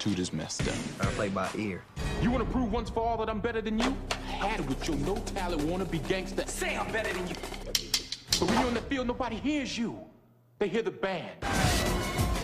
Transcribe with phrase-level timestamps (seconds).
[0.00, 0.74] but attitude is messed up.
[1.00, 1.82] I play by ear.
[2.22, 3.94] You wanna prove once for all that I'm better than you?
[4.10, 6.44] I had it with your no talent, wanna be gangster.
[6.46, 7.34] Say I'm better than you.
[8.38, 9.98] But when you're in the field, nobody hears you.
[10.58, 11.42] They hear the band.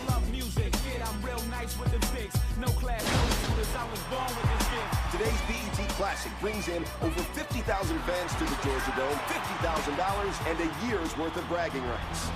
[0.07, 0.71] love music.
[0.71, 2.37] Kid, I'm real nice with the fix.
[2.59, 3.75] No class, no shooters.
[3.75, 4.89] I was born with this gift.
[5.11, 10.69] Today's BET Classic brings in over 50,000 fans to the Georgia Dome, $50,000, and a
[10.85, 12.29] year's worth of bragging rights.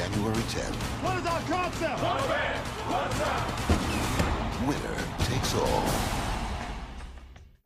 [0.00, 2.02] January 10th, What is our concept?
[2.02, 2.56] One man,
[2.88, 4.66] one time.
[4.66, 5.84] winner takes all.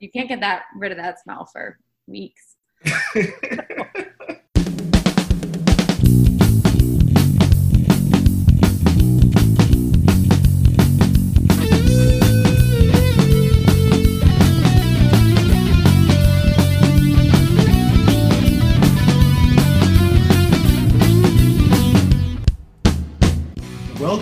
[0.01, 2.57] You can't get that rid of that smell for weeks.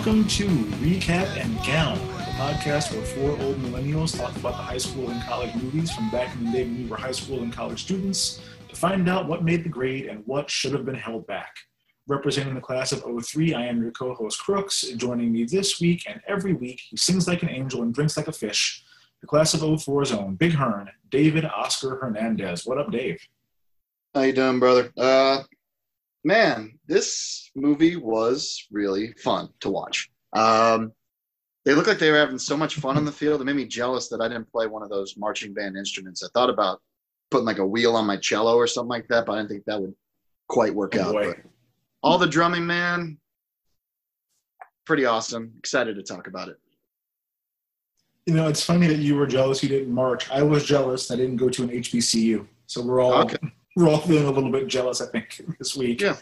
[0.05, 0.47] Welcome to
[0.83, 5.23] Recap and Gown, the podcast where four old millennials talk about the high school and
[5.23, 8.41] college movies from back in the day when we were high school and college students
[8.67, 11.55] to find out what made the grade and what should have been held back.
[12.05, 14.81] Representing the class of 03, I am your co host Crooks.
[14.97, 18.27] Joining me this week and every week, he sings like an angel and drinks like
[18.27, 18.83] a fish.
[19.21, 22.65] The class of 04's own Big Hearn, David Oscar Hernandez.
[22.65, 23.25] What up, Dave?
[24.13, 24.91] How you doing, brother?
[24.97, 25.43] Uh,
[26.23, 30.09] man, this movie was really fun to watch.
[30.33, 30.91] Um,
[31.65, 33.41] they looked like they were having so much fun on the field.
[33.41, 36.23] It made me jealous that I didn't play one of those marching band instruments.
[36.23, 36.81] I thought about
[37.31, 39.65] putting like a wheel on my cello or something like that, but I didn't think
[39.65, 39.95] that would
[40.49, 41.13] quite work Oh, out.
[41.13, 41.37] But
[42.01, 43.17] all the drumming, man,
[44.85, 45.53] pretty awesome.
[45.57, 46.57] Excited to talk about it.
[48.25, 50.29] You know, it's funny that you were jealous you didn't march.
[50.31, 52.45] I was jealous I didn't go to an HBCU.
[52.67, 53.37] So we're all Okay.
[53.75, 56.01] We're all feeling a little bit jealous, I think, this week.
[56.01, 56.15] Yeah.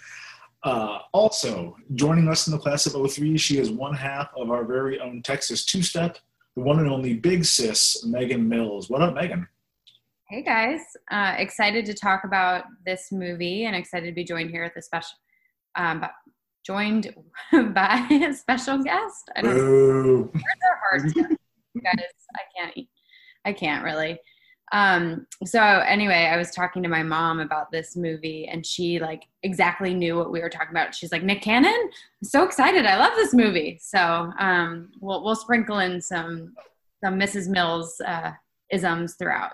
[0.64, 4.64] Uh, also, joining us in the class of 03, she is one half of our
[4.64, 6.18] very own Texas two step,
[6.56, 8.90] the one and only big sis, Megan Mills.
[8.90, 9.48] What up, Megan?
[10.30, 10.80] Hey guys,
[11.12, 14.82] uh, excited to talk about this movie and excited to be joined here at the
[14.82, 15.18] special,
[15.76, 16.08] um, bu-
[16.66, 17.14] joined
[17.74, 19.30] by a special guest.
[19.36, 19.62] I don't know.
[19.62, 20.32] Boo.
[20.34, 21.14] Words are hard,
[21.84, 22.06] guys.
[22.36, 22.78] I can't.
[22.78, 22.90] eat-
[23.44, 24.20] I can't really.
[24.72, 29.28] Um, so anyway, I was talking to my mom about this movie, and she like
[29.44, 30.96] exactly knew what we were talking about.
[30.96, 32.86] She's like, Nick Cannon, I'm so excited!
[32.86, 33.80] I love this movie.
[33.82, 34.00] So
[34.40, 36.56] um, we'll we'll sprinkle in some
[37.04, 37.50] some Mrs.
[37.50, 38.32] Mills uh,
[38.72, 39.54] isms throughout.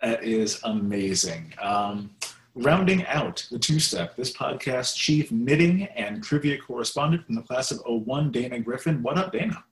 [0.00, 1.54] That is amazing.
[1.60, 2.10] Um,
[2.54, 7.70] rounding out the two step, this podcast chief knitting and trivia correspondent from the class
[7.70, 9.02] of 01, Dana Griffin.
[9.02, 9.64] What up, Dana?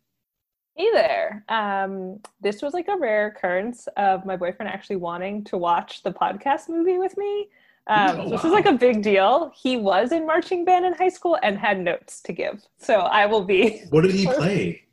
[0.81, 1.45] Hey there.
[1.51, 6.11] Um, this was like a rare occurrence of my boyfriend actually wanting to watch the
[6.11, 7.51] podcast movie with me.
[7.87, 8.49] Um, Oh, so This wow.
[8.49, 9.53] is like a big deal.
[9.55, 12.65] He was in marching band in high school and had notes to give.
[12.79, 14.85] So I will be What did he play?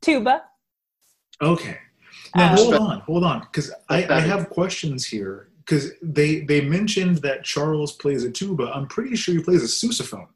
[0.00, 0.42] tuba.
[1.40, 1.78] Okay.
[2.34, 5.50] Now Um, hold on, hold on, because I, I have questions here.
[5.58, 8.72] Because they they mentioned that Charles plays a tuba.
[8.74, 10.26] I'm pretty sure he plays a sousaphone.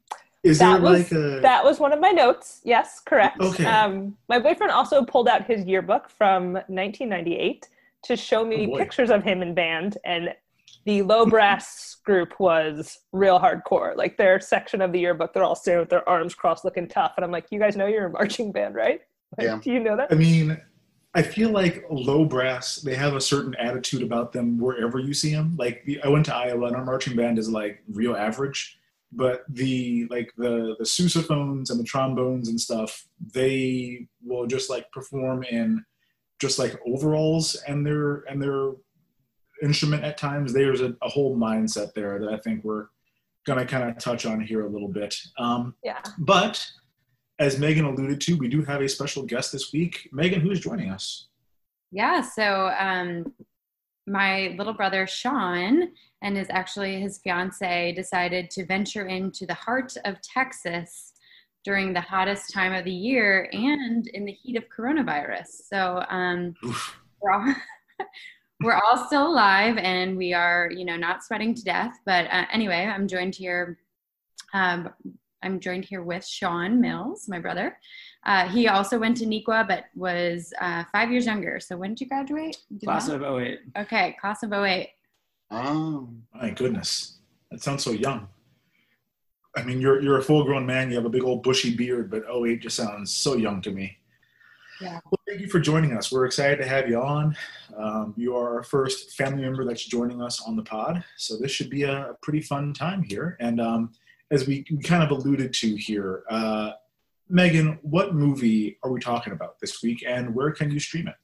[0.43, 2.59] Is that was like a that was one of my notes.
[2.65, 3.39] Yes, correct.
[3.39, 3.65] Okay.
[3.65, 7.67] Um, my boyfriend also pulled out his yearbook from 1998
[8.03, 10.33] to show me Oh, pictures of him in band, and
[10.85, 13.95] the low brass group was real hardcore.
[13.95, 17.13] Like their section of the yearbook, they're all standing with their arms crossed, looking tough,
[17.15, 19.01] and I'm like, you guys know you're a marching band, right?
[19.37, 19.59] Like, Yeah.
[19.63, 20.11] Do you know that?
[20.11, 20.61] I mean,
[21.15, 22.77] I feel like low brass.
[22.77, 25.55] They have a certain attitude about them wherever you see them.
[25.57, 28.77] Like the, I went to Iowa, and our marching band is like real average.
[29.15, 34.91] But the like the the sousaphones and the trombones and stuff, they will just like
[34.91, 35.83] perform in
[36.39, 38.71] just like overalls and their and their
[39.61, 40.51] instrument at times.
[40.53, 42.87] There's a, a whole mindset there that I think we're
[43.45, 45.15] gonna kind of touch on here a little bit.
[45.37, 46.01] Um, Yeah.
[46.19, 46.65] but
[47.39, 50.09] as Megan alluded to, we do have a special guest this week.
[50.11, 51.27] Megan, who's joining us?
[51.91, 53.33] Yeah, so um,
[54.07, 55.89] my little brother Sean
[56.23, 61.13] and is actually his fiance decided to venture into the heart of Texas
[61.63, 65.47] during the hottest time of the year and in the heat of coronavirus.
[65.69, 66.55] So um,
[67.21, 67.55] we're all
[68.61, 71.99] we're all still alive and we are you know not sweating to death.
[72.05, 73.77] But uh, anyway, I'm joined here.
[74.53, 74.89] Um,
[75.41, 77.77] I'm joined here with Sean Mills, my brother.
[78.25, 81.59] Uh, he also went to Niqua, but was uh, five years younger.
[81.59, 82.57] So when did you graduate?
[82.69, 83.15] You Class know?
[83.15, 83.59] of 08.
[83.77, 84.89] Okay, class of 08.
[85.55, 87.19] Oh, My goodness,
[87.51, 88.27] that sounds so young.
[89.55, 90.89] I mean, you're you're a full grown man.
[90.89, 93.97] You have a big old bushy beard, but 08 just sounds so young to me.
[94.81, 94.99] Yeah.
[95.05, 96.11] Well, thank you for joining us.
[96.11, 97.37] We're excited to have you on.
[97.77, 101.51] Um, you are our first family member that's joining us on the pod, so this
[101.51, 103.37] should be a pretty fun time here.
[103.39, 103.91] And um,
[104.31, 106.71] as we kind of alluded to here, uh,
[107.29, 111.15] Megan, what movie are we talking about this week, and where can you stream it?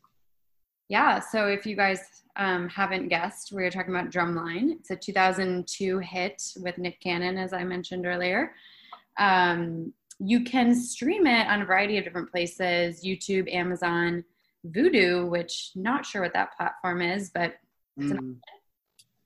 [0.87, 4.71] Yeah, so if you guys um, haven't guessed, we're talking about Drumline.
[4.71, 8.53] It's a 2002 hit with Nick Cannon, as I mentioned earlier.
[9.17, 14.23] Um, you can stream it on a variety of different places YouTube, Amazon,
[14.67, 17.55] Vudu, which not sure what that platform is, but
[17.99, 18.37] mm,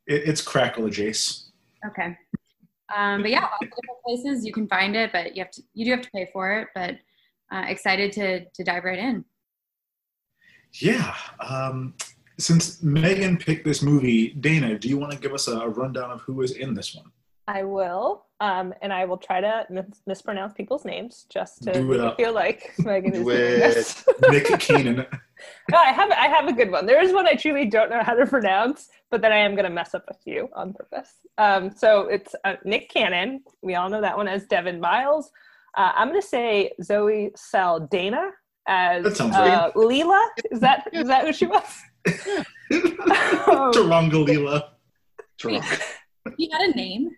[0.07, 1.49] it it's Crackle, Jace.
[1.85, 2.17] okay.
[2.95, 5.61] Um, but yeah, lots of different places you can find it, but you have to
[5.73, 6.67] you do have to pay for it.
[6.73, 6.95] But
[7.51, 9.23] uh, excited to to dive right in.
[10.73, 11.15] Yeah.
[11.39, 11.93] Um,
[12.37, 16.21] since Megan picked this movie, Dana, do you want to give us a rundown of
[16.21, 17.05] who is in this one?
[17.47, 18.25] I will.
[18.39, 22.17] Um, and I will try to mis- mispronounce people's names just to Do it up.
[22.17, 24.05] feel like Megan is Do doing this.
[24.29, 24.95] Nick Keenan.
[25.71, 26.85] no, I have I have a good one.
[26.85, 29.63] There is one I truly don't know how to pronounce, but then I am going
[29.65, 31.09] to mess up a few on purpose.
[31.37, 33.43] Um, so it's uh, Nick Cannon.
[33.61, 35.29] We all know that one as Devin Miles.
[35.77, 38.29] Uh, I'm going to say Zoe Saldana
[38.67, 40.21] as That uh, Leela.
[40.51, 41.63] Is that is that who she was?
[42.71, 44.69] Tarangalila.
[45.37, 45.67] Toronto.
[46.37, 47.09] He had a name.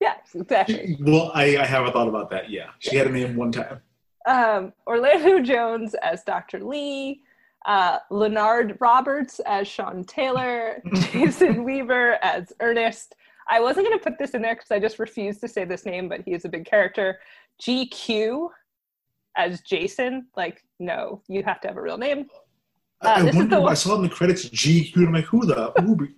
[0.00, 0.96] Yes, exactly.
[1.00, 2.50] Well, I, I haven't thought about that.
[2.50, 3.80] Yeah, she had a name one time.
[4.26, 6.62] um, Orlando Jones as Dr.
[6.62, 7.22] Lee,
[7.66, 10.82] uh, Leonard Roberts as Sean Taylor,
[11.12, 13.14] Jason Weaver as Ernest.
[13.48, 15.86] I wasn't going to put this in there because I just refused to say this
[15.86, 17.18] name, but he is a big character.
[17.62, 18.48] GQ
[19.36, 20.26] as Jason.
[20.36, 22.26] Like, no, you have to have a real name.
[23.02, 23.56] Uh, I, I this wonder.
[23.56, 24.96] the one- I saw in the credits GQ.
[24.96, 25.72] And I'm like, who the?
[25.82, 26.08] Who,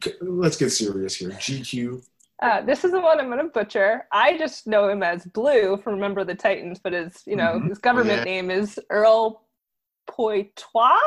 [0.40, 1.30] let's get serious here.
[1.30, 2.04] GQ.
[2.42, 4.06] Uh, this is the one I'm going to butcher.
[4.12, 7.70] I just know him as Blue from Remember the Titans, but his, you know, Mhm.
[7.70, 8.24] his government yeah.
[8.24, 9.42] name is Earl
[10.10, 10.98] Poitois.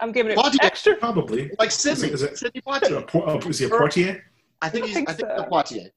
[0.00, 0.58] I'm giving it Poitiers.
[0.62, 1.50] extra Probably.
[1.58, 2.08] Like Sidney.
[2.08, 3.44] Is it- Sidney Uh, Poitier.
[3.44, 4.24] Uh, is he a Portier?
[4.62, 4.96] I think I he's.
[4.96, 5.36] think I think so.
[5.36, 5.90] the Poitier.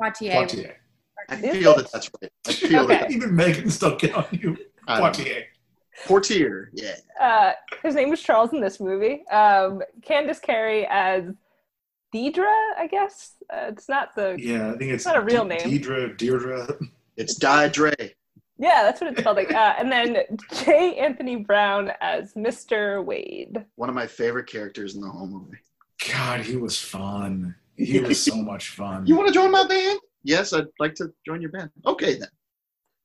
[0.00, 0.74] Poitier.
[1.28, 2.32] I feel that that's right.
[2.46, 2.98] I feel Okay.
[2.98, 3.10] that.
[3.10, 4.56] Even Megan still get on you.
[4.86, 5.24] I don't know.
[6.06, 6.70] Portier.
[6.70, 6.70] Portier.
[6.74, 6.96] Yeah.
[7.20, 7.52] Uh,
[7.82, 9.24] his name was Charles in this movie.
[9.30, 11.24] Um, Candace Carey as
[12.14, 12.46] Deidre,
[12.78, 13.34] I guess.
[13.52, 14.36] Uh, it's not the.
[14.38, 15.60] Yeah, I think it's Not a real De- name.
[15.60, 16.76] Deidre, Deirdre.
[17.16, 17.92] It's Die Dre.
[18.58, 19.36] Yeah, that's what it's called.
[19.36, 20.18] Like, uh, and then
[20.64, 20.98] J.
[20.98, 23.02] Anthony Brown as Mr.
[23.04, 23.64] Wade.
[23.76, 25.56] One of my favorite characters in the whole movie.
[26.12, 27.54] God, he was fun.
[27.76, 29.06] He was so much fun.
[29.06, 29.98] You want to join my band?
[30.24, 31.70] Yes, I'd like to join your band.
[31.86, 32.28] Okay then.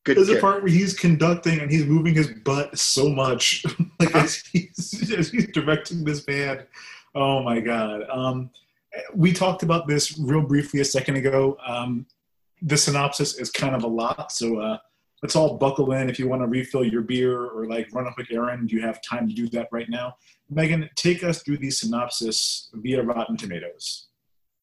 [0.06, 0.18] Good.
[0.18, 3.66] There's a part where he's conducting and he's moving his butt so much,
[4.00, 6.66] like as he's, as he's directing this band.
[7.16, 8.04] Oh my god!
[8.12, 8.52] Um,
[9.16, 11.57] we talked about this real briefly a second ago.
[11.66, 12.06] Um,
[12.62, 14.78] the synopsis is kind of a lot, so uh,
[15.24, 16.07] let's all buckle in.
[16.07, 19.02] If you want to refill your beer or like run a quick errand, you have
[19.02, 20.18] time to do that right now.
[20.52, 24.06] Megan, take us through the synopsis via Rotten Tomatoes.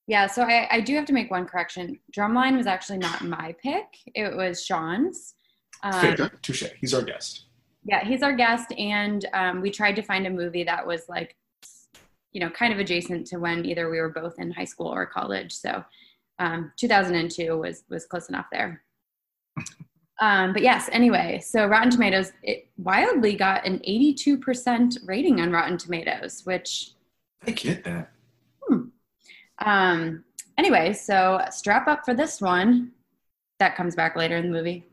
[0.07, 1.99] Yeah, so I, I do have to make one correction.
[2.17, 5.35] Drumline was actually not my pick; it was Sean's.
[5.83, 6.65] Um, touche.
[6.81, 7.47] He's our guest.
[7.85, 11.37] yeah, he's our guest, and um, we tried to find a movie that was like,
[12.33, 15.07] you know, kind of adjacent to when either we were both in high school or
[15.07, 15.53] college.
[15.53, 15.85] So,
[16.39, 18.83] um, 2002 was was close enough there.
[20.21, 25.77] Um, but yes, anyway, so Rotten Tomatoes it wildly got an 82% rating on Rotten
[25.77, 26.93] Tomatoes, which
[27.45, 28.12] I get that.
[29.65, 30.25] Um,
[30.59, 32.93] anyway, so strap up for this one.
[33.59, 34.85] That comes back later in the movie.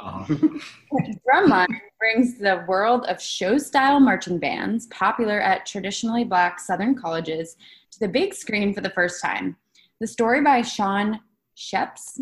[0.00, 0.24] Uh,
[1.30, 7.56] Drumline brings the world of show style marching bands, popular at traditionally black Southern colleges,
[7.92, 9.56] to the big screen for the first time.
[10.00, 11.20] The story by Shawn
[11.56, 12.20] Schepps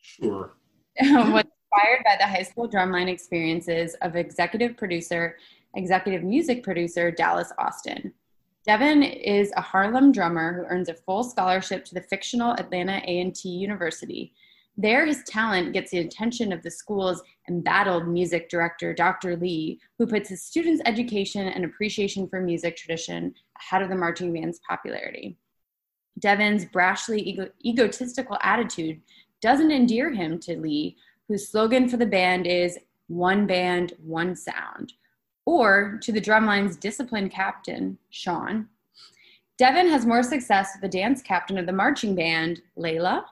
[0.00, 0.54] sure.
[1.00, 5.36] was inspired by the high school drumline experiences of executive producer,
[5.76, 8.12] executive music producer Dallas Austin.
[8.64, 13.48] Devin is a Harlem drummer who earns a full scholarship to the fictional Atlanta A&T
[13.48, 14.32] University.
[14.76, 19.36] There, his talent gets the attention of the school's embattled music director, Dr.
[19.36, 24.32] Lee, who puts his students' education and appreciation for music tradition ahead of the marching
[24.32, 25.36] band's popularity.
[26.20, 29.00] Devin's brashly ego- egotistical attitude
[29.40, 32.78] doesn't endear him to Lee, whose slogan for the band is
[33.08, 34.92] one band, one sound,
[35.44, 38.68] or to the drumline's disciplined captain, Sean.
[39.58, 43.24] Devin has more success with the dance captain of the marching band, Layla,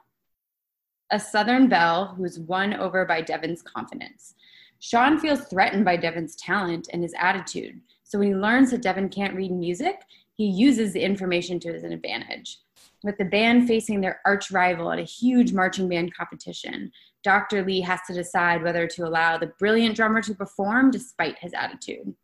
[1.11, 4.35] a Southern belle who is won over by Devin's confidence.
[4.79, 7.81] Sean feels threatened by Devin's talent and his attitude.
[8.03, 10.01] So when he learns that Devin can't read music,
[10.35, 12.59] he uses the information to his advantage.
[13.05, 17.65] With the band facing their arch rival at a huge marching band competition, Dr.
[17.65, 22.15] Lee has to decide whether to allow the brilliant drummer to perform despite his attitude.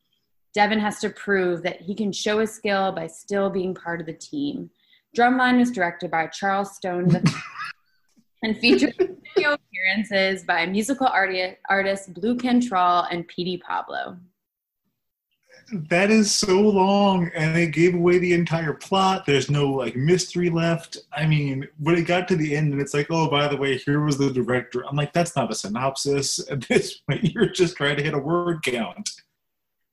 [0.55, 4.07] Devin has to prove that he can show his skill by still being part of
[4.07, 4.71] the team.
[5.15, 7.11] Drumline was directed by Charles Stone
[8.43, 14.17] and featured video appearances by musical arti- artists Blu Cantrell and Petey Pablo.
[15.73, 19.27] That is so long, and it gave away the entire plot.
[19.27, 20.99] There's no like mystery left.
[21.13, 23.77] I mean, when it got to the end, and it's like, oh, by the way,
[23.79, 24.85] here was the director.
[24.87, 26.39] I'm like, that's not a synopsis.
[26.51, 29.11] At this point, you're just trying to hit a word count.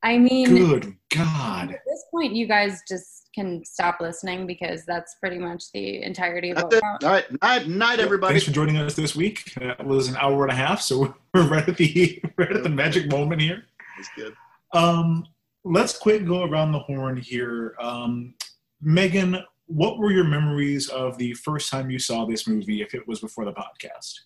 [0.03, 1.71] I mean, Good God.
[1.71, 6.51] at this point, you guys just can stop listening because that's pretty much the entirety
[6.51, 6.83] of what it.
[6.83, 7.41] All right.
[7.41, 8.33] Night, night, everybody.
[8.33, 9.53] Thanks for joining us this week.
[9.55, 12.69] That was an hour and a half, so we're right at the right at the
[12.69, 13.63] magic moment here.
[13.97, 14.35] That's good.
[14.73, 15.25] Um,
[15.63, 17.75] let's quick go around the horn here.
[17.79, 18.35] Um,
[18.81, 23.07] Megan, what were your memories of the first time you saw this movie, if it
[23.07, 24.19] was before the podcast?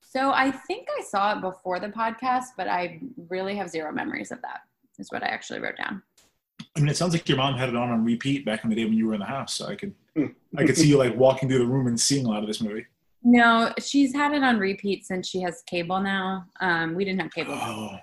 [0.00, 4.30] So I think I saw it before the podcast, but I really have zero memories
[4.30, 4.60] of that.
[4.96, 6.02] Is what I actually wrote down.
[6.76, 8.76] I mean, it sounds like your mom had it on on repeat back in the
[8.76, 9.54] day when you were in the house.
[9.54, 9.92] So I could,
[10.56, 12.60] I could see you like walking through the room and seeing a lot of this
[12.60, 12.86] movie.
[13.24, 16.46] No, she's had it on repeat since she has cable now.
[16.60, 17.54] Um, we didn't have cable.
[17.54, 17.98] Oh,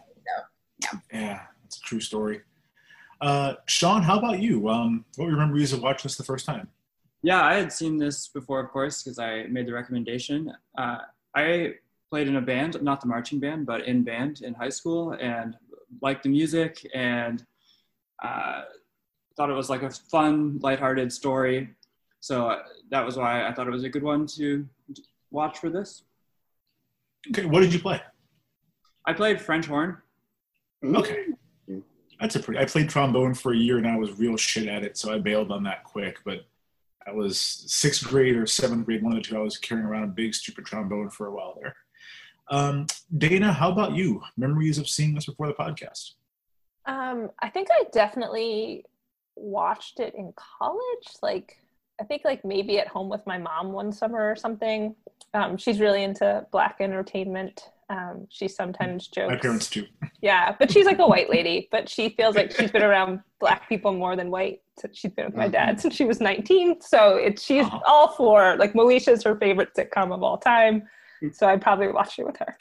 [0.81, 0.99] yeah.
[1.13, 1.50] yeah, it's a
[1.91, 2.39] true story.
[3.19, 4.69] Uh, Sean, how about you?
[4.69, 6.69] Um, what were your memories of watching this the first time?
[7.21, 10.53] Yeah, I had seen this before, of course, because I made the recommendation.
[10.77, 10.99] Uh,
[11.35, 11.73] I
[12.09, 15.57] played in a band, not the marching band, but in band in high school, and
[16.01, 17.45] liked the music and
[18.23, 18.61] uh,
[19.35, 21.69] thought it was like a fun, lighthearted story.
[22.21, 24.65] So uh, that was why I thought it was a good one to
[25.29, 26.03] watch for this.
[27.29, 28.01] Okay, what did you play?
[29.05, 29.97] I played French horn.
[30.83, 31.25] Okay.
[32.21, 32.59] That's a pretty.
[32.59, 35.17] I played trombone for a year and I was real shit at it, so I
[35.17, 36.19] bailed on that quick.
[36.23, 36.45] But
[37.05, 39.35] I was sixth grade or seventh grade, one of the two.
[39.35, 41.75] I was carrying around a big stupid trombone for a while there.
[42.51, 42.85] Um,
[43.17, 44.21] Dana, how about you?
[44.37, 46.11] Memories of seeing this before the podcast?
[46.85, 48.85] Um, I think I definitely
[49.35, 51.07] watched it in college.
[51.23, 51.57] Like,
[51.99, 54.95] I think like maybe at home with my mom one summer or something.
[55.33, 57.69] Um, she's really into black entertainment.
[57.91, 59.31] Um, she sometimes jokes.
[59.31, 59.85] My parents too.
[60.21, 63.67] Yeah, but she's like a white lady, but she feels like she's been around black
[63.67, 64.59] people more than white.
[64.79, 66.79] So she's been with my dad since she was 19.
[66.79, 67.79] So it's she's Uh-huh.
[67.85, 70.83] all for like Moesha's her favorite sitcom of all time.
[71.33, 72.55] So I'd probably watch it with her.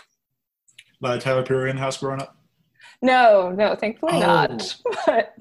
[1.02, 2.36] A lot of Tyler Perry in the house growing up.
[3.00, 4.18] No, no, thankfully Oh.
[4.20, 4.76] not.
[5.06, 5.34] But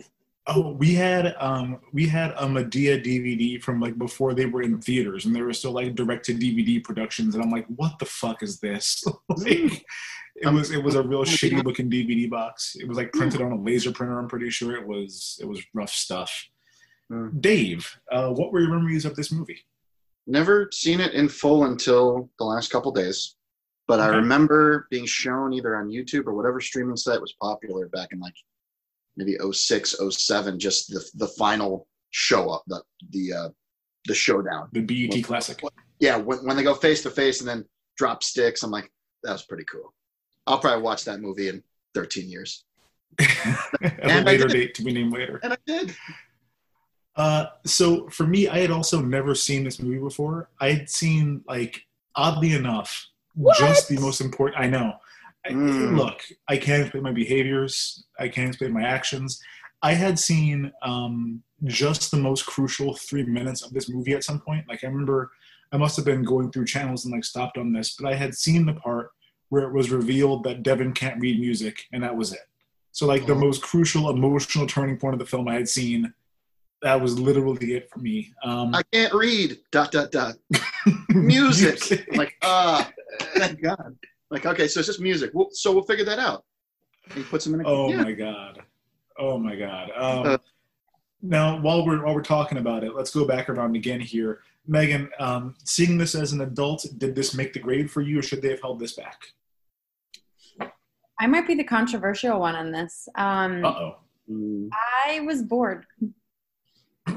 [0.51, 4.82] Oh, we had um we had a Madea DVD from like before they were in
[4.82, 8.06] theaters, and they were still like direct to DVD productions, and I'm like, what the
[8.06, 9.03] fuck is this?
[9.29, 9.86] like,
[10.36, 12.75] it was it was a real shitty looking DVD box.
[12.79, 14.18] It was like printed on a laser printer.
[14.18, 16.50] I'm pretty sure it was it was rough stuff.
[17.12, 17.41] Mm.
[17.41, 19.60] Dave, uh, what were your memories of this movie?
[20.27, 23.36] Never seen it in full until the last couple days,
[23.88, 28.10] but I remember being shown either on YouTube or whatever streaming site was popular back
[28.12, 28.36] in like
[29.18, 33.50] maybe 06, 07, just the the final show up, the the uh,
[34.06, 34.70] the showdown.
[34.72, 35.62] The BET classic.
[36.00, 37.66] Yeah, when, when they go face to face and then
[37.98, 38.89] drop sticks, I'm like,
[39.24, 39.94] that was pretty cool.
[40.48, 41.62] I'll probably watch that movie in
[41.94, 42.63] 13 years,
[43.20, 43.28] At
[43.82, 45.39] a And I later date to be named later.
[45.44, 45.94] and I did.
[47.16, 50.50] Uh, so for me, I had also never seen this movie before.
[50.62, 51.82] I had seen like
[52.16, 53.08] oddly enough,
[53.58, 54.62] just the most important.
[54.62, 54.94] I know.
[55.56, 55.98] Mm.
[55.98, 58.06] Look, I can't explain my behaviors.
[58.20, 59.41] I can't explain my actions.
[59.82, 64.39] I had seen um, just the most crucial three minutes of this movie at some
[64.41, 64.68] point.
[64.68, 65.32] Like I remember,
[65.72, 68.36] I must have been going through channels and like stopped on this, but I had
[68.36, 69.12] seen the part
[69.50, 72.41] where it was revealed that Devin can't read music, and that was it.
[72.91, 73.39] So like the Oh.
[73.39, 76.13] most crucial emotional turning point of the film I had seen
[76.82, 78.32] that was literally it for me.
[78.41, 79.58] Um, I can't read.
[79.72, 80.36] Dot dot dot.
[81.10, 82.08] Music.
[82.12, 82.89] I'm like, ah,
[83.36, 83.98] thank God.
[84.31, 85.31] Like, okay, so it's just music.
[85.33, 86.45] Well, so we'll figure that out.
[87.13, 87.67] He puts them in a.
[87.67, 88.03] oh yeah.
[88.03, 88.62] my god.
[89.17, 89.91] Oh my god.
[89.95, 90.38] Um, Uh,
[91.21, 94.41] now, while we're while we're talking about it, let's go back around again here.
[94.67, 98.21] Megan, um, seeing this as an adult, did this make the grade for you, or
[98.21, 99.19] should they have held this back?
[101.19, 103.09] I might be the controversial one on this.
[103.15, 104.69] Um, Uh oh.
[105.07, 105.86] I was bored.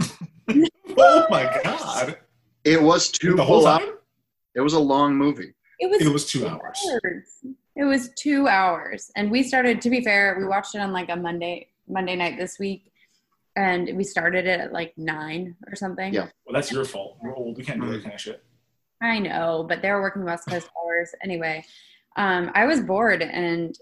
[0.98, 2.18] Oh my god!
[2.64, 3.80] It was two The whole time?
[3.82, 3.90] hours.
[4.54, 5.54] It was a long movie.
[5.82, 6.00] It was.
[6.00, 6.80] It was two hours.
[7.74, 9.82] It was two hours, and we started.
[9.82, 12.92] To be fair, we watched it on like a Monday Monday night this week,
[13.56, 16.14] and we started it at like nine or something.
[16.14, 16.28] Yeah.
[16.46, 17.18] Well, that's your fault.
[17.20, 17.58] We're old.
[17.58, 18.44] We can't do that kind of shit.
[19.00, 21.64] I know, but they were working West Coast hours anyway.
[22.14, 23.76] Um, I was bored, and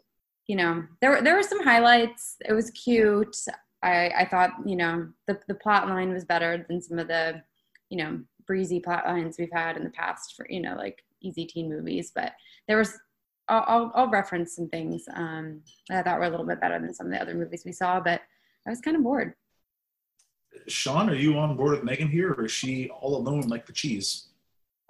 [0.47, 2.37] you know, there were there were some highlights.
[2.49, 3.37] It was cute.
[3.83, 7.43] I I thought you know the the plot line was better than some of the
[7.91, 11.47] you know breezy plot lines we've had in the past for you know like easy
[11.47, 12.13] teen movies.
[12.15, 12.33] But
[12.69, 12.99] there was
[13.49, 16.79] I'll I'll, I'll reference some things um, that I thought were a little bit better
[16.79, 18.01] than some of the other movies we saw.
[18.01, 18.23] But
[18.67, 19.35] I was kind of bored.
[20.67, 23.73] Sean, are you on board with Megan here, or is she all alone like the
[23.73, 24.27] cheese?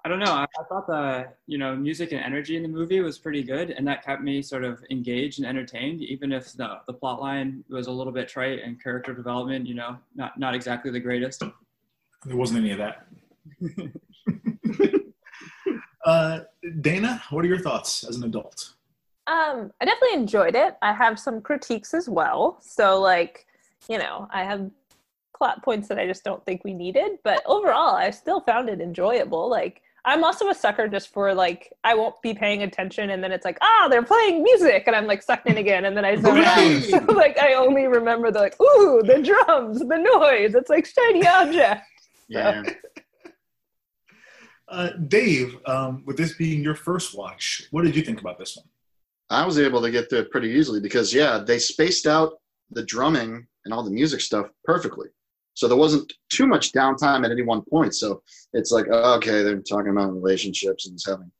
[0.04, 0.32] I don't know.
[0.32, 3.70] I, I thought the you know music and energy in the movie was pretty good,
[3.70, 7.64] and that kept me sort of engaged and entertained, even if the the plot line
[7.68, 11.42] was a little bit trite and character development, you know, not not exactly the greatest.
[12.24, 13.06] There wasn't any of that.
[16.10, 16.40] uh,
[16.80, 18.74] Dana, what are your thoughts as an adult?
[19.26, 20.76] Um, I definitely enjoyed it.
[20.82, 22.58] I have some critiques as well.
[22.60, 23.46] So, like,
[23.88, 24.70] you know, I have
[25.36, 28.80] plot points that I just don't think we needed, but overall, I still found it
[28.80, 29.48] enjoyable.
[29.48, 33.32] Like, I'm also a sucker just for like I won't be paying attention, and then
[33.32, 36.16] it's like, ah, they're playing music, and I'm like sucked in again, and then I
[36.16, 36.82] zone out.
[36.82, 40.54] So, like, I only remember the like, ooh, the drums, the noise.
[40.54, 41.82] It's like shiny object.
[42.28, 42.62] Yeah.
[44.70, 48.56] Uh, Dave, um, with this being your first watch, what did you think about this
[48.56, 48.66] one?
[49.28, 52.34] I was able to get through it pretty easily because yeah, they spaced out
[52.70, 55.08] the drumming and all the music stuff perfectly.
[55.54, 57.94] So there wasn't too much downtime at any one point.
[57.94, 58.22] So
[58.52, 61.30] it's like, okay, they're talking about relationships and he's having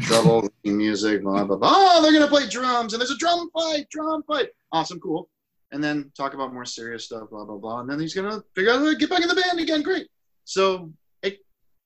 [0.00, 1.72] trouble with music, blah blah blah.
[1.74, 4.48] Oh, they're gonna play drums and there's a drum fight, drum fight.
[4.72, 5.28] Awesome, cool.
[5.72, 7.80] And then talk about more serious stuff, blah blah blah.
[7.80, 9.82] And then he's gonna figure out how to get back in the band again.
[9.82, 10.08] Great.
[10.44, 10.92] So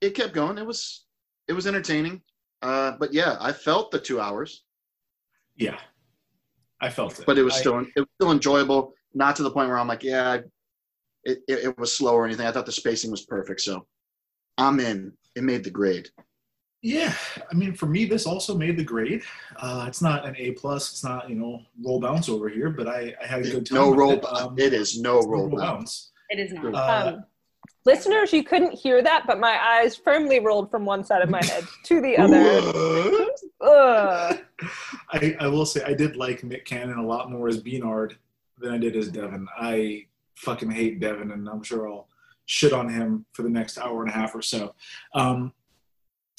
[0.01, 0.59] it it kept going.
[0.59, 1.05] It was
[1.49, 2.23] it was entertaining.
[2.63, 4.65] Uh, but yeah, I felt the two hours
[5.57, 5.79] Yeah,
[6.81, 7.25] I felt it.
[7.27, 8.95] but it was I- still it was still enjoyable.
[9.15, 10.35] Not to the point where I'm like, yeah,
[11.25, 12.47] it, it, it was slow or anything.
[12.47, 13.87] I thought the spacing was perfect, so
[14.57, 15.13] I'm in.
[15.35, 16.09] It made the grade.
[16.83, 17.13] Yeah,
[17.51, 19.23] I mean, for me, this also made the grade.
[19.57, 20.93] Uh, it's not an A plus.
[20.93, 23.77] It's not you know roll bounce over here, but I, I had a good time.
[23.79, 24.13] No roll.
[24.13, 25.67] It, um, it is no no roll roll bounce.
[25.67, 26.11] bounce.
[26.31, 26.75] It is not.
[26.75, 27.25] Uh, Um,
[27.85, 31.45] listeners, you couldn't hear that, but my eyes firmly rolled from one side of my
[31.45, 32.41] head to the other.
[35.13, 38.15] I, I will say I did like Nick Cannon a lot more as Beanard
[38.59, 39.47] than I did as Devin.
[39.59, 42.09] I fucking hate Devin, and I'm sure I'll
[42.47, 44.75] shit on him for the next hour and a half or so.
[45.15, 45.53] Um,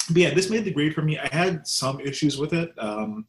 [0.08, 1.18] but yeah, this made the grade for me.
[1.18, 2.72] I had some issues with it.
[2.78, 3.24] Um,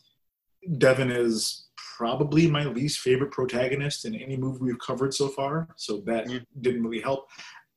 [0.78, 6.02] Devin is probably my least favorite protagonist in any movie we've covered so far, so
[6.06, 6.39] that Yeah.
[6.62, 7.30] didn't really help.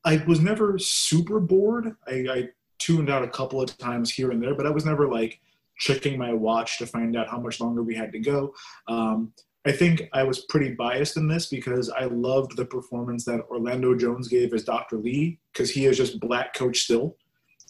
[0.06, 1.96] I was never super bored.
[2.06, 5.08] I, I tuned out a couple of times here and there, but I was never
[5.08, 5.40] like
[5.78, 8.54] checking my watch to find out how much longer we had to go.
[8.88, 9.32] Um,
[9.66, 13.96] I think I was pretty biased in this because I loved the performance that Orlando
[13.96, 14.96] Jones gave as Dr.
[14.96, 17.16] Lee because he is just black Coach Still.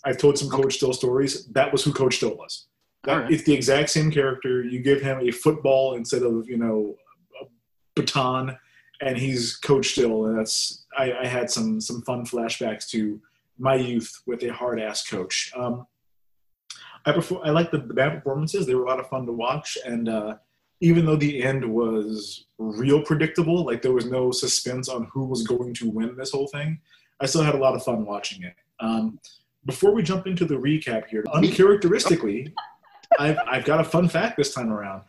[0.04, 1.46] I've told some Coach Still stories.
[1.46, 2.66] That was who Coach Still was.
[3.04, 3.32] That, right.
[3.32, 4.62] It's the exact same character.
[4.62, 6.96] You give him a football instead of you know
[7.40, 7.46] a
[7.94, 8.58] baton,
[9.00, 10.26] and he's Coach Still.
[10.26, 13.20] And that's I, I had some some fun flashbacks to
[13.58, 15.52] my youth with a hard ass coach.
[15.56, 15.86] Um,
[17.04, 18.66] I prefer I like the, the band performances.
[18.66, 20.36] They were a lot of fun to watch, and uh,
[20.80, 25.46] even though the end was real predictable, like there was no suspense on who was
[25.46, 26.80] going to win this whole thing,
[27.20, 28.54] I still had a lot of fun watching it.
[28.80, 29.18] Um,
[29.64, 32.52] before we jump into the recap here, uncharacteristically,
[33.18, 35.02] I've, I've got a fun fact this time around.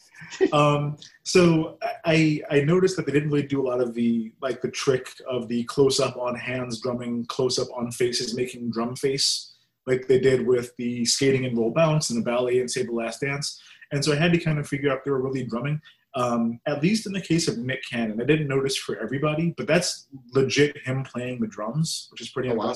[0.51, 4.61] Um, so I I noticed that they didn't really do a lot of the like
[4.61, 8.95] the trick of the close up on hands drumming, close up on faces making drum
[8.95, 9.53] face
[9.87, 12.91] like they did with the skating and roll bounce and the ballet and save the
[12.93, 13.59] last dance.
[13.91, 15.81] And so I had to kind of figure out if they were really drumming.
[16.15, 19.67] Um, at least in the case of Nick Cannon, I didn't notice for everybody, but
[19.67, 22.73] that's legit him playing the drums, which is pretty Oh, wow.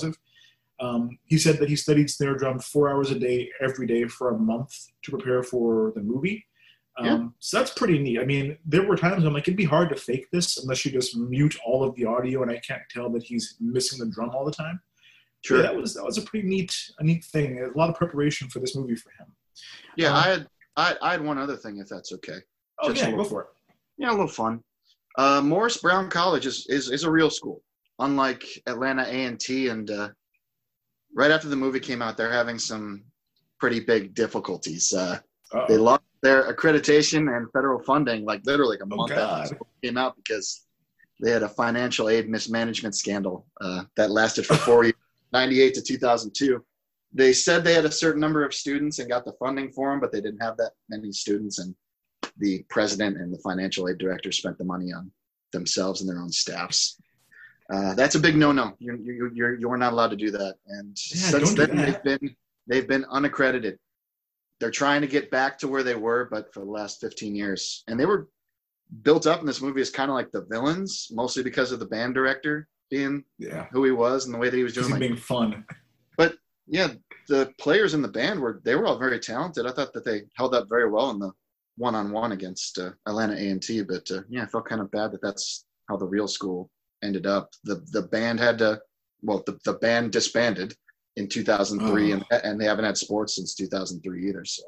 [0.82, 4.32] Um, he said that he studied snare drum four hours a day every day for
[4.32, 6.46] a month to prepare for the movie.
[6.98, 7.28] Um, Yeah.
[7.40, 8.20] So that's pretty neat.
[8.20, 10.92] I mean, there were times I'm like, it'd be hard to fake this unless you
[10.92, 14.32] just mute all of the audio and I can't tell that he's missing the drum
[14.32, 14.82] all the time.
[15.44, 15.58] Sure.
[15.58, 17.64] Yeah, that was that was a pretty neat a neat thing.
[17.64, 19.28] A lot of preparation for this movie for him.
[19.98, 22.38] Yeah, Um, I had I, I had one other thing, if that's okay.
[22.82, 23.48] Oh Just yeah, go for it.
[23.98, 24.64] Yeah, a little fun.
[25.18, 27.62] Uh, Morris Brown College is, is is a real school,
[28.00, 30.10] unlike Atlanta A and T and uh,
[31.16, 33.04] right after the movie came out, they're having some
[33.60, 34.94] pretty big difficulties.
[34.94, 35.20] Uh,
[35.68, 39.42] they lost their accreditation and federal funding like literally like a Oh, month God.
[39.44, 40.66] after it came out because
[41.22, 44.96] they had a financial aid mismanagement scandal uh, that lasted for four years,
[45.34, 46.64] 98 to 2002.
[47.14, 50.00] They said they had a certain number of students and got the funding for them,
[50.00, 51.60] but they didn't have that many students.
[51.60, 51.76] And
[52.38, 55.12] the president and the financial aid director spent the money on
[55.52, 57.00] themselves and their own staffs.
[57.70, 58.74] Uh, that's a big no-no.
[58.80, 60.56] You're, you're, you're, you're not allowed to do that.
[60.68, 62.36] And Yeah, since then, they've been
[62.68, 63.78] they've been unaccredited.
[64.60, 67.84] They're trying to get back to where they were, but for the last 15 years,
[67.88, 68.28] and they were
[69.04, 71.86] built up in this movie as kind of like the villains, mostly because of the
[71.86, 73.68] band director being Yeah.
[73.72, 74.90] who he was and the way that he was doing.
[74.92, 75.66] Like, being fun.
[76.18, 76.36] but
[76.68, 76.90] yeah,
[77.30, 79.66] the players in the band were they were all very talented.
[79.66, 81.32] I thought that they held up very well in the
[81.78, 83.82] one-on-one against uh, Atlanta A&T.
[83.84, 86.70] But uh, yeah, I felt kind of bad that that's how the real school
[87.04, 87.52] ended up.
[87.64, 88.82] The the band had to
[89.24, 90.76] well, the, the band disbanded
[91.16, 92.16] in 2003, Oh.
[92.16, 94.46] and and they haven't had sports since 2003 either.
[94.46, 94.64] So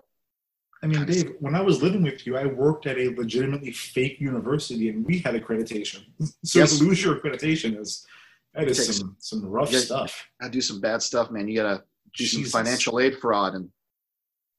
[0.83, 4.19] I mean, Dave, when I was living with you, I worked at a legitimately fake
[4.19, 6.03] university, and we had accreditation.
[6.43, 6.77] So Yes.
[6.77, 8.05] to lose your accreditation is
[8.53, 9.79] that is Takes- some some rough Yeah.
[9.79, 10.27] stuff.
[10.41, 11.47] I do some bad stuff, man.
[11.47, 11.77] You gotta
[12.17, 12.51] do Jesus.
[12.51, 13.69] some financial aid fraud, and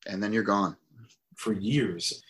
[0.07, 0.77] and then you're gone.
[1.37, 2.23] for years.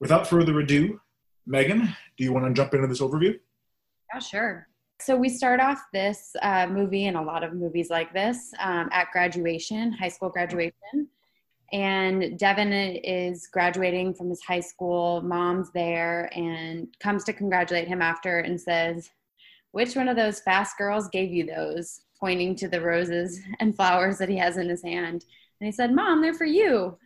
[0.00, 0.98] Without further ado,
[1.46, 3.38] Megan, do you want to jump into this overview?
[4.12, 4.68] Yeah, sure.
[4.98, 8.88] So we start off this uh, movie and a lot of movies like this um,
[8.92, 11.08] at graduation, high school graduation.
[11.72, 15.20] And Devin is graduating from his high school.
[15.22, 19.10] Mom's there and comes to congratulate him after and says,
[19.72, 22.00] Which one of those fast girls gave you those?
[22.18, 25.24] Pointing to the roses and flowers that he has in his hand.
[25.60, 26.96] And he said, Mom, they're for you.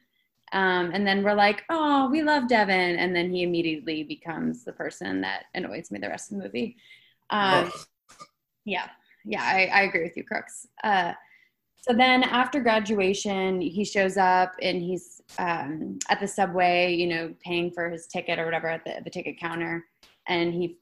[0.53, 2.97] Um, and then we're like, Oh, we love Devin.
[2.97, 6.77] And then he immediately becomes the person that annoys me the rest of the movie.
[7.31, 7.71] Um,
[8.65, 8.89] yeah,
[9.25, 10.67] yeah, I, I agree with you, Crooks.
[10.83, 11.13] Uh,
[11.83, 17.35] so then after graduation, he shows up and he's um, at the subway, you know,
[17.43, 19.87] paying for his ticket or whatever at the, the ticket counter.
[20.29, 20.77] And he,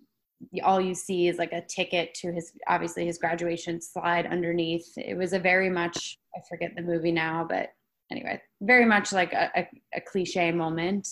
[0.64, 4.92] all you see is like a ticket to his, obviously his graduation slide underneath.
[4.96, 7.70] It was a very much, I forget the movie now, but
[8.10, 11.08] anyway, very much like a, a, a cliche moment.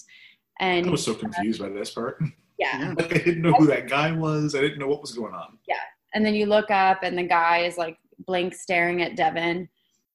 [0.58, 2.20] And I was so confused by this part.
[2.58, 4.54] yeah, Like I didn't know who that guy was.
[4.54, 5.58] I didn't know what was going on.
[5.68, 5.76] Yeah.
[6.14, 9.68] And then you look up, and the guy is like blank staring at Devin.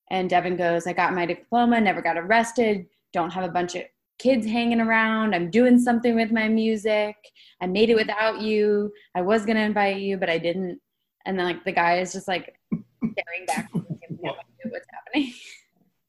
[0.09, 3.83] And Devin goes, I got my diploma, never got arrested, don't have a bunch of
[4.19, 5.33] kids hanging around.
[5.33, 7.15] I'm doing something with my music.
[7.61, 8.91] I made it without you.
[9.15, 10.79] I was going to invite you, but I didn't.
[11.25, 14.33] And then, like, the guy is just like staring back at him, no
[14.69, 15.33] what's happening.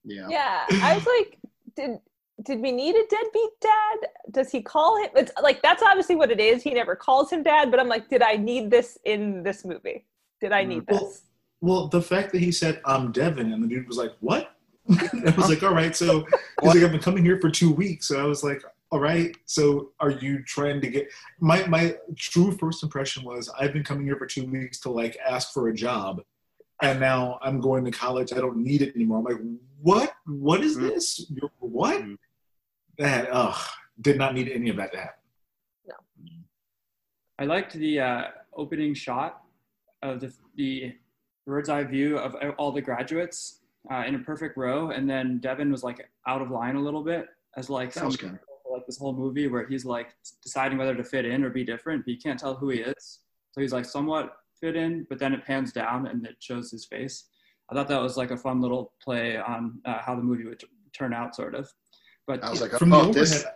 [0.04, 0.26] Yeah.
[0.28, 1.38] Yeah, I was like,
[1.76, 1.98] did
[2.44, 3.98] did we need a deadbeat dad?
[4.30, 5.10] Does he call him?
[5.16, 6.62] It's like that's obviously what it is.
[6.62, 10.04] He never calls him dad, but I'm like, did I need this in this movie?
[10.40, 11.22] Did I need Well, this?
[11.60, 14.56] Well, the fact that he said I'm Devin, and the dude was like, "What?"
[14.90, 16.20] I was like, "All right." So
[16.62, 19.36] he's like, "I've been coming here for two weeks." So I was like, "All right."
[19.46, 24.04] So are you trying to get my my true first impression was I've been coming
[24.04, 26.22] here for two weeks to like ask for a job,
[26.82, 28.32] and now I'm going to college.
[28.32, 29.18] I don't need it anymore.
[29.18, 29.40] I'm like,
[29.80, 30.14] "What?
[30.26, 30.80] What is Mm.
[30.88, 31.26] this?
[31.30, 32.02] You're- What?"
[33.02, 33.58] That ugh,
[34.00, 35.14] did not need any of that to happen.
[37.38, 38.22] I liked the uh,
[38.54, 39.42] opening shot
[40.02, 40.94] of the, the
[41.44, 45.72] bird's eye view of all the graduates uh, in a perfect row, and then Devin
[45.72, 48.38] was like out of line a little bit as like some was good.
[48.70, 52.04] like this whole movie where he's like deciding whether to fit in or be different,
[52.04, 53.18] but you can't tell who he is.
[53.50, 56.84] So he's like somewhat fit in, but then it pans down and it shows his
[56.84, 57.24] face.
[57.68, 60.60] I thought that was like a fun little play on uh, how the movie would
[60.60, 61.68] t- turn out, sort of.
[62.26, 63.54] But I was like, From oh, this overhead,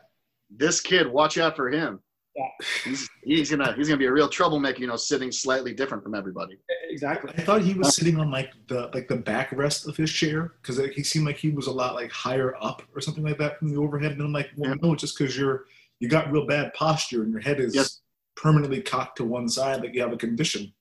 [0.50, 2.00] this kid, watch out for him.
[2.34, 2.44] Yeah.
[2.84, 4.80] He's he's gonna he's gonna be a real troublemaker.
[4.80, 6.58] You know, sitting slightly different from everybody.
[6.90, 7.32] exactly.
[7.36, 10.76] I thought he was sitting on like the like the backrest of his chair because
[10.94, 13.68] he seemed like he was a lot like higher up or something like that from
[13.68, 14.12] the overhead.
[14.12, 14.76] And I'm like, well, Yeah.
[14.82, 15.64] no, just because you're
[15.98, 18.02] you got real bad posture and your head is Yes.
[18.36, 20.72] permanently cocked to one side, like you have a condition.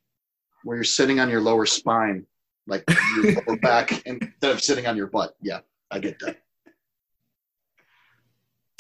[0.65, 2.25] Where you're sitting on your lower spine,
[2.67, 2.83] like
[3.15, 5.35] your lower back, instead of sitting on your butt.
[5.41, 6.41] Yeah, I get that.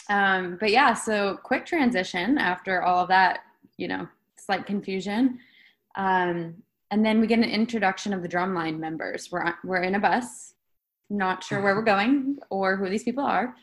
[0.09, 3.39] Um, but yeah, so quick transition after all of that,
[3.77, 5.39] you know, slight confusion.
[5.95, 6.55] Um,
[6.91, 9.29] and then we get an introduction of the drumline members.
[9.31, 10.53] We're, we're in a bus,
[11.09, 13.55] not sure where we're going or who these people are.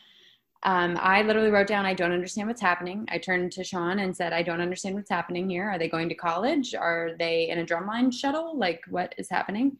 [0.65, 3.05] Um, I literally wrote down, I don't understand what's happening.
[3.09, 5.69] I turned to Sean and said, I don't understand what's happening here.
[5.69, 6.73] Are they going to college?
[6.73, 8.57] Are they in a drumline shuttle?
[8.57, 9.77] Like, what is happening?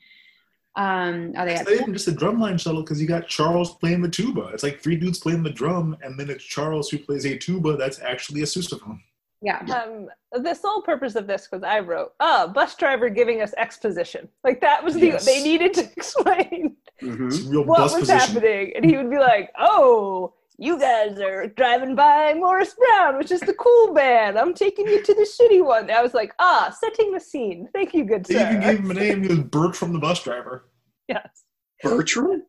[0.75, 4.01] Um, are they It's not even just a drumline shuttle because you got Charles playing
[4.01, 4.49] the tuba.
[4.53, 7.77] It's like three dudes playing the drum, and then it's Charles who plays a tuba
[7.77, 8.99] that's actually a sousaphone.
[9.41, 9.59] yeah.
[9.59, 10.07] Um,
[10.41, 14.27] the sole purpose of this was I wrote, oh, bus driver giving us exposition.
[14.43, 15.25] Like that was the Yes.
[15.25, 17.65] they needed to explain Mhm.
[17.65, 18.17] What was position.
[18.17, 18.73] happening?
[18.75, 23.41] And he would be like, "Oh, you guys are driving by Morris Brown, which is
[23.41, 24.37] the cool band.
[24.37, 27.67] I'm taking you to the shitty one." I was like, "Ah, setting the scene.
[27.73, 29.21] Thank you, good They sir." even gave him a name.
[29.23, 30.69] He was Bertram, the bus driver.
[31.07, 31.43] yes.
[31.83, 32.43] Bertram?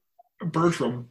[0.47, 1.09] Bertram.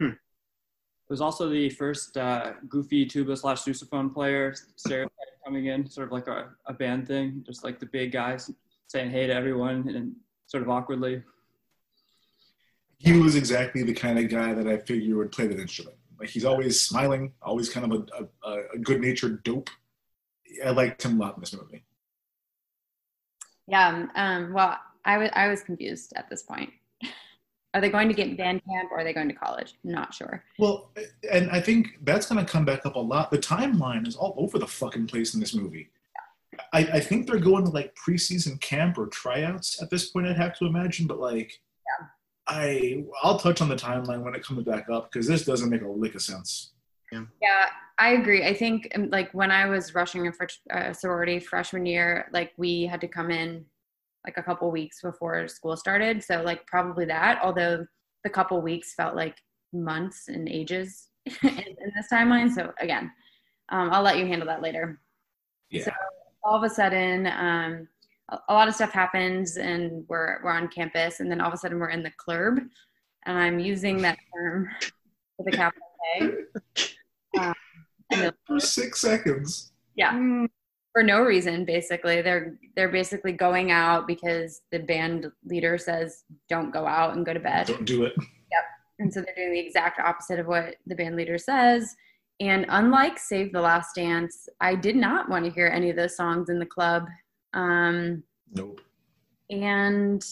[0.00, 5.10] It was also the first uh, goofy tuba slash sousaphone player stereotype
[5.44, 8.50] coming in, sort of like a, a band thing, just like the big guys
[8.86, 10.14] saying hey to everyone and
[10.46, 11.22] sort of awkwardly.
[13.04, 15.96] He was exactly the kind of guy that I figure would play that instrument.
[16.18, 19.68] Like he's always smiling, always kind of a, a, a good-natured dope.
[20.64, 21.84] I liked him a lot in this movie.
[23.66, 24.06] Yeah.
[24.14, 26.70] Um, well, I was I was confused at this point.
[27.74, 29.74] Are they going to get band camp or are they going to college?
[29.82, 30.44] Not sure.
[30.58, 30.92] Well,
[31.30, 33.32] and I think that's going to come back up a lot.
[33.32, 35.90] The timeline is all over the fucking place in this movie.
[36.72, 40.28] I, I think they're going to like preseason camp or tryouts at this point.
[40.28, 41.60] I'd have to imagine, but like,
[42.46, 45.82] I I'll touch on the timeline when it comes back up because this doesn't make
[45.82, 46.72] a lick of sense.
[47.12, 47.66] Yeah,
[47.98, 48.44] I agree.
[48.44, 52.52] I think um, like when I was rushing a fr- uh, sorority freshman year, like
[52.56, 53.64] we had to come in
[54.26, 56.22] like a couple weeks before school started.
[56.22, 57.40] So like probably that.
[57.42, 57.86] Although
[58.24, 59.36] the couple weeks felt like
[59.72, 61.08] months and ages
[61.42, 62.52] in, in this timeline.
[62.52, 63.10] So again,
[63.68, 65.00] um, I'll let you handle that later.
[65.70, 65.84] Yeah.
[65.84, 65.92] So
[66.42, 67.88] all of a sudden, um,
[68.30, 71.54] a, a lot of stuff happens, and we're we're on campus, and then all of
[71.54, 72.58] a sudden we're in the club,
[73.26, 74.68] and I'm using that term
[75.38, 75.82] with a capital
[76.18, 76.88] K.
[77.38, 77.54] Um,
[78.46, 79.72] For six seconds.
[79.96, 80.12] yeah,
[80.92, 81.64] for no reason.
[81.64, 87.26] Basically, they're they're basically going out because the band leader says don't go out and
[87.26, 87.66] go to bed.
[87.66, 88.14] Don't do it.
[88.16, 88.64] Yep.
[89.00, 91.94] And so they're doing the exact opposite of what the band leader says.
[92.40, 96.16] And unlike Save the Last Dance, I did not want to hear any of those
[96.16, 97.04] songs in the club.
[97.54, 98.80] Um, Nope.
[99.50, 100.22] and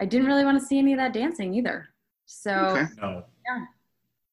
[0.00, 1.88] I didn't really want to see any of that dancing either.
[2.26, 2.84] So, Okay.
[3.00, 3.24] No.
[3.46, 3.64] Yeah.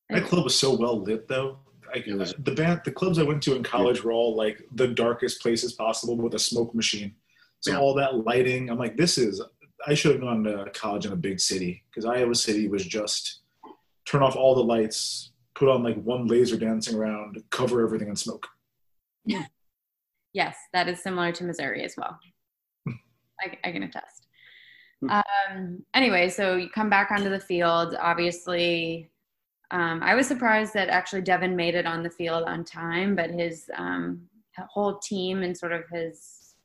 [0.09, 1.59] That club was so well lit, though.
[1.93, 5.41] I, the band, the clubs I went to in college were all like the darkest
[5.41, 7.13] places possible with a smoke machine.
[7.59, 7.79] So Yeah.
[7.79, 9.41] all that lighting, I'm like, this is.
[9.87, 13.39] I should have gone to college in a big city because Iowa City was just
[14.05, 18.15] turn off all the lights, put on like one laser dancing around, cover everything in
[18.15, 18.47] smoke.
[20.33, 22.17] Yes, that is similar to Missouri as well.
[22.87, 24.27] I, I can attest.
[25.01, 25.09] Hmm.
[25.09, 27.95] Um, anyway, so you come back onto the field.
[27.99, 29.09] Obviously,
[29.71, 33.31] um, I was surprised that actually Devin made it on the field on time, but
[33.31, 34.21] his um,
[34.69, 36.55] whole team and sort of his,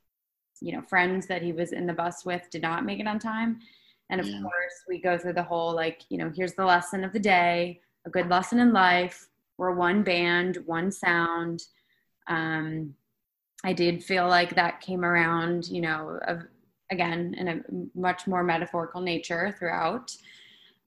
[0.60, 3.18] you know, friends that he was in the bus with did not make it on
[3.18, 3.58] time.
[4.10, 4.40] And of Yeah.
[4.42, 7.80] course, we go through the whole like, you know, here's the lesson of the day,
[8.06, 9.28] a good lesson in life.
[9.56, 11.62] We're one band, one sound.
[12.28, 12.94] Um,
[13.66, 16.44] I did feel like that came around, you know, of,
[16.92, 17.60] again in a
[17.98, 20.16] much more metaphorical nature throughout.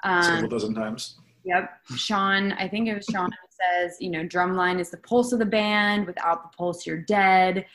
[0.05, 1.17] Um, Several dozen times.
[1.43, 1.69] Yep.
[1.97, 5.39] Sean, I think it was Sean who says, you know, drumline is the pulse of
[5.39, 6.07] the band.
[6.07, 7.65] Without the pulse, you're dead.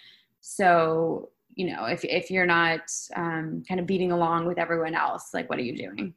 [0.41, 5.35] So, you know, if, if you're not um, kind of beating along with everyone else,
[5.35, 6.15] like, what are you doing?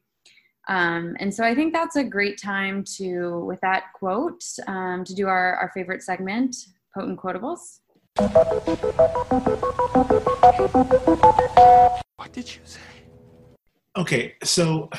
[0.69, 5.13] Um, and so I think that's a great time to, with that quote, um, to
[5.13, 6.56] do our, our favorite segment,
[6.93, 7.80] Potent Quotables.
[8.17, 8.34] What
[12.34, 12.80] did you say?
[13.95, 14.89] Okay, so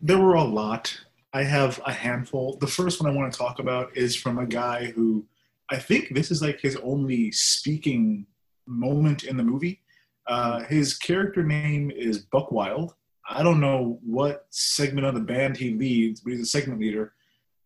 [0.00, 0.96] there were a lot.
[1.32, 2.56] I have a handful.
[2.58, 5.26] The first one I want to talk about is from a guy who
[5.70, 8.26] I think this is like his only speaking
[8.66, 9.80] moment in the movie.
[10.28, 12.94] Uh, his character name is Buck Wild.
[13.28, 17.14] I don't know what segment of the band he leads, but he's a segment leader.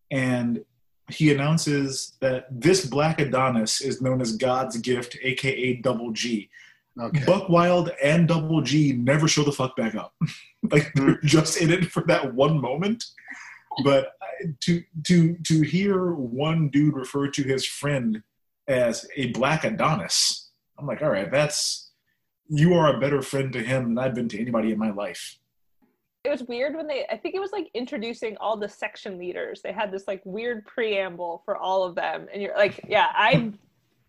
[0.09, 0.65] And
[1.09, 6.49] he announces that this Black Adonis is known as God's gift, aka Double G.
[6.99, 7.23] Okay.
[7.25, 10.13] Buck Wild and Double G never show the fuck back up.
[10.71, 11.27] like they're hmm.
[11.27, 13.05] just in it for that one moment.
[13.83, 14.13] But
[14.61, 18.23] to to to hear one dude refer to his friend
[18.67, 21.91] as a black Adonis, I'm like, all right, that's
[22.49, 25.37] you are a better friend to him than I've been to anybody in my life.
[26.27, 29.61] It was weird when they, I think it was like introducing all the section leaders.
[29.61, 32.27] They had this like weird preamble for all of them.
[32.33, 33.53] And you're like, yeah, I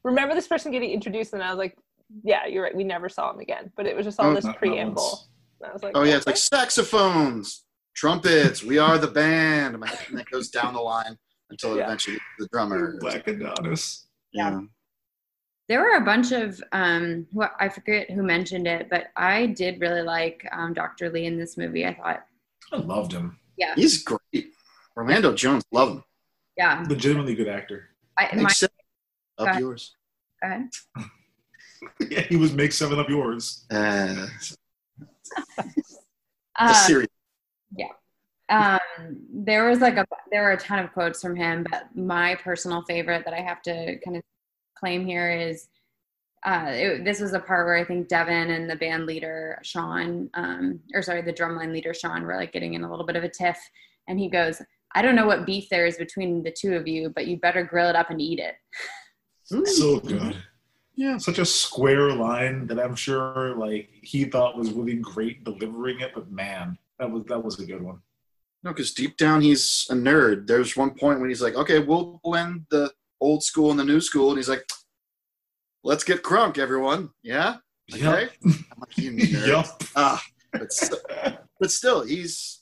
[0.03, 1.79] remember this person getting introduced and I was like,
[2.25, 2.75] yeah, you're right.
[2.75, 3.71] We never saw him again.
[3.77, 5.03] But it was just all Oh, this Not- not preamble.
[5.03, 5.29] once.
[5.61, 8.65] And I was like, Oh yeah, it's like saxophones, trumpets.
[8.65, 11.17] We are the band, and then it goes down the line
[11.51, 11.85] until it Yeah.
[11.85, 12.97] eventually the drummer.
[13.01, 14.09] Black Adonis.
[14.33, 14.61] Yeah.
[15.69, 19.81] There were a bunch of, um, who, I forget who mentioned it, but I did
[19.81, 21.11] really like um, Dr.
[21.11, 21.85] Lee in this movie.
[21.87, 22.25] I thought,
[22.73, 23.39] I loved him.
[23.59, 24.53] yeah, He's great.
[24.97, 26.05] Orlando Jones, love him.
[26.57, 26.85] yeah.
[26.89, 27.91] Legitimately good actor.
[28.19, 28.75] I, my, Except
[29.39, 29.61] Go up ahead.
[29.61, 29.95] yours.
[30.43, 30.69] go ahead.
[32.11, 33.65] yeah, he was make seven of yours.
[33.71, 34.27] Uh,
[36.59, 37.09] Um, the serious.
[38.49, 38.79] um,
[39.33, 42.83] there was like a there were a ton of quotes from him, but my personal
[42.89, 44.23] favorite that I have to kind of
[44.79, 45.69] claim here is
[46.45, 50.31] uh, it, this was a part where I think Devin and the band leader Sean,
[50.35, 53.25] um, or sorry, the drumline leader Sean, were like getting in a little bit of
[53.25, 53.59] a tiff,
[54.07, 54.63] and he goes,
[54.95, 57.65] "I don't know what beef there is between the two of you, but you better
[57.65, 58.55] grill it up and eat it."
[59.45, 60.37] So good.
[60.95, 61.17] Yeah.
[61.19, 66.13] Such a square line that I'm sure like he thought was really great delivering it,
[66.15, 68.01] but man, that was that was a good one.
[68.65, 70.47] No, because deep down he's a nerd.
[70.47, 74.01] There's one point when he's like, "Okay, we'll blend the old school and the new
[74.01, 74.65] school," and he's like,
[75.85, 77.57] "Let's get crunk, everyone." Yeah.
[77.93, 78.23] Okay.
[78.23, 78.31] Yep.
[78.45, 79.83] I'm like, "You nerd." Yup.
[79.97, 81.03] Ah, but, st-
[81.61, 82.61] but still, he's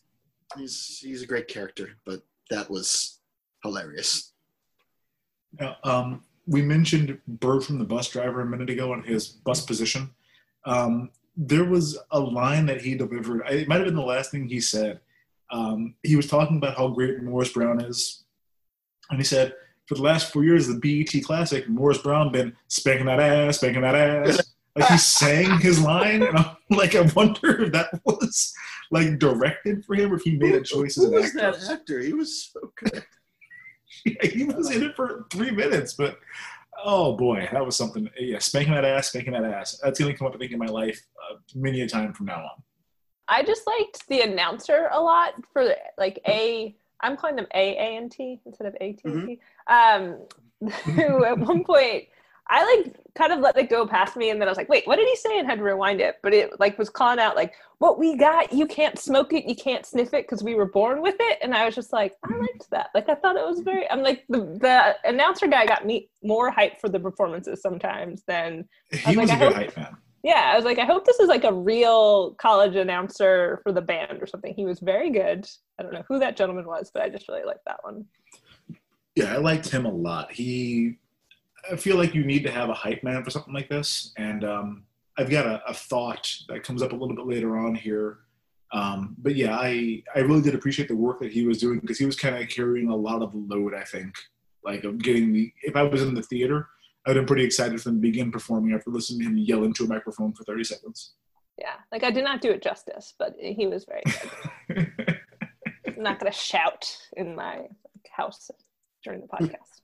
[0.57, 1.91] he's he's a great character.
[2.05, 3.19] But that was
[3.63, 4.33] hilarious.
[5.59, 9.65] Now, um, we mentioned Bird from the bus driver a minute ago on his bus
[9.65, 10.11] position.
[10.65, 13.43] Um, there was a line that he delivered.
[13.47, 15.01] I- It might have been the last thing he said.
[15.51, 18.25] Um, he was talking about how great Morris Brown is,
[19.11, 19.55] and he said,
[19.87, 23.83] "For the last four years, the BET Classic, Morris Brown been spanking that ass, spanking
[23.83, 24.41] that ass."
[24.77, 28.53] Like he sang his line, and I'm like, I wonder if that was
[28.91, 31.59] like directed for him, or if he made a choice as Who an was actor.
[31.59, 32.01] that actor?
[32.01, 33.03] He was so good.
[34.05, 36.19] Yeah, he was in it for three minutes, but
[36.85, 38.09] oh boy, that was something.
[38.19, 39.81] Yeah, spanking that ass, spanking that ass.
[39.83, 42.37] That's gonna come up, I think, in my life uh, many a time from now
[42.45, 42.63] on.
[43.29, 46.77] I just liked the announcer a lot for like a.
[47.01, 49.41] I'm calling them A A and T instead of A T T.
[49.69, 50.19] Um,
[50.95, 52.05] who at one point
[52.49, 54.87] I like kind of let it go past me, and then I was like, "Wait,
[54.87, 56.17] what did he say?" and had to rewind it.
[56.23, 59.57] But it like was calling out like, "What we got, you can't smoke it, you
[59.57, 62.37] can't sniff it, because we were born with it." And I was just like, I
[62.37, 62.91] liked that.
[62.95, 63.91] Like I thought it was very.
[63.91, 68.69] I'm like the the announcer guy got me more hype for the performances sometimes than
[68.93, 69.97] He like, was a I good hype man.
[70.27, 73.81] Yeah, I was like, I hope this is like a real college announcer for the
[73.81, 74.53] band or something.
[74.55, 75.49] He was very good.
[75.79, 78.05] I don't know who that gentleman was, but I just really liked that one.
[79.15, 80.33] Yeah, I liked him a lot.
[80.33, 80.97] He,
[81.71, 84.43] I feel like you need to have a hype man for something like this, and
[84.43, 84.83] um,
[85.17, 88.19] I've got a, a thought that comes up a little bit later on here.
[88.73, 91.99] Um, but yeah, I I really did appreciate the work that he was doing because
[92.01, 93.75] he was kind of carrying a lot of the load.
[93.75, 94.13] I think,
[94.65, 95.53] like of getting the.
[95.63, 96.69] If I was in the theater,
[97.07, 99.85] I'd been pretty excited for him to begin performing after listening to him yell into
[99.85, 101.13] a microphone for thirty seconds.
[101.59, 104.93] Yeah, like I did not do it justice, but he was very good.
[105.87, 107.67] I'm not gonna shout in my
[108.11, 108.51] house
[109.05, 109.81] during the podcast.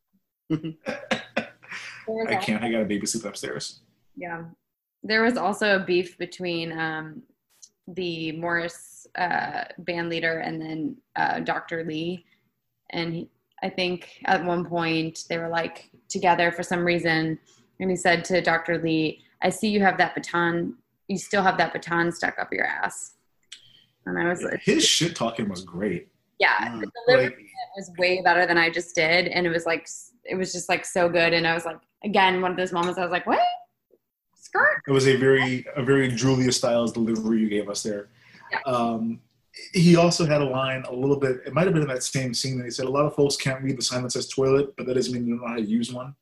[2.29, 2.63] I can't.
[2.63, 3.81] I got a baby sleep upstairs.
[4.17, 4.45] Yeah.
[5.03, 7.23] There was also a beef between um,
[7.89, 11.85] the Morris uh, band leader and then uh, Dr.
[11.85, 12.25] Lee.
[12.91, 13.29] And he,
[13.63, 17.39] I think at one point they were like together for some reason.
[17.81, 18.79] And he said to Dr.
[18.79, 20.77] Lee, I see you have that baton.
[21.09, 23.15] You still have that baton stuck up your ass.
[24.07, 26.09] And I was like, His shit talking was great.
[26.39, 29.29] yeah, the delivery Like, was way better than I just did.
[29.29, 29.89] And it was like,
[30.25, 31.33] it was just like so good.
[31.33, 33.41] And I was like, again, one of those moments I was like, what?
[34.37, 34.83] Skirt?
[34.87, 38.09] It was a very a very Julia Stiles delivery you gave us there.
[38.51, 38.59] Yeah.
[38.67, 39.21] Um,
[39.73, 41.41] he also had a line a little bit.
[41.47, 43.37] It might have been in that same scene that he said, "A lot of folks
[43.37, 45.57] can't read the sign that says toilet, but that doesn't mean they don't know how
[45.57, 46.15] to use one."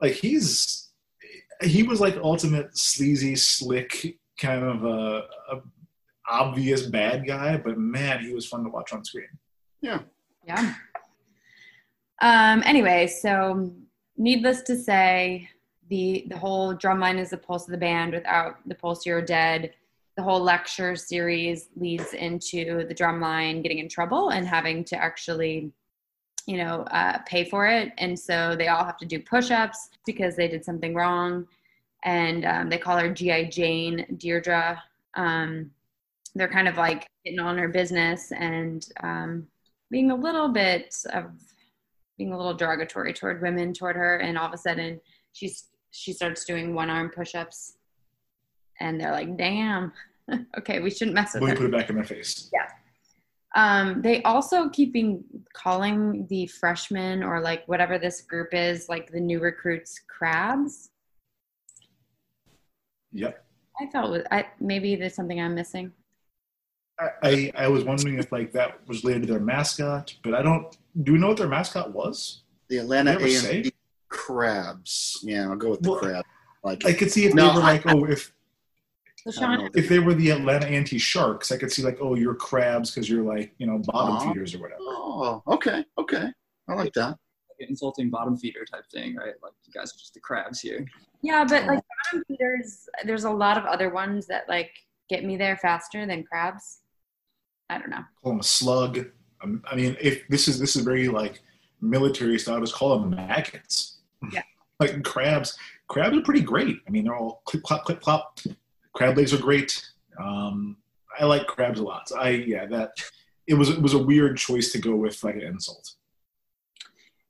[0.00, 0.90] Like he's
[1.62, 5.60] he was like ultimate sleazy, slick kind of a, a
[6.28, 9.28] obvious bad guy, but man, he was fun to watch on screen.
[9.80, 10.00] Yeah.
[10.46, 10.74] Yeah.
[12.20, 13.72] Um, anyway, so
[14.16, 15.48] needless to say,
[15.88, 18.12] the the whole drumline is the pulse of the band.
[18.12, 19.74] Without the pulse, you're dead.
[20.18, 25.72] The whole lecture series leads into the drumline getting in trouble and having to actually,
[26.46, 27.92] you know, uh, pay for it.
[27.98, 31.46] And so they all have to do push-ups because they did something wrong.
[32.04, 34.82] And um, they call her GI Jane, Deirdre.
[35.14, 35.70] Um,
[36.34, 39.46] they're kind of like getting on her business and um,
[39.88, 41.26] being a little bit of
[42.16, 45.00] being a little derogatory toward women toward her and all of a sudden
[45.32, 47.76] she's she starts doing one arm push-ups
[48.80, 49.92] and they're like damn
[50.58, 52.50] okay we shouldn't mess with Will you her put it back in their face?
[52.52, 52.66] Yeah.
[53.56, 55.24] Um, they also keep being
[55.54, 60.90] calling the freshmen or like whatever this group is like the new recruits crabs
[63.12, 63.42] Yep.
[63.80, 65.92] i felt with i maybe there's something i'm missing
[67.00, 70.42] I, I I was wondering if like that was related to their mascot, but I
[70.42, 70.76] don't.
[71.04, 72.42] Do we know what their mascot was?
[72.68, 73.70] The Atlanta Did they ever A&M
[74.08, 75.20] crabs.
[75.22, 76.24] Yeah, I'll go with the Well, crab.
[76.64, 78.32] Like I could see if No, they were I- like, oh, if
[79.32, 82.34] so sean if they were the Atlanta Anti Sharks, I could see like, oh, you're
[82.34, 84.28] crabs because you're like, you know, bottom Aw.
[84.28, 84.80] feeders or whatever.
[84.80, 86.30] Oh, okay, okay.
[86.68, 87.08] I like that.
[87.08, 89.34] Like an insulting bottom feeder type thing, right?
[89.42, 90.86] Like you guys are just the crabs here.
[91.22, 94.70] yeah but like bottom feeders there's a lot of other ones that like
[95.08, 96.80] get me there faster than crabs
[97.70, 98.04] I don't know.
[98.22, 99.06] Call them a slug.
[99.42, 101.40] Um, I mean, if this is this is very like
[101.80, 103.98] military style, just call them maggots.
[104.32, 104.42] Yeah.
[104.80, 105.56] like crabs.
[105.88, 106.80] Crabs are pretty great.
[106.86, 108.38] I mean, they're all clip clop clip clop.
[108.98, 109.80] Crab legs are great.
[110.20, 110.76] Um,
[111.20, 112.08] I like crabs a lot.
[112.08, 112.90] So I yeah that
[113.46, 115.92] it was it was a weird choice to go with like an insult.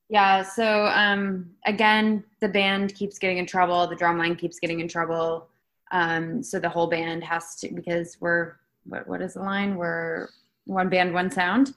[0.08, 3.86] Yeah, so um, again, the band keeps getting in trouble.
[3.86, 5.48] The drumline keeps getting in trouble.
[5.90, 8.54] Um, so the whole band has to because we're
[8.84, 9.76] what what is the line?
[9.76, 10.28] We're
[10.64, 11.74] one band, one sound.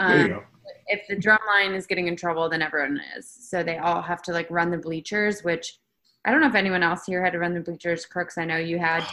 [0.00, 0.44] There you Um, go.
[0.88, 3.28] if the drum line is getting in trouble, then everyone is.
[3.28, 5.78] So they all have to like run the bleachers, which
[6.24, 8.04] I don't know if anyone else here had to run the bleachers.
[8.04, 9.04] Crooks, I know you had.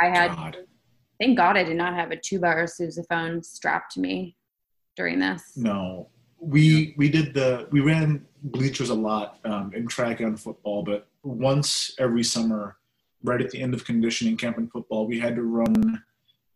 [0.00, 0.34] I had.
[0.34, 0.56] God.
[1.18, 4.36] Thank God I did not have a tuba or a sousaphone strapped to me
[4.96, 5.52] during this.
[5.56, 10.82] No, we we did the we ran bleachers a lot um, in track and football,
[10.82, 12.76] but once every summer,
[13.22, 16.02] right at the end of conditioning camp in football, we had to run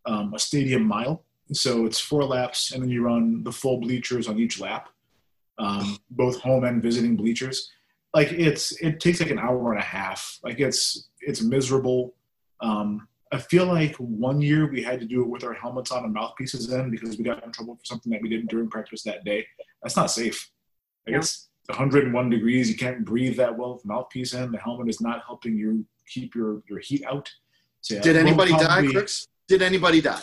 [0.07, 1.25] um, a stadium mile.
[1.53, 4.89] So it's four laps, and then you run the full bleachers on each lap,
[5.59, 7.71] um, both home and visiting bleachers.
[8.17, 10.39] Like it's it takes like an hour and a half.
[10.43, 12.15] Like it's it's miserable.
[12.61, 16.05] Um, I feel like one year we had to do it with our helmets on
[16.05, 19.03] and mouthpieces in because we got in trouble for something that we did during practice
[19.03, 19.47] that day.
[19.83, 20.51] That's not safe.
[21.07, 21.19] Like No.
[21.19, 22.71] it's 101 degrees.
[22.71, 24.51] You can't breathe that well with mouthpiece in.
[24.51, 27.29] The helmet is not helping you keep your, your heat out.
[27.83, 29.27] So, yeah, Did we'll anybody die, probably- Crooks?
[29.49, 30.23] Did anybody die?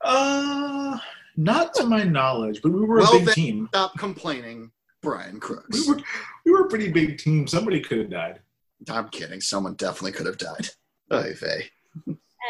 [0.00, 0.98] Uh,
[1.36, 3.66] not to my knowledge, but we were Well, a big then- team.
[3.68, 5.86] Stop complaining, Brian Crooks.
[5.86, 6.00] We were
[6.44, 7.46] we were a pretty big team.
[7.46, 8.40] Somebody could have died.
[8.88, 9.40] I'm kidding.
[9.40, 10.68] Someone definitely could have died.
[11.12, 11.68] Oy vey.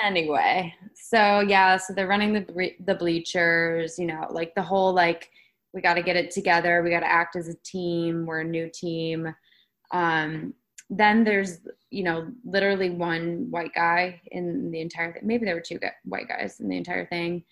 [0.04, 4.92] anyway so yeah so they're running the bre- the bleachers you know like the whole
[4.94, 5.28] like
[5.74, 8.44] we got to get it together we got to act as a team we're a
[8.44, 9.34] new team
[9.92, 10.54] um
[10.90, 11.58] then there's
[11.90, 15.88] you know literally one white guy in the entire thing maybe there were two gu-
[16.04, 17.42] white guys in the entire thing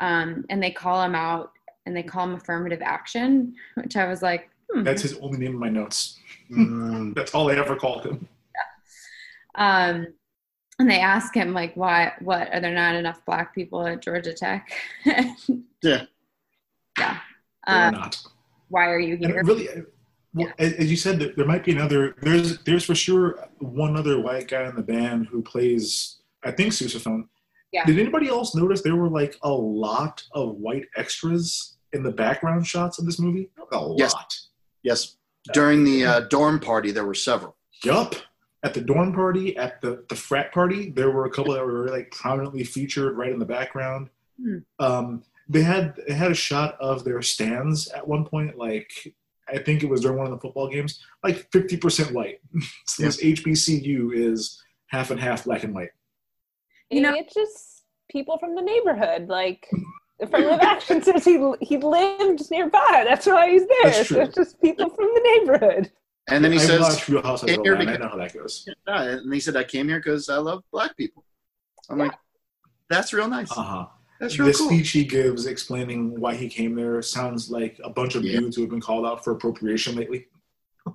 [0.00, 1.50] um and they call him out
[1.88, 4.82] and they call him affirmative action which i was like hmm.
[4.84, 6.18] That's his only name in my notes.
[6.50, 8.28] Mm, That's all I ever called him.
[9.54, 10.06] um
[10.78, 14.32] and they ask him like why what are there not enough black people at georgia
[14.34, 14.70] tech
[15.82, 16.04] Yeah.
[16.98, 17.18] yeah
[17.66, 18.22] um, not.
[18.68, 19.80] why are you And here really, uh,
[20.34, 22.14] well, as as you said, there- there might be another.
[22.20, 26.72] There's there's for sure one other white guy in the band who plays, I think,
[26.72, 27.28] sousaphone.
[27.72, 27.84] Yeah.
[27.86, 32.66] Did anybody else notice there were like a lot of white extras in the background
[32.66, 33.48] shots of this movie?
[33.72, 34.12] A Yes.
[34.14, 34.34] lot.
[34.82, 35.16] yes.
[35.54, 37.56] During the uh, dorm party, there were several.
[37.84, 38.14] Yup.
[38.64, 41.88] At the dorm party, at the, the frat party, there were a couple that were
[41.88, 44.10] like prominently featured right in the background.
[44.40, 44.58] Hmm.
[44.78, 49.14] Um, they had they had a shot of their stands at one point, like
[49.48, 52.40] I think it was during one of the football games, like fifty percent white.
[52.86, 55.90] so this HBCU is half and half black and white.
[56.90, 59.28] You know- it's just people from the neighborhood.
[59.28, 59.66] Like
[60.20, 63.04] affirmative action says he he lived nearby.
[63.08, 63.84] That's why he's there.
[63.84, 64.24] That's So true.
[64.24, 65.90] it's just people from the neighborhood.
[66.30, 67.90] And then he I says, watched Real Housewives "Hey, of here Atlanta.
[67.92, 68.68] we I know how that goes.
[68.86, 71.24] Yeah, and he said, I came here because I love black people.
[71.88, 72.12] I'm like,
[72.90, 73.50] that's real nice.
[73.52, 73.86] Uh huh.
[74.20, 74.68] That's The real cool.
[74.68, 78.40] The speech he gives explaining why he came there sounds like a bunch of Yeah.
[78.40, 80.26] dudes who have been called out for appropriation lately.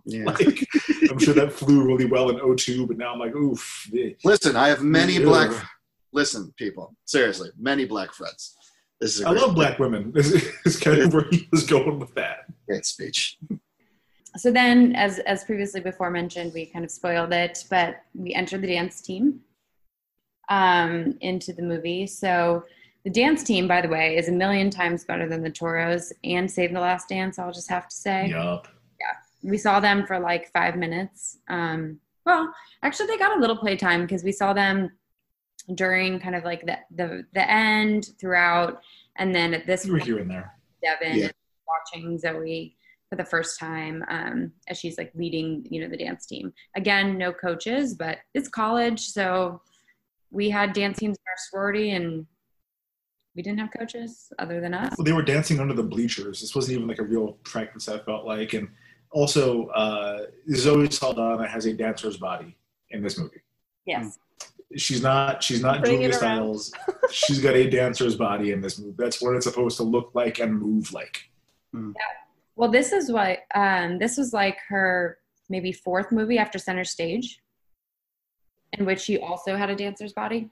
[0.05, 0.25] Yeah.
[0.39, 0.67] Like,
[1.09, 3.89] I'm sure that flew really well in 02, but now I'm like, oof.
[4.23, 5.25] Listen, I have many Yeah.
[5.25, 5.51] black.
[6.11, 8.55] Listen, people, seriously, many black friends.
[9.03, 10.11] This is a I great, love black women.
[10.13, 10.31] This
[10.65, 12.45] is kind of where he was going with that.
[12.67, 13.37] great speech.
[14.37, 18.61] so then as as previously before mentioned we kind of spoiled it but we entered
[18.61, 19.41] the dance team
[20.49, 22.63] um into the movie so
[23.03, 26.49] the dance team by the way is a million times better than the toros and
[26.49, 28.67] save the last dance i'll just have to say Yup.
[28.99, 32.51] Yeah, we saw them for like five minutes um well
[32.81, 34.91] actually they got a little playtime because we saw them
[35.75, 38.81] during kind of like the the, the end throughout
[39.17, 40.53] and then at this You were point here and there.
[40.81, 41.31] Devin Yeah.
[41.67, 42.75] watching Zoe
[43.09, 46.51] for the first time um, as she's like leading, you know, the dance team.
[46.75, 49.61] Again, no coaches, but it's college, so
[50.31, 52.25] we had dance teams in our sorority, and
[53.35, 54.95] we didn't have coaches other than us.
[54.97, 56.41] Well, they were dancing under the bleachers.
[56.41, 58.53] This wasn't even like a real practice, I felt like.
[58.53, 58.67] And
[59.11, 62.57] also, uh, Zoe Saldana has a dancer's body
[62.89, 63.41] in this movie.
[63.85, 64.17] Yes,
[64.75, 65.43] She's not.
[65.43, 66.57] She's not Bring Julia it around.
[66.59, 66.73] Stiles.
[67.11, 68.95] she's got a dancer's body in this movie.
[68.97, 71.29] That's what it's supposed to look like and move like.
[71.73, 71.91] Yeah.
[72.55, 75.17] Well, this is what um, this was like her
[75.49, 77.39] maybe fourth movie after Center Stage,
[78.73, 80.49] in which she also had a dancer's body,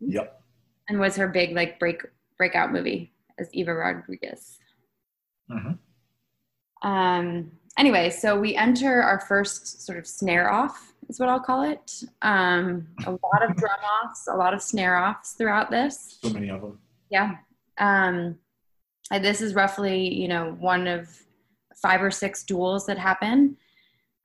[0.00, 0.40] Yep.
[0.88, 2.02] and was her big like break
[2.36, 4.58] breakout movie as Eva Rodriguez.
[5.50, 5.78] Mhm.
[6.82, 11.62] Um, anyway, so we enter our first sort of snare off, is what I'll call
[11.62, 12.02] it.
[12.20, 16.18] Um, a lot of drum offs, a lot of snare offs throughout this.
[16.22, 16.78] So many of them.
[17.10, 17.36] Yeah.
[17.78, 18.36] Um,
[19.10, 21.08] this is roughly, you know, one of
[21.80, 23.56] five or six duels that happen.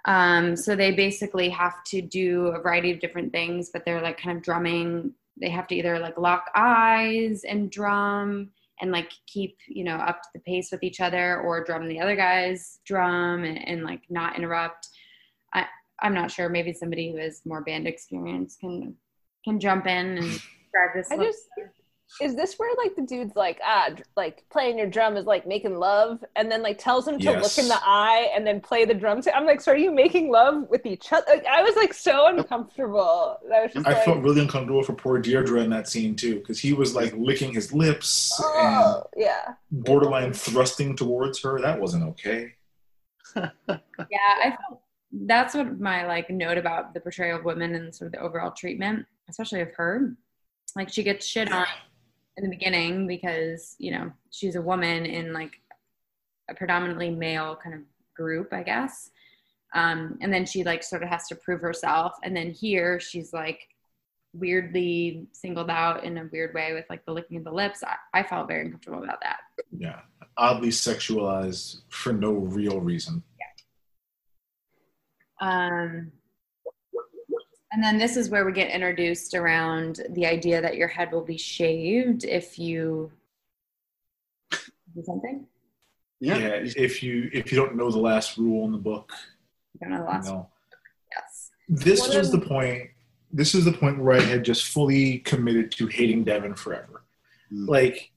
[0.06, 4.20] Um, so they basically have to do a variety of different things, but they're like
[4.20, 5.14] kind of drumming.
[5.39, 8.49] They have to either like lock eyes and drum
[8.84, 12.01] and like keep, you know, up to the pace with each other or drum the
[12.01, 14.89] other guy's drum and, and like not interrupt.
[15.53, 15.65] I,
[16.01, 16.49] I'm not sure.
[16.49, 18.95] Maybe somebody who has more band experience can
[19.45, 21.11] can jump in and describe this.
[21.11, 21.43] I just
[22.22, 25.78] is this where like the dude's like ah like playing your drum is like making
[25.78, 27.41] love and then like tells him to Yes.
[27.43, 30.30] look in the eye and then play the drums i'm like so are you making
[30.30, 34.03] love with each other like, i was like so uncomfortable i was just I like
[34.05, 37.53] felt really uncomfortable for poor Deirdre in that scene too, because he was like licking
[37.53, 41.59] his lips oh yeah and borderline thrusting towards her.
[41.61, 42.53] That wasn't okay.
[43.36, 44.82] yeah i felt
[45.26, 48.51] that's what my like note about the portrayal of women and sort of the overall
[48.51, 50.16] treatment especially of her
[50.76, 51.66] like she gets shit on
[52.38, 55.53] in the beginning because you know she's a woman in like
[56.49, 57.81] a predominantly male kind of
[58.15, 59.11] group i guess.
[59.73, 62.13] Um, and then she like sort of has to prove herself.
[62.23, 63.59] And then here she's like
[64.34, 67.84] weirdly singled out in a weird way with like the licking of the lips.
[67.84, 69.39] I, I felt very uncomfortable about that.
[69.75, 70.01] Yeah,
[70.38, 73.23] oddly sexualized for no real reason.
[73.39, 73.47] yeah.
[75.47, 76.11] Um,
[77.74, 81.24] and then this is where we get introduced around the idea that your head will
[81.24, 83.11] be shaved if you
[84.51, 85.47] do something.
[86.19, 86.38] Yeah.
[86.38, 89.11] Yeah, if you if you don't know the last rule in the book,
[89.82, 90.47] I don't know the last know.
[91.11, 91.51] Yes.
[91.67, 92.89] This One was of- the point.
[93.32, 97.03] This is the point where I had just fully committed to hating Devin forever.
[97.51, 97.67] Mm.
[97.67, 98.11] Like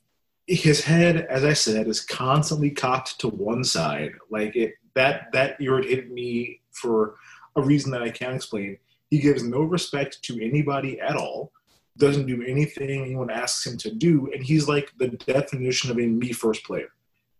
[0.46, 4.12] his head, as I said, is constantly cocked to one side.
[4.30, 7.14] Like it that that irritated me for
[7.56, 8.76] a reason that I can't explain.
[9.10, 11.52] He gives no respect to anybody at all.
[11.98, 16.06] Doesn't do anything anyone asks him to do, and he's like the definition of a
[16.06, 16.88] me first player.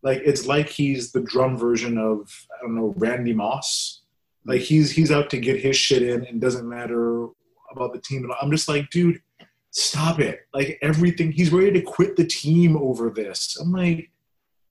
[0.02, 4.02] Like it's like he's the drum version of I don't know Randy Moss.
[4.44, 7.26] Like he's he's out to get his shit in and doesn't matter
[7.72, 8.24] about the team.
[8.24, 9.20] And I'm just like, dude,
[9.70, 10.40] stop it.
[10.54, 13.58] Like everything, he's ready to quit the team over this.
[13.60, 14.10] I'm like,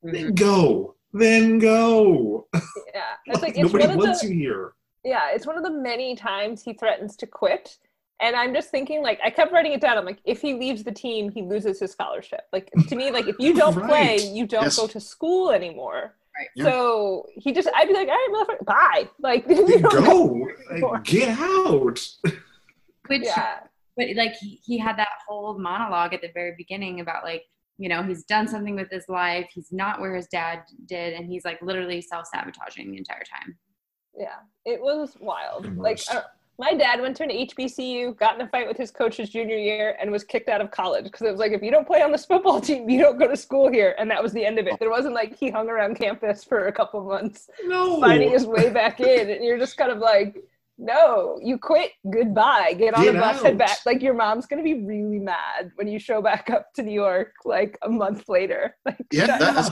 [0.03, 0.11] mm-hmm.
[0.11, 2.47] then go, then go.
[2.53, 2.61] yeah
[3.25, 4.73] it's like it's Nobody wants the you here.
[5.05, 7.77] Yeah it's one of the many times he threatens to quit
[8.21, 10.83] and i'm just thinking like i kept writing it down i'm like if he leaves
[10.83, 14.45] the team he loses his scholarship like to me like if you don't play you
[14.45, 14.77] don't Yes.
[14.77, 16.49] go to school anymore Right.
[16.57, 16.65] Yeah.
[16.65, 20.87] so he just i'd be like all right motherfucker bye like you Then don't go.
[20.89, 22.05] Like, get out.
[23.07, 23.59] Which, yeah
[23.95, 27.45] but like he, he had that whole monologue at the very beginning about like,
[27.77, 29.47] you know, he's done something with his life.
[29.53, 31.13] He's not where his dad did.
[31.13, 33.55] And he's like literally self sabotaging the entire time.
[34.17, 34.35] Yeah,
[34.65, 35.77] it was wild.
[35.77, 36.21] Like uh,
[36.57, 39.57] my dad went to an HBCU, got in a fight with his coach his junior
[39.57, 42.01] year, and was kicked out of college because it was like if you don't play
[42.01, 44.57] on this football team, you don't go to school here, and that was the end
[44.59, 44.79] of it.
[44.79, 47.99] There wasn't like he hung around campus for a couple months No.
[47.99, 50.37] finding his way back in, and you're just kind of like,
[50.77, 51.91] no, you quit.
[52.09, 52.73] Goodbye.
[52.77, 53.77] Get on Get the bus, head back.
[53.85, 57.33] Like your mom's gonna be really mad when you show back up to New York
[57.45, 58.75] like a month later.
[58.85, 59.69] Like Yeah,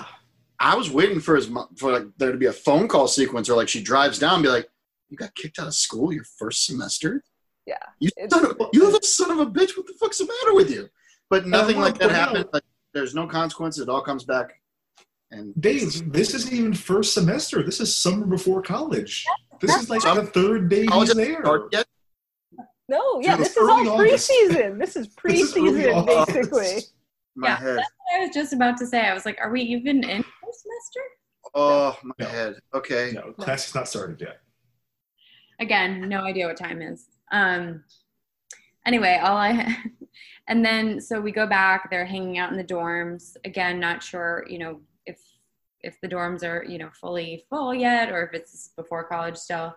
[0.59, 0.73] shut that up.
[0.73, 3.07] is, I was waiting for his mo- for like there to be a phone call
[3.07, 4.69] sequence or like she drives down and be like,
[5.09, 7.23] "You got kicked out of school your first semester?
[7.65, 9.77] Yeah, You It's- son of, you little son of a bitch!
[9.77, 10.89] What the fuck's the matter with you?"
[11.29, 12.45] But nothing like that happened.
[12.53, 13.81] Like there's no consequences.
[13.81, 14.59] It all comes back.
[15.31, 17.63] And Dave, this isn't even first semester.
[17.63, 19.25] This is summer before college.
[19.61, 21.41] This is like That's- the third day he's there.
[22.89, 24.29] No, yeah, Dude, this is all early August.
[24.29, 24.77] preseason.
[24.79, 26.83] This is This is preseason, basically.
[27.35, 27.55] My Yeah.
[27.57, 27.79] head.
[28.13, 30.42] I was just about to say, I was like, are we even in first semester?
[31.55, 32.25] Oh, my No.
[32.25, 32.55] head.
[32.73, 33.11] Okay.
[33.13, 34.39] No, class has not started yet.
[35.59, 37.83] again no idea what time is um
[38.85, 39.77] anyway all i
[40.47, 44.45] and then so we go back they're hanging out in the dorms again not sure
[44.49, 45.19] you know if
[45.81, 49.75] if the dorms are you know fully full yet or if it's before college still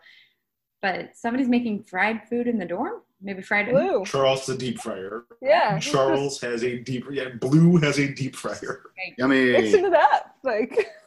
[0.82, 4.04] but somebody's making fried food in the dorm maybe fried Blue.
[4.04, 5.24] Charles the deep fryer.
[5.40, 5.78] Yeah.
[5.92, 8.82] Charles has a deep yeah, Blue has a deep fryer.
[9.16, 9.52] Yummy.
[9.52, 10.36] Mixing it up.
[10.44, 10.74] Like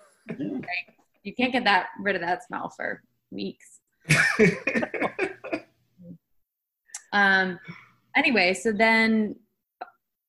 [1.24, 3.02] you can't get that rid of that smell for
[3.32, 3.80] weeks
[7.12, 7.60] Um,
[8.16, 9.36] anyway, so then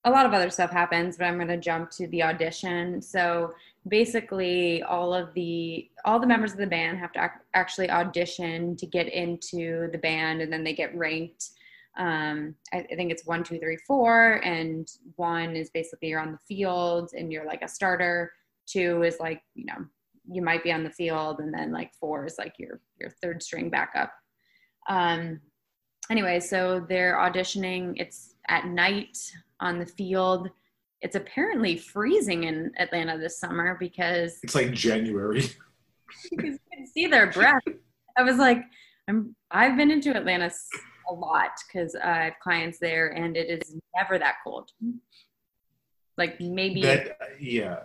[0.04, 3.02] a lot of other stuff happens, but I'm going to jump to the audition.
[3.02, 3.52] So
[3.88, 8.76] basically, all of the all the members of the band have to ac- actually audition
[8.76, 11.50] to get into the band, and then they get ranked.
[11.98, 16.32] Um, I, I think it's one, two, three, four, and one is basically you're on
[16.32, 18.32] the field and you're like a starter.
[18.70, 19.86] Two is like you know
[20.30, 23.42] you might be on the field, and then like four is like your your third
[23.42, 24.12] string backup.
[24.88, 25.40] Um,
[26.10, 27.94] anyway, so they're auditioning.
[27.96, 29.16] It's at night
[29.60, 30.48] on the field.
[31.02, 35.50] it's apparently freezing in Atlanta this summer because It's like January.
[36.32, 37.62] you can see their breath.
[38.16, 38.62] I was like,
[39.08, 40.50] I'm I've been into Atlanta
[41.08, 44.70] a lot because I have clients there, and it is never that cold.
[46.16, 47.84] Like maybe That yeah,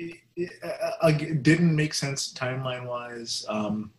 [0.00, 3.44] it, it, uh, it didn't make sense timeline wise.
[3.48, 3.92] Um,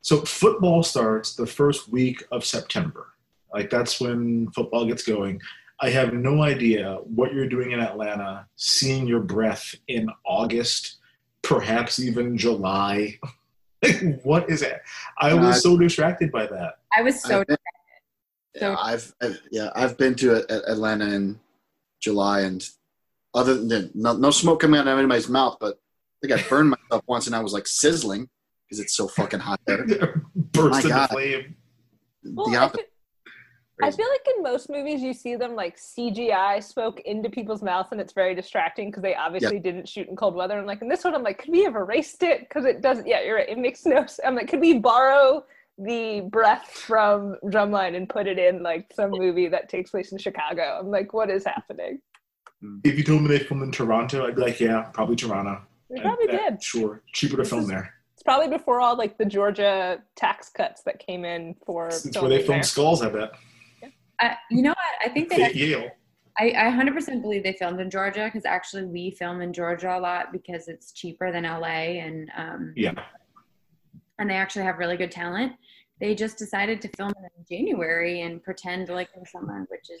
[0.00, 3.08] so football starts the first week of September.
[3.52, 5.40] Like that's when football gets going.
[5.80, 10.96] I have no idea what you're doing in Atlanta, seeing your breath in August,
[11.42, 13.18] perhaps even July.
[14.22, 14.80] what is it?
[15.20, 16.78] I Uh, was so distracted by that.
[16.96, 17.56] I was so I've been-
[18.56, 21.40] So- yeah, I've I've- yeah I've been to A- A- Atlanta in
[22.00, 22.66] July, and
[23.34, 25.76] other than no, no smoke coming out of anybody's mouth, but
[26.22, 28.28] I think I burned myself once, and I was like sizzling
[28.68, 29.84] because it's so fucking hot there.
[30.36, 31.10] Burst into God.
[31.10, 31.56] flame.
[32.24, 32.90] Well, the I opposite.
[33.80, 37.60] feel, I feel like in most movies you see them like CGI smoke into people's
[37.62, 40.58] mouths and it's very distracting because they obviously didn't shoot in cold weather.
[40.58, 42.40] I'm like, in this one, I'm like, could we have erased it?
[42.40, 43.06] Because it doesn't.
[43.06, 43.48] Yeah, you're right.
[43.48, 43.96] It makes no.
[44.02, 45.44] s- I'm like, could we borrow
[45.76, 50.18] the breath from Drumline and put it in like some movie that takes place in
[50.18, 50.78] Chicago?
[50.80, 52.00] I'm like, what is happening?
[52.84, 55.62] If you told me they filmed in Toronto, I'd be like, yeah, probably Toronto.
[55.90, 56.62] They probably I- I- did.
[56.62, 57.94] Sure, cheaper to This film is- there.
[58.14, 61.88] It's probably before all like the Georgia tax cuts that came in for.
[61.88, 62.62] It's where filming they there.
[62.62, 63.02] Skulls.
[63.02, 63.32] I bet.
[64.20, 64.76] I, you know what?
[65.04, 65.42] I think they.
[65.42, 65.90] At Yale.
[66.38, 70.00] I, I 100% believe they filmed in Georgia because actually we film in Georgia a
[70.00, 72.94] lot because it's cheaper than LA and um, Yeah.
[74.18, 75.52] and they actually have really good talent.
[76.00, 80.00] They just decided to film in January and pretend like in summer, which is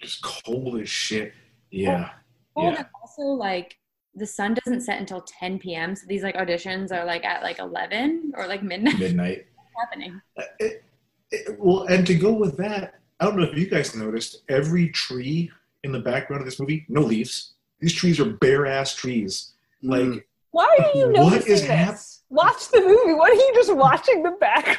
[0.00, 1.32] Just cold as shit.
[1.70, 2.10] Yeah.
[2.54, 2.72] cold.
[2.74, 2.78] Yeah.
[2.80, 3.76] And also, like
[4.14, 5.94] the sun doesn't set until 10 p.m.
[5.94, 8.98] So these like auditions are like at like 11 or like midnight.
[8.98, 9.46] Midnight.
[9.78, 10.20] happening.
[10.58, 10.84] It-
[11.30, 14.88] it- well, and to go with that, I don't know if you guys noticed, every
[14.88, 15.50] tree
[15.84, 17.52] in the background of this movie, no leaves.
[17.80, 19.52] These trees are bare ass trees.
[19.82, 20.22] Like, Mm.
[20.52, 21.68] Why are you What noticing is this?
[21.68, 21.98] hap-
[22.30, 23.12] Watch the movie.
[23.14, 24.78] What are you just watching the background?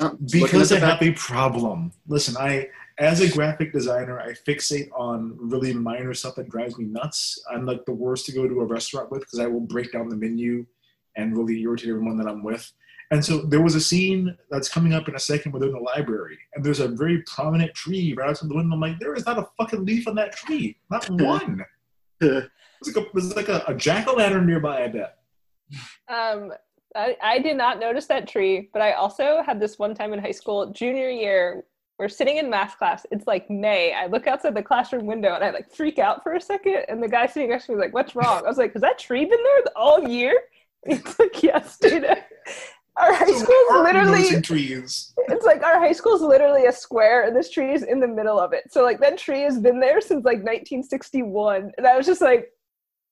[0.00, 1.92] No, because I at have a problem.
[2.08, 2.68] Listen, I
[3.00, 7.42] as a graphic designer, I fixate on really minor stuff that drives me nuts.
[7.50, 10.10] I'm like the worst to go to a restaurant with because I will break down
[10.10, 10.66] the menu
[11.16, 12.70] and really irritate everyone that I'm with.
[13.10, 16.38] And so there was a scene that's coming up in a second within the library,
[16.54, 18.74] and there's a very prominent tree right outside the window.
[18.74, 21.64] I'm like, there is not a fucking leaf on that tree, not one.
[22.20, 22.44] There's
[22.86, 24.84] like a, there's like a, a jack o' lantern nearby.
[24.84, 25.16] I bet.
[26.08, 26.52] Um,
[26.94, 30.20] I, I did not notice that tree, but I also had this one time in
[30.20, 31.64] high school, junior year.
[32.00, 33.04] We're sitting in math class.
[33.10, 33.92] It's like May.
[33.92, 36.86] I look outside the classroom window and I like freak out for a second.
[36.88, 38.80] And the guy sitting next to me was like, "What's wrong?" I was like, "Has
[38.80, 40.34] that tree been there all year?"
[40.86, 42.16] He's like, "Yes, Dana."
[42.96, 45.12] Our high So school's art literally trees.
[45.28, 48.08] it's like our high school is literally a square and this tree is in the
[48.08, 48.64] middle of it.
[48.72, 51.72] So like that tree has been there since like 1961.
[51.78, 52.50] And I was just like,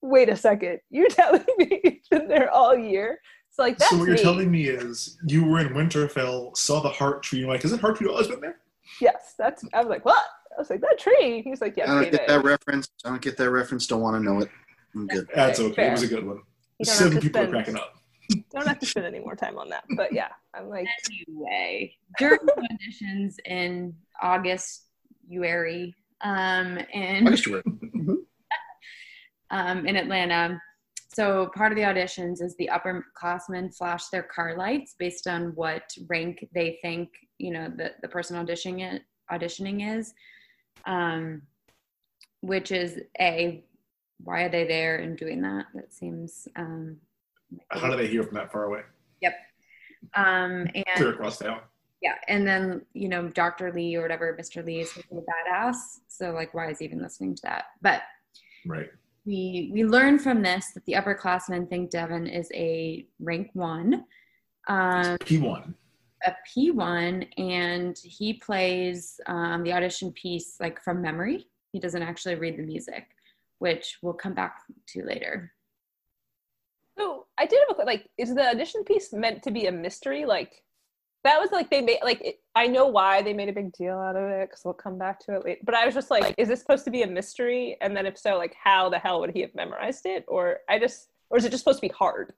[0.02, 3.20] wait a second, you're telling me it's been there all year?
[3.48, 4.22] It's like that's so what you're me.
[4.22, 7.72] telling me is you were in Winterfell, saw the heart tree, and you're like, is
[7.72, 8.58] it heart tree always been there?
[9.00, 10.24] Yes, that's I was like, what?
[10.56, 11.42] I was like, that tree.
[11.42, 12.18] He's like, yes, I don't David.
[12.20, 12.88] get that reference.
[13.04, 13.86] I don't get that reference.
[13.86, 14.48] Don't want to know it.
[14.94, 15.28] I'm good.
[15.34, 15.74] That's okay.
[15.74, 15.88] Fair.
[15.88, 16.40] It was a good one.
[16.78, 17.94] You don't Seven have to people are spend- cracking up.
[18.52, 19.84] Don't have to spend any more time on that.
[19.96, 20.86] But yeah, I'm like,
[21.28, 24.82] Anyway, during the auditions in August,
[25.32, 27.62] UARY, um, and August you
[29.50, 30.60] um, in Atlanta.
[31.18, 35.82] So part of the auditions is the upperclassmen flash their car lights based on what
[36.06, 37.08] rank they think
[37.38, 40.14] you know the, the person auditioning it auditioning is,
[40.86, 41.42] um,
[42.40, 43.64] which is a
[44.22, 45.66] why are they there and doing that?
[45.74, 46.98] That seems um,
[47.70, 48.82] How do they hear from that far away?
[49.20, 49.34] Yep.
[50.14, 51.62] Um, Clear and across town.
[52.00, 53.72] yeah, and then you know Dr.
[53.72, 54.64] Lee or whatever, Mr.
[54.64, 55.74] Lee is a badass.
[56.06, 57.64] So like, why is he even listening to that?
[57.82, 58.02] But
[58.64, 58.90] Right.
[59.28, 64.04] We we learn from this that the upperclassmen think Devin is a rank one,
[64.68, 65.74] um, P1.
[66.24, 71.46] a P one, and he plays um, the audition piece like from memory.
[71.72, 73.06] He doesn't actually read the music,
[73.58, 75.52] which we'll come back to later.
[76.98, 80.24] So I did have a like, is the audition piece meant to be a mystery?
[80.24, 80.64] Like,
[81.24, 83.98] that was like they made like it, I know why they made a big deal
[83.98, 85.60] out of it because we'll come back to it later.
[85.64, 87.76] But I was just like, is this supposed to be a mystery?
[87.80, 90.24] And then if so, like, how the hell would he have memorized it?
[90.28, 92.32] Or I just, or is it just supposed to be hard?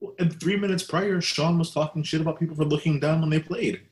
[0.00, 3.30] Well, And three minutes prior, Sean was talking shit about people for looking down when
[3.30, 3.82] they played.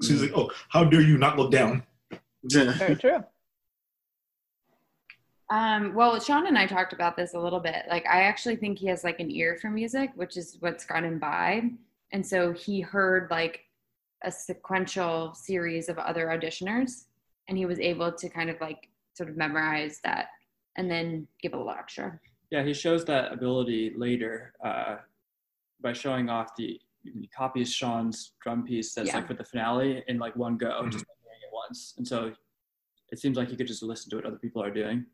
[0.00, 1.82] So he's like, oh, how dare you not look down?
[2.44, 3.24] Very true.
[5.50, 7.84] Um, well, Sean and I talked about this a little bit.
[7.88, 11.04] Like, I actually think he has like an ear for music, which is what's got
[11.04, 11.70] him by.
[12.12, 13.60] And so he heard like
[14.24, 17.04] a sequential series of other auditioners,
[17.48, 20.28] and he was able to kind of like sort of memorize that
[20.76, 22.18] and then give a little extra.
[22.50, 24.96] Yeah, he shows that ability later uh,
[25.80, 29.16] by showing off the he copies Sean's drum piece that's Yeah.
[29.16, 31.94] like for the finale in like one go, just by doing it once.
[31.98, 32.32] And so
[33.12, 35.04] it seems like he could just listen to what other people are doing.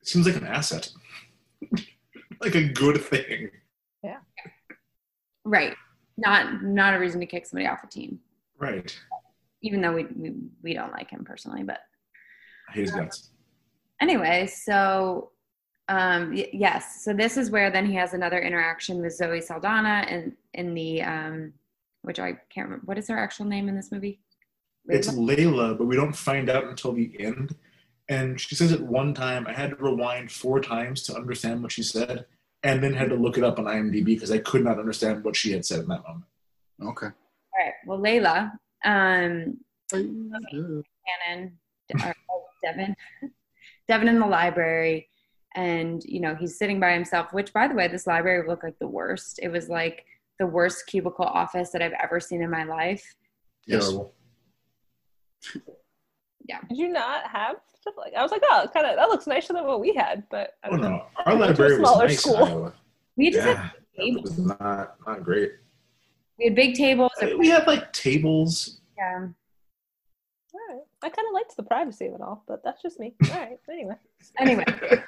[0.00, 0.88] It seems like an asset,
[2.40, 3.50] like a good thing.
[4.04, 4.18] Yeah.
[5.44, 5.74] Right.
[6.18, 8.18] Not not a reason to kick somebody off a team,
[8.58, 8.98] Right.
[9.62, 11.62] even though we we, we don't like him personally.
[11.62, 11.78] But
[12.68, 13.30] I hate his guts.
[14.00, 15.30] anyway, so
[15.88, 20.04] um y- yes, so this is where then he has another interaction with Zoe Saldana
[20.08, 21.52] and in the um
[22.02, 24.20] which I can't remember what is her actual name in this movie?
[24.88, 25.08] It's?
[25.10, 27.54] Layla, but we don't find out until the end.
[28.08, 29.46] And she says it one time.
[29.46, 32.24] I had to rewind four times to understand what she said,
[32.62, 35.36] and then had to look it up on IMDb because I could not understand what
[35.36, 36.24] she had said in that moment.
[36.82, 37.06] Okay.
[37.06, 37.74] All right.
[37.86, 38.52] Well, Layla,
[38.84, 39.58] um,
[39.90, 41.58] Cannon,
[42.00, 42.96] oh, Devin,
[43.88, 45.08] Devin in the library,
[45.54, 47.32] and you know he's sitting by himself.
[47.32, 49.40] Which, by the way, this library looked like the worst.
[49.42, 50.04] It was like
[50.38, 53.04] the worst cubicle office that I've ever seen in my life.
[53.66, 53.84] Yes.
[53.84, 54.14] Terrible.
[56.68, 58.14] Did you not have stuff like?
[58.14, 60.68] I was like, oh, kind of that looks nicer than what we had, but I
[60.68, 60.88] Oh don't know.
[60.90, 62.20] no, our Went library was smaller nice.
[62.20, 62.72] school.
[63.16, 64.24] We just Yeah, had it tables.
[64.24, 65.52] was not not great.
[66.38, 67.10] We had big tables.
[67.38, 68.80] We had like tables.
[68.96, 69.26] Yeah.
[70.54, 70.82] All right.
[71.02, 73.14] I kind of liked the privacy of it all, but that's just me.
[73.30, 73.58] All right.
[73.70, 73.94] Anyway.
[74.40, 75.04] Anyway, what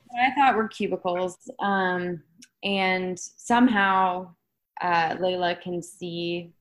[0.20, 2.22] I thought were cubicles, um,
[2.64, 4.34] and somehow
[4.80, 6.59] uh, Layla can see uh,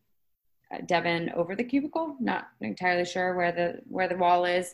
[0.86, 2.16] Devin over the cubicle.
[2.20, 4.74] Not entirely sure where the where the wall is.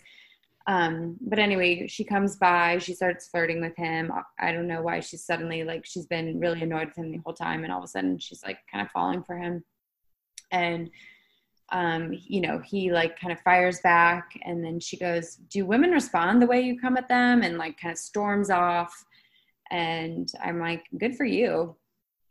[0.68, 2.80] Um, but anyway, she comes by.
[2.80, 4.12] She starts flirting with him.
[4.40, 7.34] I don't know why she's suddenly like she's been really annoyed with him the whole
[7.34, 9.64] time, and all of a sudden she's like kind of falling for him.
[10.52, 10.90] And
[11.72, 15.92] um, you know, he like kind of fires back, and then she goes, "Do women
[15.92, 19.06] respond the way you come at them?" And like kind of storms off.
[19.72, 21.76] And I'm like, "Good for you."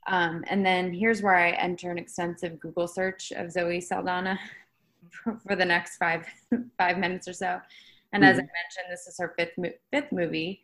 [0.07, 4.39] Um, and then here's where I enter an extensive Google search of Zoe Saldana
[5.11, 6.27] for, for the next five
[6.79, 7.61] five minutes or so.
[8.13, 9.55] And as I mentioned, this is her fifth
[9.91, 10.63] fifth movie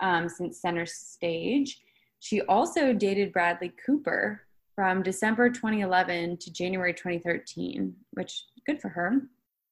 [0.00, 1.80] um, since Center Stage.
[2.18, 4.42] She also dated Bradley Cooper
[4.74, 9.22] from December 2011 to January 2013, which good for her.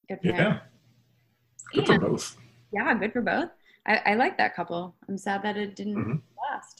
[0.07, 0.35] Good for him.
[0.35, 0.59] Yeah,
[1.73, 2.37] good for both.
[2.73, 3.49] yeah, good for both.
[3.85, 4.95] I, I like that couple.
[5.07, 6.21] I'm sad that it didn't Mhm.
[6.51, 6.78] last.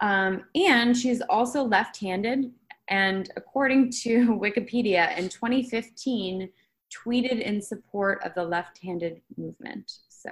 [0.00, 2.52] Um, and she's also left-handed,
[2.88, 6.48] and according to Wikipedia, in 2015,
[6.94, 9.92] tweeted in support of the left-handed movement.
[10.08, 10.30] So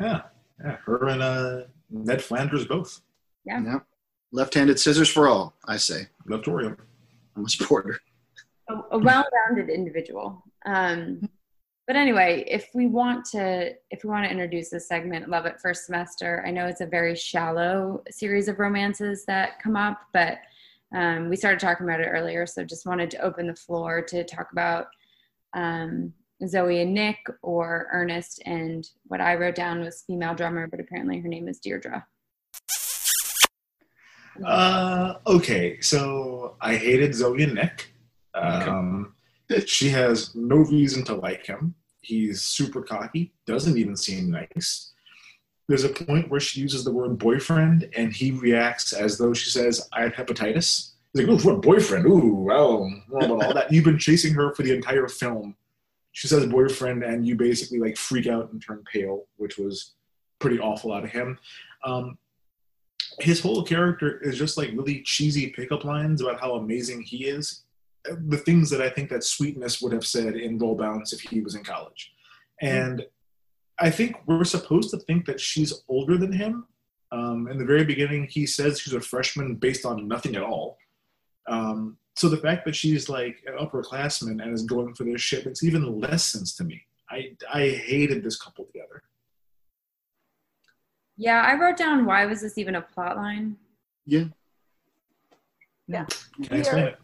[0.00, 0.22] Yeah,
[0.62, 0.76] yeah.
[0.84, 3.00] Her and uh, Ned Flanders both.
[3.44, 3.80] Yeah.
[4.32, 6.08] Left-handed scissors for all, I say.
[6.28, 6.78] Leftorium.
[7.36, 8.00] I'm a supporter.
[8.68, 10.42] a, a well-rounded individual.
[10.64, 11.28] Um,
[11.86, 15.60] but anyway, if we want to, if we want to introduce this segment, love it
[15.60, 16.44] first semester.
[16.46, 20.38] I know it's a very shallow series of romances that come up, but
[20.94, 24.24] um, we started talking about it earlier, so just wanted to open the floor to
[24.24, 24.86] talk about
[25.54, 26.12] um,
[26.46, 31.18] Zoe and Nick or Ernest, and what I wrote down was female drummer, but apparently
[31.20, 32.06] her name is Deirdre.
[34.46, 37.92] Uh, okay, so I hated Zoe and Nick.
[38.34, 39.14] Um,
[39.66, 41.74] she has no reason to like him.
[42.00, 44.92] He's super cocky, doesn't even seem nice.
[45.68, 49.50] There's a point where she uses the word boyfriend, and he reacts as though she
[49.50, 50.90] says, I have hepatitis.
[51.12, 52.06] He's like, oh, what boyfriend?
[52.06, 53.72] Ooh, well, all that?
[53.72, 55.54] You've been chasing her for the entire film.
[56.12, 59.92] She says boyfriend, and you basically like freak out and turn pale, which was
[60.40, 61.38] pretty awful out of him.
[61.84, 62.18] Um,
[63.20, 67.62] his whole character is just like really cheesy pickup lines about how amazing he is.
[68.04, 71.40] The things that I think that Sweetness would have said in Roll Bounce if he
[71.40, 72.12] was in college.
[72.60, 73.04] And
[73.78, 76.66] I think we're supposed to think that she's older than him.
[77.10, 80.78] Um, in the very beginning, he says she's a freshman based on nothing at all.
[81.48, 85.46] Um, so the fact that she's like an upperclassman and is going for this shit
[85.46, 86.82] makes even less sense to me.
[87.10, 89.02] I, I hated this couple together.
[91.16, 93.56] Yeah, I wrote down why was this even a plot line?
[95.88, 96.06] Yeah.
[96.42, 96.98] Can I explain it?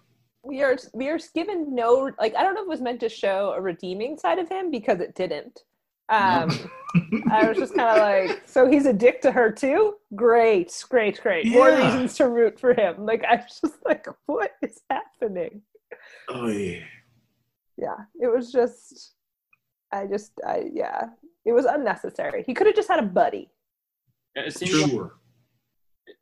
[0.44, 3.08] We are we are given no like I don't know if it was meant to
[3.08, 5.62] show a redeeming side of him because it didn't.
[6.08, 6.70] Um,
[7.30, 9.96] I was just kind of like, so he's a dick to her too.
[10.14, 11.46] Great, great, great.
[11.46, 13.04] More reasons to root for him.
[13.04, 15.62] Like I was just like, what is happening?
[16.28, 16.80] Oh, yeah.
[17.76, 19.14] Yeah, it was just,
[19.92, 21.10] I just, I yeah,
[21.44, 22.42] it was unnecessary.
[22.44, 23.50] He could have just had a buddy.
[24.34, 25.10] It seemed, like,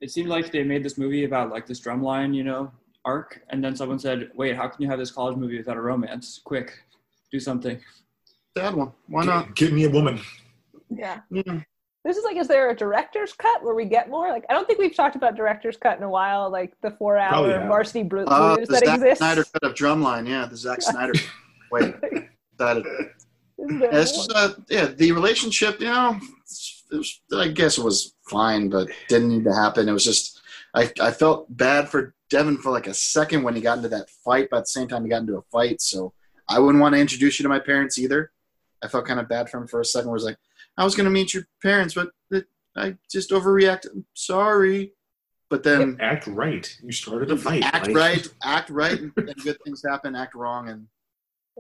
[0.01, 2.71] it seemed like they made this movie about like this drumline, you know,
[3.07, 5.81] arc, and then someone said, "Wait, how can you have this college movie without a
[5.81, 6.41] romance?
[6.45, 6.73] Quick,
[7.33, 7.81] do something."
[8.57, 8.93] Sad one.
[9.09, 9.55] Why not?
[9.55, 10.21] Give me a woman.
[10.91, 11.61] Yeah, Yeah.
[12.07, 14.29] This is like, is there a director's cut where we get more?
[14.29, 16.49] Like, I don't think we've talked about director's cut in a while.
[16.49, 17.67] Like the four-hour haven't.
[17.67, 19.19] Varsity Blues Uh, the that Zack exists.
[19.19, 21.15] Snyder cut of Drumline, yeah, the Zack Snyder.
[21.73, 21.97] Wait,
[22.59, 22.85] that Is
[23.81, 26.17] there it's just, uh, yeah, the relationship, you know,
[26.93, 29.89] it was, I guess it was fine, but didn't need to happen.
[29.89, 30.41] It was just,
[30.75, 34.11] I, I felt bad for Devin for like a second when he got into that
[34.11, 35.81] fight, but at the same time, he got into a fight.
[35.81, 36.13] So
[36.49, 38.33] I wouldn't want to introduce you to my parents either.
[38.83, 40.11] I felt kind of bad for him for a second.
[40.11, 40.39] Where it's like,
[40.77, 42.11] I was going to meet your parents, but
[42.77, 43.93] I just overreacted.
[43.93, 44.93] I'm sorry.
[45.49, 46.77] But then Act right.
[46.83, 47.63] You started a fight.
[47.63, 50.17] act Like, right, act right, and then good things happen.
[50.17, 50.87] Act wrong, and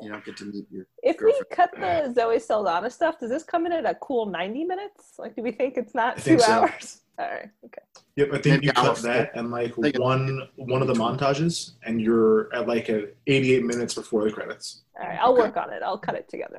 [0.02, 3.44] you don't get to meet your If we cut the Zoe Saldana stuff, does this
[3.44, 5.14] come in at a cool 90 minutes?
[5.18, 6.52] Like, do we think it's not I two so.
[6.52, 7.00] hours?
[7.18, 7.48] All right.
[7.64, 7.82] Okay.
[8.16, 11.72] Yep, I think Maybe you I'll- cut that and like one one of the montages,
[11.84, 14.82] and you're at like a 88 minutes before the credits.
[15.00, 15.18] All right.
[15.20, 15.42] I'll Okay.
[15.42, 15.82] work on it.
[15.82, 16.56] I'll cut it together.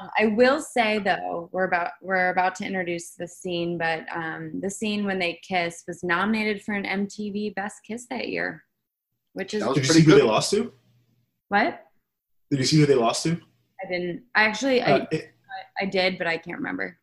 [0.00, 4.52] Um, I will say though, we're about we're about to introduce the scene, but um,
[4.60, 8.62] the scene when they kiss was nominated for an MTV Best Kiss that year,
[9.32, 10.72] which is That was Did you pretty see who they lost to?
[11.48, 11.84] what
[12.50, 13.40] Did you see who they lost to?
[13.82, 14.22] I didn't.
[14.34, 15.30] I actually Uh, I, it-
[15.80, 16.98] I did, but I can't remember.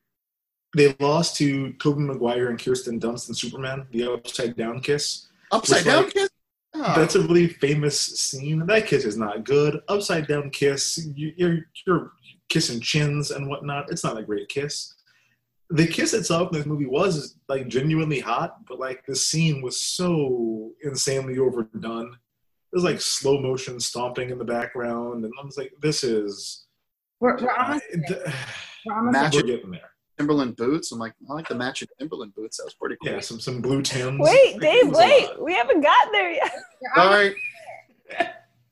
[0.75, 5.27] They lost to Tobey Maguire and Kirsten Dunst in Superman, the upside down kiss.
[5.51, 6.29] upside It's down like- kiss.
[6.77, 6.93] Oh.
[6.93, 8.65] That's a really famous scene.
[8.65, 9.79] That kiss is not good.
[9.87, 12.11] Upside down kiss, you, you're you're
[12.49, 13.89] kissing chins and whatnot.
[13.89, 14.93] It's not a great kiss.
[15.69, 19.79] The kiss itself in this movie was like genuinely hot, but like the scene was
[19.81, 22.17] so insanely overdone.
[22.73, 26.65] There's like slow motion stomping in the background, and I was like, "This is
[27.21, 28.19] We're, we're almost I- th-
[28.85, 30.91] we're almost we're getting there." Timberland boots.
[30.91, 32.57] I'm like, I like the matching Timberland boots.
[32.57, 33.13] That was pretty cool.
[33.13, 34.19] Yeah, some some blue tims.
[34.19, 35.29] Wait, Dave, wait.
[35.41, 36.55] We haven't gotten there yet.
[36.81, 37.35] we're almost- Sorry.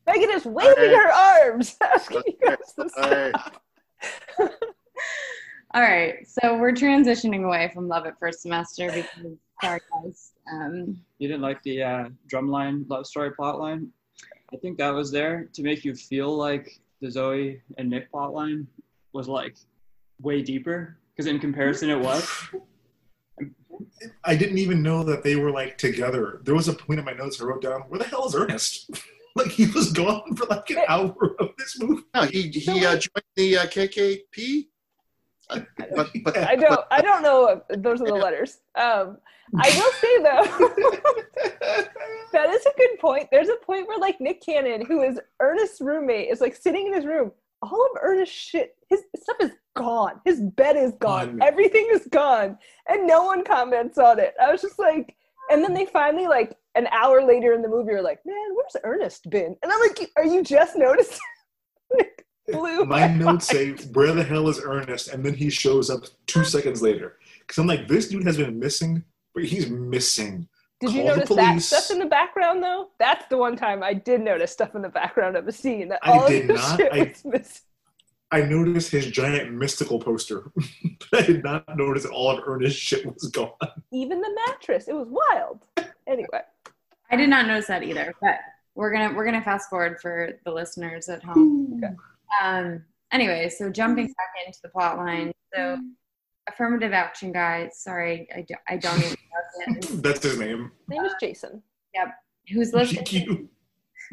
[0.05, 0.95] Megan is waving right.
[0.95, 1.11] her
[1.51, 1.75] arms.
[1.81, 3.35] asking you guys to All right.
[5.75, 10.33] All right, so we're transitioning away from Love at First Semester because sorry guys.
[10.51, 13.89] Um, You didn't like the uh, drumline love story plot line?
[14.53, 18.33] I think that was there to make you feel like the Zoe and Nick plot
[18.33, 18.67] line
[19.13, 19.55] was like
[20.21, 22.29] way deeper because in comparison it was.
[24.23, 26.41] I didn't even know that they were like together.
[26.43, 28.89] There was a point in my notes I wrote down, where the hell is Ernest?
[29.35, 32.03] like he was gone for like an hour of this movie.
[32.13, 34.67] No, he he uh, joined the uh, KKP.
[35.49, 35.59] Uh,
[35.95, 36.79] but but I don't.
[36.91, 37.61] I don't know.
[37.69, 38.59] If those are the letters.
[38.75, 39.17] Um,
[39.61, 40.67] I will say though,
[42.31, 43.27] that is a good point.
[43.31, 46.93] There's a point where like Nick Cannon, who is Ernest's roommate, is like sitting in
[46.93, 47.31] his room.
[47.63, 50.19] All of Ernest's shit, his stuff is gone.
[50.25, 51.39] His bed is gone.
[51.41, 52.57] Everything is gone,
[52.89, 54.33] and no one comments on it.
[54.41, 55.15] I was just like,
[55.49, 58.75] and then they finally like an hour later in the movie are like, man, where's
[58.83, 59.55] Ernest been?
[59.61, 61.19] And I'm like, are you just noticing?
[62.51, 62.83] Blue.
[62.83, 66.81] My notes say, "Where the hell is Ernest?" And then he shows up two seconds
[66.81, 67.17] later.
[67.39, 70.49] Because I'm like, this dude has been missing, but he's missing.
[70.87, 72.89] Did you Call the notice that stuff in the background though?
[72.99, 75.87] That's the one time I did notice stuff in the background of a scene.
[75.89, 76.77] That I did of not.
[76.79, 77.61] shit I- was missing.
[78.31, 80.65] I noticed his giant mystical poster, but
[81.13, 83.51] I did not notice all of Ernest's shit was gone.
[83.91, 84.87] Even the mattress.
[84.87, 85.59] It was wild.
[86.07, 86.41] Anyway,
[87.11, 88.39] I did not notice that either, but
[88.73, 91.79] we're gonna we're gonna fast forward for the listeners at home.
[91.83, 91.93] Okay.
[92.41, 92.83] Um.
[93.11, 95.31] Anyway, so jumping back into the plot line.
[95.53, 95.77] So,
[96.49, 97.69] affirmative action guy.
[97.73, 100.01] Sorry, I, do, I don't even know his.
[100.01, 100.71] That's his name.
[100.87, 101.61] his name is Jason.
[101.93, 102.07] Yep.
[102.51, 103.05] Who's listening?
[103.05, 103.47] GQ.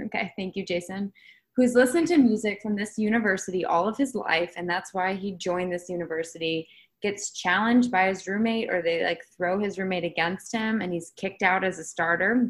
[0.07, 1.13] Okay, thank you, Jason.
[1.57, 5.33] Who's listened to music from this university all of his life, and that's why he
[5.33, 6.67] joined this university.
[7.03, 11.13] Gets challenged by his roommate, or they like throw his roommate against him, and he's
[11.17, 12.49] kicked out as a starter.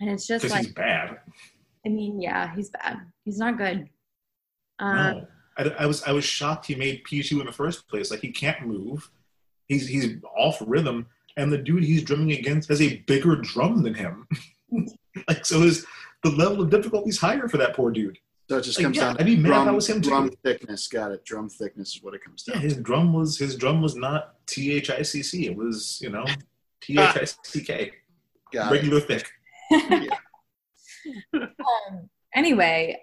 [0.00, 1.18] And it's just Because like, he's bad.
[1.86, 2.96] I mean, yeah, he's bad.
[3.24, 3.88] He's not good.
[4.80, 5.26] Uh, No,
[5.56, 8.10] I, I was I was shocked he made P two in the first place.
[8.10, 9.10] Like he can't move.
[9.68, 13.94] He's he's off rhythm, and the dude he's drumming against has a bigger drum than
[13.94, 14.26] him.
[15.28, 15.86] like so, his
[16.22, 18.18] the level of difficulty is higher for that poor dude.
[18.48, 20.00] so it just Like, comes yeah, down I'd be mad if drum, I was him
[20.02, 20.08] too.
[20.10, 20.88] drum thickness.
[20.88, 21.24] Got it.
[21.24, 22.62] Drum thickness is what it comes Yeah, down.
[22.62, 25.46] his drum was his drum was not T H I C C.
[25.46, 26.24] It was you know
[26.80, 27.92] T H I C K, to.
[28.52, 28.74] Got it.
[28.74, 29.30] regular thick.
[31.34, 33.02] um, anyway,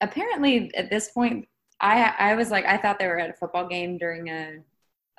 [0.00, 1.46] apparently at this point,
[1.80, 4.58] I I was like, I thought they were at a football game during a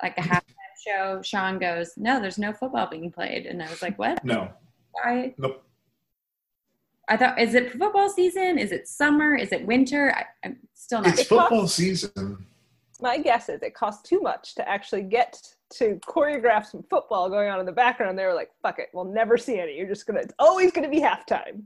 [0.02, 0.42] like a halftime
[0.84, 1.22] show.
[1.22, 4.24] Sean goes, "No, there's no football being played," and I was like, "What?
[4.24, 4.50] No,
[4.92, 5.64] Why?" nope.
[7.08, 8.58] I thought, is it football season?
[8.58, 9.34] Is it summer?
[9.34, 10.14] Is it winter?
[10.16, 11.18] I, I'm still not.
[11.18, 12.46] It's football season.
[13.00, 15.36] My guess is it costs too much to actually get
[15.74, 18.18] to choreograph some football going on in the background.
[18.18, 19.76] They were like, "Fuck it, we'll never see any.
[19.76, 20.20] You're just gonna.
[20.20, 21.64] It's always gonna be halftime."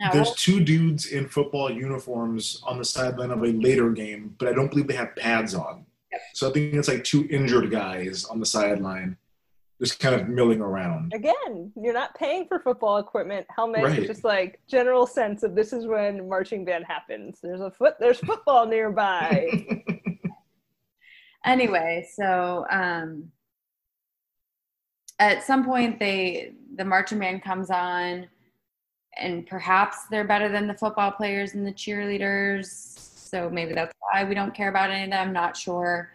[0.00, 4.46] No, There's two dudes in football uniforms on the sideline of a later game, but
[4.46, 5.86] I don't believe they have pads on.
[6.34, 9.16] So I think it's like two injured guys on the sideline,
[9.80, 11.12] just kind of milling around.
[11.14, 13.46] Again, you're not paying for football equipment.
[13.54, 14.06] Helmets Right.
[14.06, 17.40] just like general sense of this is when marching band happens.
[17.42, 17.94] There's a foot.
[17.98, 19.48] There's football nearby.
[21.44, 23.30] anyway, so um,
[25.18, 28.28] at some point they the marching band comes on,
[29.18, 32.66] and perhaps they're better than the football players and the cheerleaders.
[33.28, 35.32] So maybe that's why we don't care about any of them.
[35.32, 36.10] Not sure.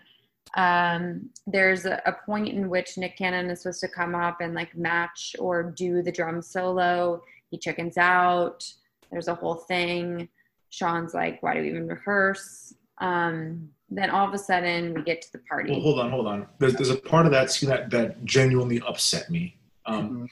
[0.55, 4.53] Um, there's a, a point in which Nick Cannon is supposed to come up and
[4.53, 7.21] like match or do the drum solo.
[7.49, 8.71] He chickens out.
[9.11, 10.29] There's a whole thing.
[10.69, 12.73] Sean's like, why do we even rehearse?
[12.99, 15.71] Um, then all of a sudden we get to the party.
[15.71, 16.47] Well, hold on, hold on.
[16.57, 19.55] There's, there's a part of that scene that, that genuinely upset me.
[19.85, 20.29] Um,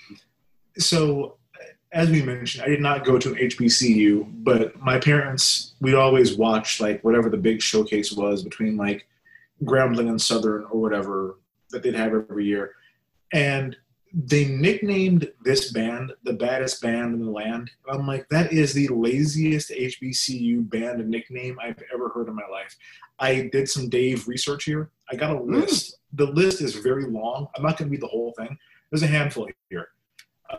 [0.77, 1.37] so,
[1.93, 6.37] as we mentioned, I did not go to an HBCU, but my parents, we'd always
[6.37, 9.07] watch like whatever the big showcase was between like
[9.63, 11.37] Grambling and Southern or whatever
[11.71, 12.73] that they'd have every year.
[13.33, 13.75] And
[14.13, 17.71] they nicknamed this band the baddest band in the land.
[17.89, 22.75] I'm like, that is the laziest HBCU band nickname I've ever heard in my life.
[23.19, 24.89] I did some Dave research here.
[25.09, 25.55] I got a hmm.
[25.55, 25.97] list.
[26.13, 27.47] The list is very long.
[27.55, 28.57] I'm not going to read the whole thing.
[28.89, 29.89] There's a handful here.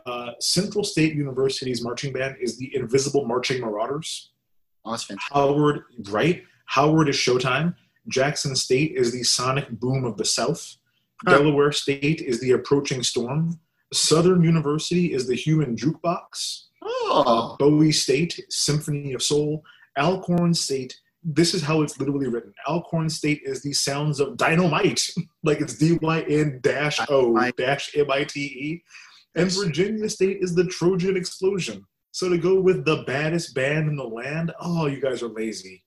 [0.07, 4.30] Uh, Central State University's marching band is the Invincible Marching Marauders.
[4.84, 5.34] Oh, that's fantastic.
[5.34, 6.43] Howard, right?
[6.66, 7.74] Howard is Showtime.
[8.09, 10.76] Jackson State is the Sonic Boom of the South.
[11.24, 11.38] Huh.
[11.38, 13.61] Delaware State is the Approaching Storm.
[13.93, 16.64] Southern University is the Human Jukebox.
[16.82, 19.62] Oh, Bowie State, Symphony of Soul.
[19.99, 22.53] Alcorn State, this is how it's literally written.
[22.66, 25.03] Alcorn State is the sounds of dynamite,
[25.45, 28.82] like it's D Y N dash O dash M I T E.
[29.35, 31.85] And Virginia State is the Trojan Explosion.
[32.11, 35.83] So to go with the baddest band in the land, oh, you guys are lazy.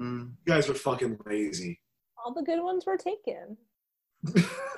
[0.00, 0.30] mm.
[0.44, 1.80] You guys are fucking lazy.
[2.24, 3.56] All the good ones were taken.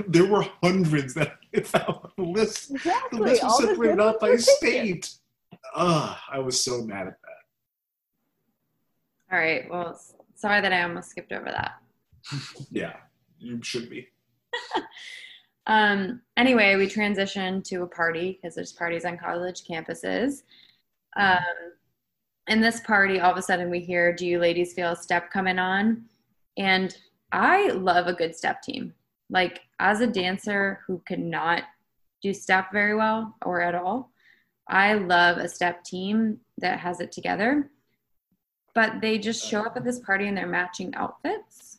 [0.07, 2.69] there were hundreds that I found on the list.
[2.69, 3.21] The Exactly.
[3.21, 5.03] list All was the separated good out ones by were taken.
[5.03, 5.11] state.
[5.75, 9.33] Ah, I was so mad at that.
[9.33, 9.71] All right.
[9.71, 9.99] Well,
[10.35, 11.73] sorry that I almost skipped over that.
[12.71, 12.97] Yeah,
[13.39, 14.09] you should be.
[15.71, 20.43] Um, anyway, we transitioned to a party because there's parties on college campuses.
[21.17, 21.39] Um,
[22.49, 25.31] in this party, all of a sudden we hear, Do you ladies feel a step
[25.31, 26.07] coming on?
[26.59, 26.97] And
[27.31, 28.93] I love a good step team.
[29.31, 31.63] Like, as a dancer who cannot
[32.21, 34.11] do step very well or at all,
[34.69, 37.71] I love a step team that has it together.
[38.75, 41.70] But they just show up at this party in their matching outfits.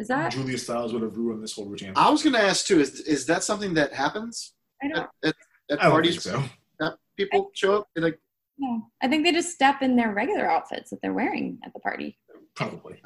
[0.00, 0.32] Is that?
[0.32, 1.92] Julia Stiles would have ruined this whole routine.
[1.94, 2.80] I was going to ask too.
[2.80, 5.34] Is is that something that happens I don't at, at,
[5.70, 6.22] at I don't parties?
[6.24, 6.42] think so.
[6.78, 7.88] That people show up.
[7.94, 8.18] They're like,
[8.58, 11.80] No, I think they just step in their regular outfits that they're wearing at the
[11.80, 12.18] party.
[12.54, 13.00] Probably.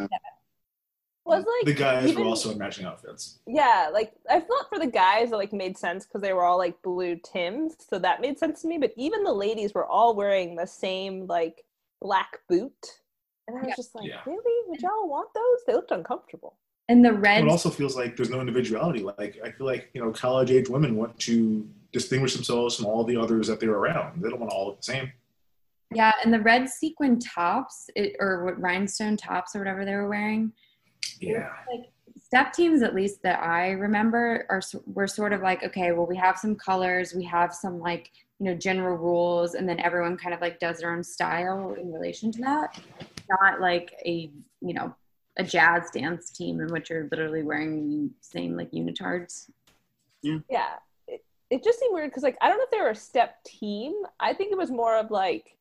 [1.26, 3.40] Was like the guys even- were also in matching outfits.
[3.46, 6.58] Yeah, like I thought for the guys it like made sense because they were all
[6.58, 8.76] like blue Tims, so that made sense to me.
[8.78, 11.64] But even the ladies were all wearing the same like
[12.02, 12.76] black boot,
[13.48, 13.74] and I was Yeah.
[13.76, 14.20] just like, Yeah.
[14.26, 14.68] really?
[14.68, 15.64] Would y'all want those?
[15.66, 16.58] They looked uncomfortable.
[16.88, 19.02] And the red, It also feels like there's no individuality.
[19.02, 23.04] Like I feel like you know, college age women want to distinguish themselves from all
[23.04, 24.22] the others that they're around.
[24.22, 25.12] They don't want to all look the same.
[25.94, 30.08] yeah, and the red sequin tops, it, or what rhinestone tops or whatever they were
[30.08, 30.52] wearing.
[31.20, 31.50] Yeah.
[31.72, 36.06] Like step teams, at least that I remember, are were sort of like, okay, well,
[36.06, 38.10] we have some colors, we have some like
[38.40, 41.92] you know general rules, and then everyone kind of like does their own style in
[41.92, 42.78] relation to that.
[43.40, 44.30] Not like a
[44.60, 44.94] you know
[45.36, 49.50] a jazz dance team in which you're literally wearing same like unitards.
[50.22, 50.74] Yeah,
[51.08, 53.42] it, it just seemed weird because like I don't know if they were a step
[53.44, 53.94] team.
[54.20, 55.56] I think it was more of like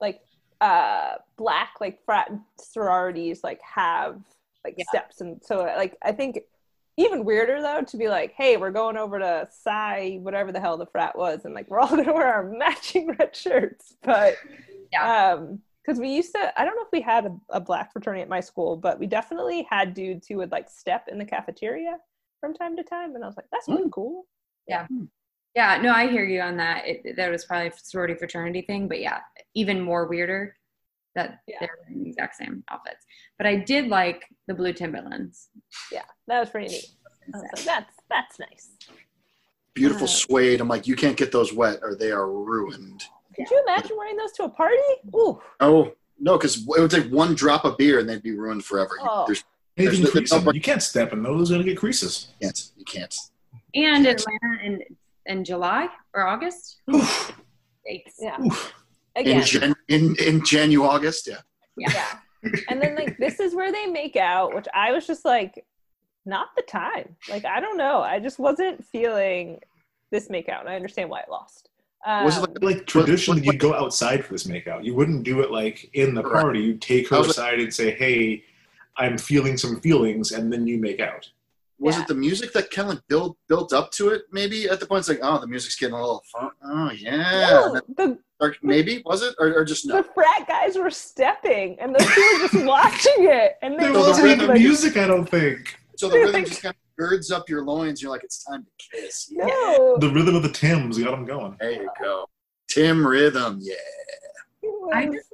[0.00, 0.20] like
[0.60, 4.20] uh black like frat sororities like have
[4.64, 4.84] like Yeah.
[4.88, 6.40] steps and so like I think
[6.96, 10.78] even weirder though to be like hey we're going over to Psi whatever the hell
[10.78, 14.36] the frat was and like we're all gonna wear our matching red shirts but
[14.92, 15.34] Yeah.
[15.34, 18.22] um because we used to i don't know if we had a, a black fraternity
[18.22, 21.96] at my school but we definitely had dudes who would like step in the cafeteria
[22.40, 24.26] from time to time and i was like that's really cool
[24.68, 24.86] Yeah,
[25.54, 26.86] Yeah, no, I hear you on that.
[26.86, 29.20] It, that was probably a sorority fraternity thing, but yeah,
[29.54, 30.54] even more weirder
[31.14, 31.56] that Yeah.
[31.60, 33.06] they're wearing the exact same outfits.
[33.38, 35.48] But I did like the blue Timberlands.
[35.92, 36.84] yeah that was pretty neat
[37.34, 38.66] I was like, that's that's nice
[39.74, 40.60] beautiful Uh, suede.
[40.60, 43.02] I'm like, you can't get those wet or they are ruined.
[43.36, 44.76] Could you imagine wearing those to a party
[45.14, 48.64] ooh Oh no, because it would take one drop of beer and they'd be ruined
[48.64, 48.94] forever.
[49.00, 49.24] You- Oh.
[49.26, 49.44] There's,
[49.78, 50.54] Anything There's- creasing.
[50.54, 51.50] You can't step in those.
[51.50, 52.28] Gonna get creases.
[52.40, 52.70] you can't.
[52.78, 53.14] You can't.
[53.74, 54.80] And Atlanta in
[55.26, 56.80] in July or August.
[56.88, 58.14] Yikes.
[58.18, 58.72] yeah Oof.
[59.16, 61.40] again In Jan, in in Janu August, yeah.
[61.76, 62.18] yeah
[62.70, 65.64] and then like this is where they make out which i was just like
[66.28, 67.14] not the time.
[67.30, 68.00] Like I don't know.
[68.00, 69.60] I just wasn't feeling
[70.10, 71.68] this make out, And I understand why it lost.
[72.06, 74.84] Um, Was it like, like traditionally you'd go outside for this makeout?
[74.84, 76.40] You wouldn't do it like in the Correct.
[76.42, 76.60] party.
[76.60, 78.44] You'd take her I was- aside and say, "Hey,
[78.96, 81.28] I'm feeling some feelings," and then you make out.
[81.78, 82.02] Was Yeah.
[82.02, 84.22] it the music that kind of built built up to it?
[84.30, 86.50] Maybe at the point it's like, oh, the music's getting a little fun.
[86.64, 89.96] Oh yeah, no, then- the or maybe was it or, or just no?
[89.96, 93.94] the frat guys were stepping, and those two were just watching it, and they There
[93.94, 95.76] So the wasn't rhythm- even like, music, I don't think.
[95.96, 98.00] So the rhythm just kind of girds up your loins.
[98.02, 98.70] You're like, it's time to
[99.00, 99.28] kiss.
[99.30, 99.96] Yeah, no.
[99.98, 101.56] The rhythm of the Tims got them going.
[101.60, 102.26] there you go.
[102.68, 103.74] Tim Rhythm, yeah.
[104.92, 105.28] I just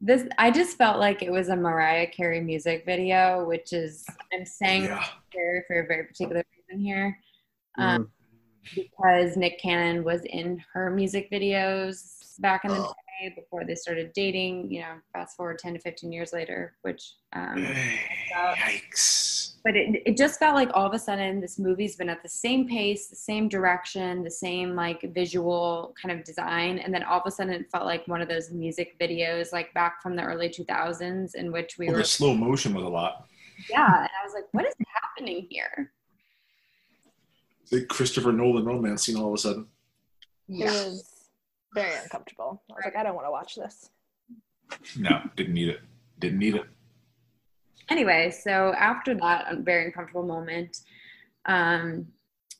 [0.00, 4.44] this I just felt like it was a Mariah Carey music video, which is I'm
[4.44, 5.04] saying Yeah.
[5.32, 7.16] Carey for a very particular reason here,
[7.78, 7.82] Mm.
[7.82, 8.10] um,
[8.74, 12.92] because Nick Cannon was in her music videos back in the Oh.
[13.20, 14.70] day before they started dating.
[14.70, 17.14] You know, fast forward ten to fifteen years later, which.
[17.32, 17.56] Um,
[18.34, 19.25] Yikes.
[19.66, 22.28] But it, it just felt like all of a sudden this movie's been at the
[22.28, 27.18] same pace the same direction the same like visual kind of design and then all
[27.18, 30.22] of a sudden it felt like one of those music videos like back from the
[30.22, 33.26] early 2000s in which we oh, Well, were the slow motion was a lot.
[33.68, 35.90] yeah and i was like what is happening here
[37.62, 39.66] It's like Christopher Nolan romance scene all of a sudden.
[40.48, 41.04] It was
[41.74, 42.62] very uncomfortable.
[42.70, 43.90] I was like, I don't want to watch this.
[44.96, 45.80] No, didn't need it.
[46.20, 46.66] Didn't need it.
[47.88, 50.80] Anyway, so after that very uncomfortable moment,
[51.46, 52.06] um,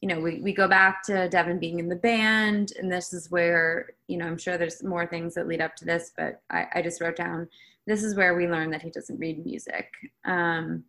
[0.00, 3.30] you know, we, we go back to Devin being in the band, and this is
[3.30, 6.66] where, you know, I'm sure there's more things that lead up to this, but I,
[6.74, 7.48] I just wrote down
[7.86, 9.90] this is where we learn that he doesn't read music.
[10.24, 10.84] Um,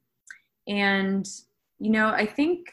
[0.68, 1.28] and,
[1.80, 2.72] you know, I think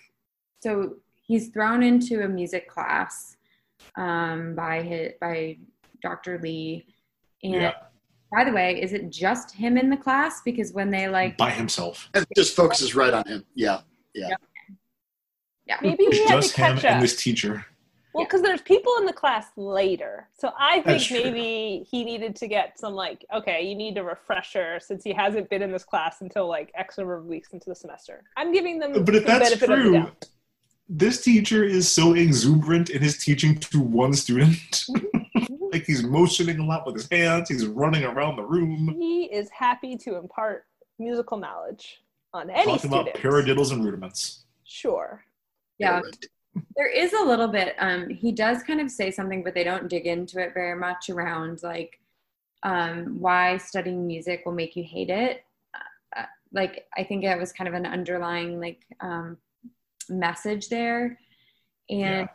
[0.61, 0.97] so
[1.27, 3.37] he's thrown into a music class
[3.97, 5.59] um, by his, by
[6.03, 6.39] Dr.
[6.39, 6.87] Lee.
[7.43, 7.73] And Yeah.
[8.33, 10.43] By the way, is it just him in the class?
[10.43, 12.09] Because when they like, By himself.
[12.15, 13.45] It just focuses right on him.
[13.55, 13.81] Yeah.
[14.15, 14.35] yeah,
[15.67, 15.79] Yeah.
[15.83, 17.67] Maybe we had just to him catch and this teacher.
[18.15, 20.29] Well, because there's people in the class later.
[20.39, 21.25] So I think That's true.
[21.25, 25.51] maybe he needed to get some, like, okay, you need a refresher since he hasn't
[25.51, 28.23] been in this class until like X number of weeks into the semester.
[28.37, 30.13] I'm giving them But if the that's benefit true,
[30.89, 34.85] this teacher is so exuberant in his teaching to one student.
[35.75, 39.51] like he's motioning a lot with his hands, he's running around the room, He is
[39.51, 40.65] happy to impart
[40.99, 42.01] musical knowledge
[42.33, 43.09] on any talking student.
[43.09, 44.45] about paradiddles and rudiments.
[44.65, 45.25] Sure.
[45.79, 46.01] yeah.
[46.77, 47.75] There is a little bit.
[47.81, 51.11] Um, he does kind of say something, but they don't dig into it very much
[51.11, 51.99] around like
[52.63, 55.45] um, why studying music will make you hate it.
[55.75, 59.37] Uh, uh, like I think it was kind of an underlying like um,
[60.09, 61.19] message there,
[61.91, 62.27] and Yeah.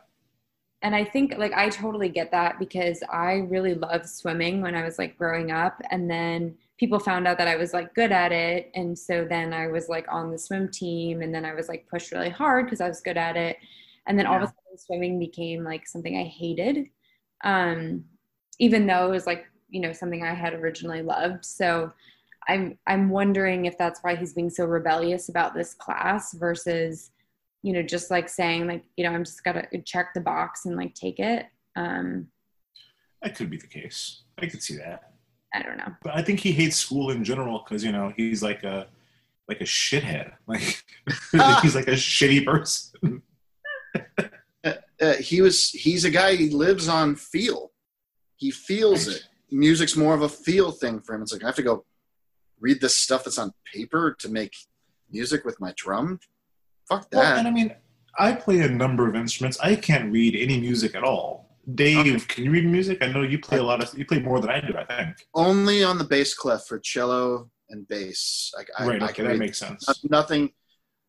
[0.82, 4.84] And I think like I totally get that because I really loved swimming when I
[4.84, 8.32] was like growing up, and then people found out that I was like good at
[8.32, 11.68] it, and so then I was like on the swim team, and then I was
[11.68, 13.58] like pushed really hard because I was good at it,
[14.06, 16.86] and then all of a sudden swimming became like something I hated,
[17.44, 18.04] um,
[18.58, 21.44] even though it was like you know something I had originally loved.
[21.44, 21.92] So
[22.48, 27.10] I'm I'm wondering if that's why he's being so rebellious about this class versus
[27.62, 30.76] you know just like saying like you know I'm just gotta check the box and
[30.76, 31.46] like take it.
[31.76, 32.28] Um,
[33.22, 34.22] That could be the case.
[34.38, 35.12] I could see that.
[35.54, 35.92] I don't know.
[36.02, 38.86] But I think he hates school in general because you know he's like a
[39.48, 40.32] like a shithead.
[40.46, 43.22] Like he's like a shitty person.
[45.00, 45.70] Uh, he was.
[45.70, 46.36] He's a guy.
[46.36, 47.72] He lives on feel.
[48.36, 49.26] He feels it.
[49.50, 51.22] Music's more of a feel thing for him.
[51.22, 51.86] It's like I have to go
[52.60, 54.54] read this stuff that's on paper to make
[55.10, 56.20] music with my drum.
[56.90, 57.38] Fuck Well, that.
[57.38, 57.74] and I mean,
[58.18, 59.58] I play a number of instruments.
[59.60, 61.48] I can't read any music at all.
[61.74, 62.98] Dave, can you read music?
[63.00, 63.96] I know you play a lot of.
[63.96, 64.74] You play more than I do.
[64.76, 65.26] I think.
[65.34, 68.52] Only on the bass clef for cello and bass.
[68.56, 69.00] Like I, right.
[69.00, 69.86] I Okay, can that read makes sense.
[70.10, 70.50] nothing.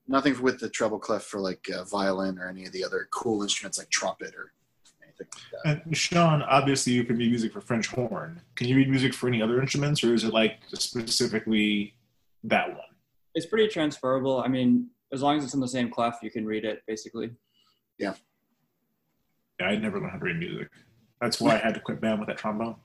[0.08, 3.44] Nothing with the treble clef for like uh, violin or any of the other cool
[3.44, 4.52] instruments like trumpet or
[5.04, 5.86] anything like that.
[5.86, 8.42] And Sean, obviously, you can read music for French horn.
[8.56, 11.96] Can you read music for any other instruments, or is it like specifically
[12.44, 12.78] that one?
[13.36, 14.42] It's pretty transferable.
[14.44, 17.32] I mean, as long as it's in the same clef, you can read it basically.
[17.98, 18.14] Yeah,
[19.60, 20.70] Yeah, I never learned how to read music.
[21.20, 22.76] That's why I had to quit band with that trombone.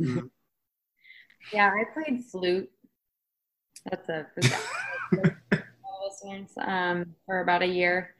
[1.52, 2.68] Yeah, I played flute.
[3.88, 4.26] That's a
[5.84, 6.10] all
[6.66, 8.16] um, for about a year,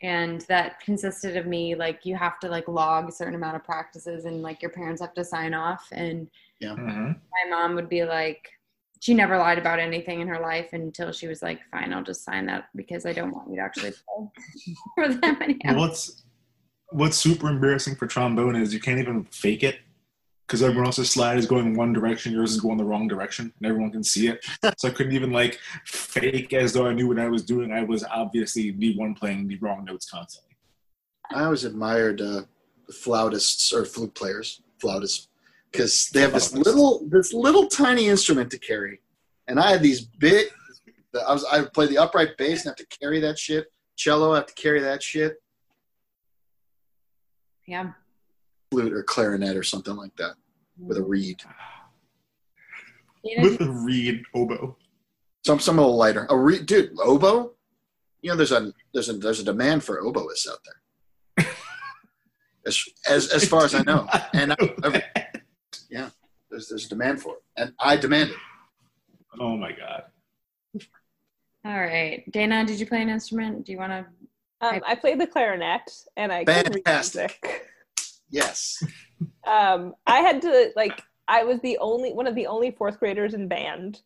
[0.00, 3.64] and that consisted of me like you have to like log a certain amount of
[3.64, 5.86] practices, and like your parents have to sign off.
[5.92, 6.30] And
[6.62, 7.20] Mhm.
[7.20, 8.48] my mom would be like,
[9.00, 12.24] she never lied about anything in her life until she was like, "Fine, I'll just
[12.24, 15.58] sign that because I don't want you to actually play for them." Anyhow.
[15.66, 16.24] Well, what's
[16.90, 19.80] what's super embarrassing for trombone is you can't even fake it.
[20.46, 23.66] because everyone else's slide is going one direction, yours is going the wrong direction, and
[23.66, 24.42] everyone can see it.
[24.78, 27.70] so I couldn't even like fake as though I knew what I was doing.
[27.70, 30.56] I was obviously the one playing the wrong notes constantly.
[31.30, 32.42] I always admired uh,
[32.86, 35.27] the flautists or flute players, flautists,
[35.70, 39.00] because they have this little, this little tiny instrument to carry,
[39.46, 40.46] and I had these big.
[41.26, 43.72] I was I would play the upright bass and have to carry that shit.
[43.96, 45.42] Cello, I have to carry that shit.
[47.66, 47.92] Yeah.
[48.70, 50.34] Flute or clarinet or something like that
[50.78, 51.08] with a mm.
[51.08, 51.42] reed.
[53.24, 54.76] With a reed oboe.
[55.44, 56.26] Some some a little lighter.
[56.30, 56.92] A reed, dude.
[56.98, 57.52] Oboe.
[58.22, 61.46] You know, there's a there's a there's a demand for oboists out there.
[62.66, 65.26] as as as far as I know, and I, I-
[65.88, 66.10] yeah,
[66.50, 68.36] there's there's demand for it, and I demand it.
[69.40, 70.04] Oh my god.
[71.64, 72.24] all right.
[72.32, 73.64] Dana, did you play an instrument?
[73.66, 74.06] Do you want to?
[74.60, 75.82] Um, I played the clarinet,
[76.16, 77.66] and I Fantastic.
[78.30, 78.82] Yes.
[79.46, 83.34] um, I had to like I was the only one of the only fourth graders
[83.34, 84.00] in band,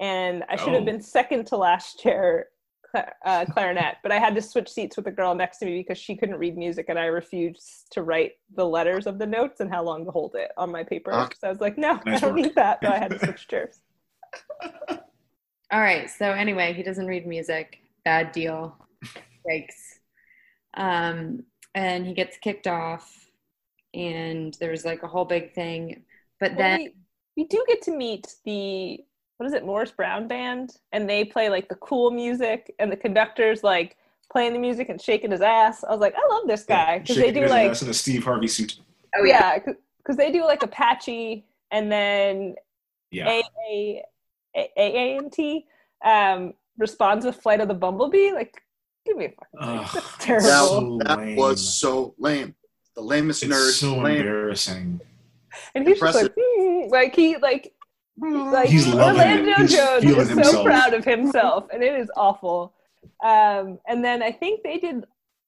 [0.00, 0.86] and I should have Oh.
[0.86, 2.46] been second to last chair
[2.90, 5.78] cla- uh, clarinet, but I had to switch seats with the girl next to me
[5.80, 9.60] because she couldn't read music, and I refused to write the letters of the notes
[9.60, 11.22] and how long to hold it on my paper.
[11.22, 11.36] Okay.
[11.40, 12.42] So I was like, no, Nice I don't work.
[12.42, 12.80] need that.
[12.82, 13.80] So I had to switch chairs.
[15.70, 16.08] All right.
[16.10, 17.78] So anyway, he doesn't read music.
[18.04, 18.76] Bad deal.
[19.48, 19.98] Yikes.
[20.74, 21.44] Um,
[21.74, 23.26] and he gets kicked off,
[23.94, 26.04] and there's like a whole big thing.
[26.40, 26.94] But Well, then, we,
[27.36, 29.00] we do get to meet the
[29.38, 32.96] what is it, Morris Brown band, and they play like the cool music, and the
[32.96, 33.96] conductor's like
[34.30, 35.82] playing the music and shaking his ass.
[35.84, 37.94] I was like, I love this guy because they do his like ass in a
[37.94, 38.76] Steve Harvey suit.
[39.16, 42.54] oh yeah, yeah, because they do like Apache and then
[43.10, 43.28] Yeah.
[43.28, 44.02] A A
[44.56, 45.66] A A N T
[46.04, 48.32] um responds with Flight of the Bumblebee.
[48.32, 48.60] Like,
[49.06, 49.58] give me a fucking.
[49.60, 50.48] Ugh, That's terrible.
[50.48, 52.54] so That was so lame.
[52.96, 53.70] The lamest It's nerd.
[53.72, 54.16] so lame.
[54.18, 55.00] embarrassing.
[55.74, 56.34] and he's just like, impressive.
[56.36, 57.72] "Hmm," like he like
[58.20, 59.26] like He's loving it.
[59.40, 60.64] Orlando He's Jones feeling is so himself.
[60.64, 62.74] proud of himself, and it is awful.
[63.24, 65.04] Um, and then I think they did.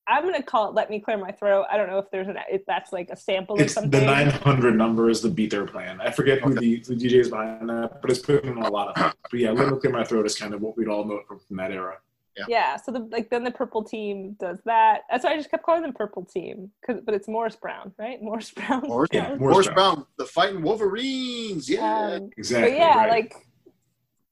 [0.09, 2.37] I'm gonna call it "Let Me Clear My Throat." I don't know if there's an
[2.51, 3.91] if that's like a sample of It's something.
[3.91, 6.01] the 900 number is the beat they're playing.
[6.01, 8.97] I forget who the, the DJ is behind that, but it's putting in a lot
[8.99, 9.15] of.
[9.31, 11.39] But yeah, "Let Me Clear My Throat" is kind of what we'd all know from,
[11.39, 11.99] from that era.
[12.49, 12.77] Yeah.
[12.77, 15.03] So the like then the purple team does that.
[15.11, 16.71] That's why I just kept calling them purple team.
[16.87, 18.21] 'cause- but it's Morris Brown, right?
[18.29, 18.83] Morris Brown.
[18.87, 19.95] Morris, Yeah, Morris, Morris Brown.
[19.95, 20.07] Brown.
[20.19, 21.69] the fighting Wolverines.
[21.69, 21.99] Yeah.
[22.17, 22.71] Um, Exactly.
[22.71, 23.11] but yeah, right.
[23.11, 23.35] like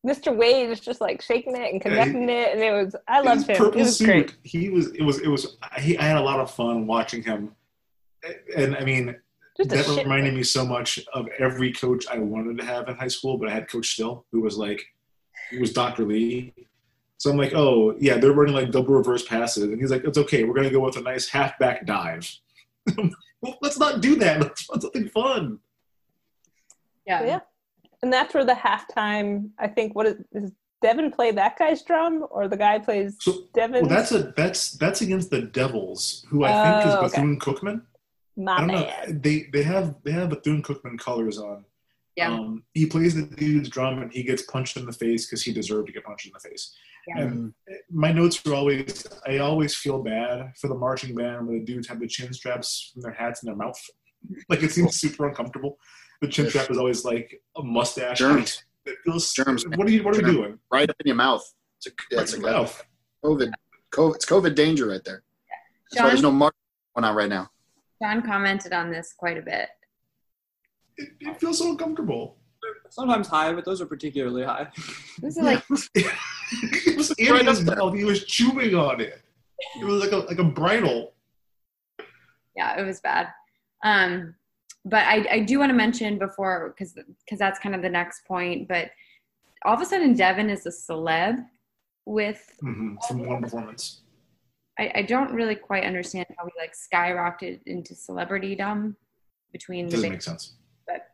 [0.07, 0.35] Mr.
[0.37, 3.25] Wade is just like shaking it and Yeah, connecting it, and it was I His
[3.27, 3.57] loved him.
[3.57, 4.07] Purple was suit.
[4.07, 4.37] great.
[4.45, 4.89] He was.
[4.93, 5.19] It was.
[5.21, 5.57] It was.
[5.79, 7.55] He, I had a lot of fun watching him,
[8.57, 9.17] and I mean,
[9.57, 13.09] Just that reminded me so much of every coach I wanted to have in high
[13.09, 14.85] school, but I had Coach Still, who was like,
[15.51, 16.05] who was Dr.
[16.07, 16.55] Lee.
[17.19, 20.19] So I'm like, oh yeah, they're running like double reverse passes, and he's like, it's
[20.19, 22.31] okay, we're gonna go with a nice halfback dive.
[23.43, 24.41] well, let's not do that.
[24.41, 25.59] Let's find something fun.
[27.07, 27.25] yeah.
[27.25, 27.41] yeah.
[28.03, 29.51] And that's where the halftime.
[29.59, 33.43] I think what is, is Devin play that guy's drum or the guy plays So,
[33.53, 33.81] Devin?
[33.87, 37.07] well, that's a that's that's against the Devils, who I think Oh, is okay.
[37.07, 37.83] Bethune Cookman.
[38.37, 38.85] my I don't know.
[38.85, 39.23] bad.
[39.23, 41.65] They they have they have Bethune Cookman colors on.
[42.15, 42.33] Yeah.
[42.33, 45.53] Um, he plays the dude's drum and he gets punched in the face because he
[45.53, 46.75] deserved to get punched in the face.
[47.09, 47.23] Yeah.
[47.23, 47.55] And
[47.91, 51.89] my notes are always I always feel bad for the marching band when the dudes
[51.89, 53.81] have the chin straps from their hats in their mouth.
[54.49, 55.79] like it seems super uncomfortable.
[56.21, 58.19] The chin strap is always like a mustache.
[58.19, 58.65] Germs.
[58.85, 59.67] It feels Germs.
[59.67, 60.59] What are you what are we doing?
[60.71, 61.45] Right up in your mouth.
[61.79, 62.85] It's a, Right it's a mouth.
[63.25, 63.53] COVID,
[63.93, 64.15] COVID.
[64.17, 65.23] It's COVID danger right there.
[65.91, 66.55] That's why Sean, there's no mark
[66.95, 67.49] going on right now.
[68.03, 69.69] Sean commented on this quite a bit.
[70.97, 72.37] It, it feels so uncomfortable.
[72.91, 74.69] Sometimes high, but those are particularly high.
[75.21, 75.63] This is like
[75.95, 77.95] it was in Right his mouth.
[77.95, 79.21] He was chewing on it.
[79.81, 81.15] It was like a like a bridle.
[82.57, 83.29] yeah, it was bad.
[83.85, 84.35] Um,
[84.85, 88.25] but I, I do want to mention before because because that's kind of the next
[88.27, 88.69] point.
[88.69, 88.91] But
[89.65, 91.45] all of a sudden, Devin is a celeb
[92.07, 94.03] with hmm From one performance.
[94.79, 98.95] I, I don't really quite understand how he like skyrocketed into celebritydom
[99.53, 100.55] between the Doesn't big make sense.
[100.87, 101.09] but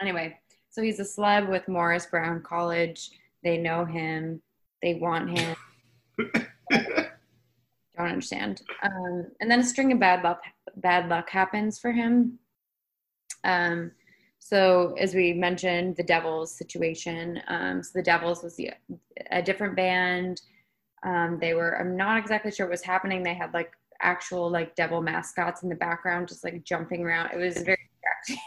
[0.00, 0.38] anyway,
[0.72, 3.10] so he's a celeb with Morris Brown College.
[3.44, 4.40] They know him.
[4.82, 5.56] They want him.
[6.72, 8.62] Don't understand.
[8.82, 10.40] Um, and then a string of bad luck
[10.76, 12.38] bad luck happens for him.
[13.44, 13.92] Um,
[14.38, 17.42] so as we mentioned, the Devils situation.
[17.48, 18.70] Um, so the Devils was the,
[19.30, 20.40] a different band.
[21.04, 21.78] Um, they were.
[21.78, 23.22] I'm not exactly sure what was happening.
[23.22, 27.30] They had like actual like devil mascots in the background, just like jumping around.
[27.32, 28.42] It was very distracting.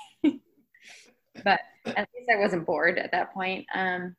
[1.43, 3.65] But at least I wasn't bored at that point.
[3.73, 4.15] Um,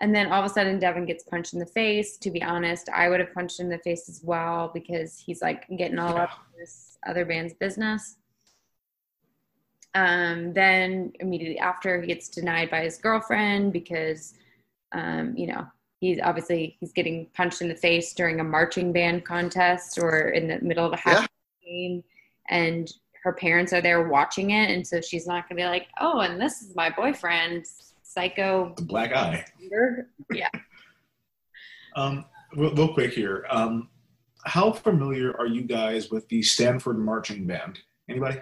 [0.00, 2.16] and then all of a sudden, Devin gets punched in the face.
[2.18, 5.42] To be honest, I would have punched him in the face as well because he's
[5.42, 8.16] like getting all up in this other band's business.
[9.94, 14.34] um, then immediately after, he gets denied by his girlfriend because,
[14.92, 15.66] um, you know,
[15.98, 20.48] he's obviously he's getting punched in the face during a marching band contest or in
[20.48, 21.26] the middle of a half
[21.64, 22.04] game,
[22.48, 26.20] and her parents are there watching it, and so she's not gonna be like, oh,
[26.20, 27.64] and this is my boyfriend,
[28.02, 28.72] psycho.
[28.76, 29.44] The black eye.
[30.32, 30.48] Yeah.
[31.96, 32.24] Um,
[32.56, 33.44] real, real quick here.
[33.50, 33.88] Um,
[34.44, 37.80] how familiar are you guys with the Stanford Marching Band?
[38.08, 38.40] Anybody?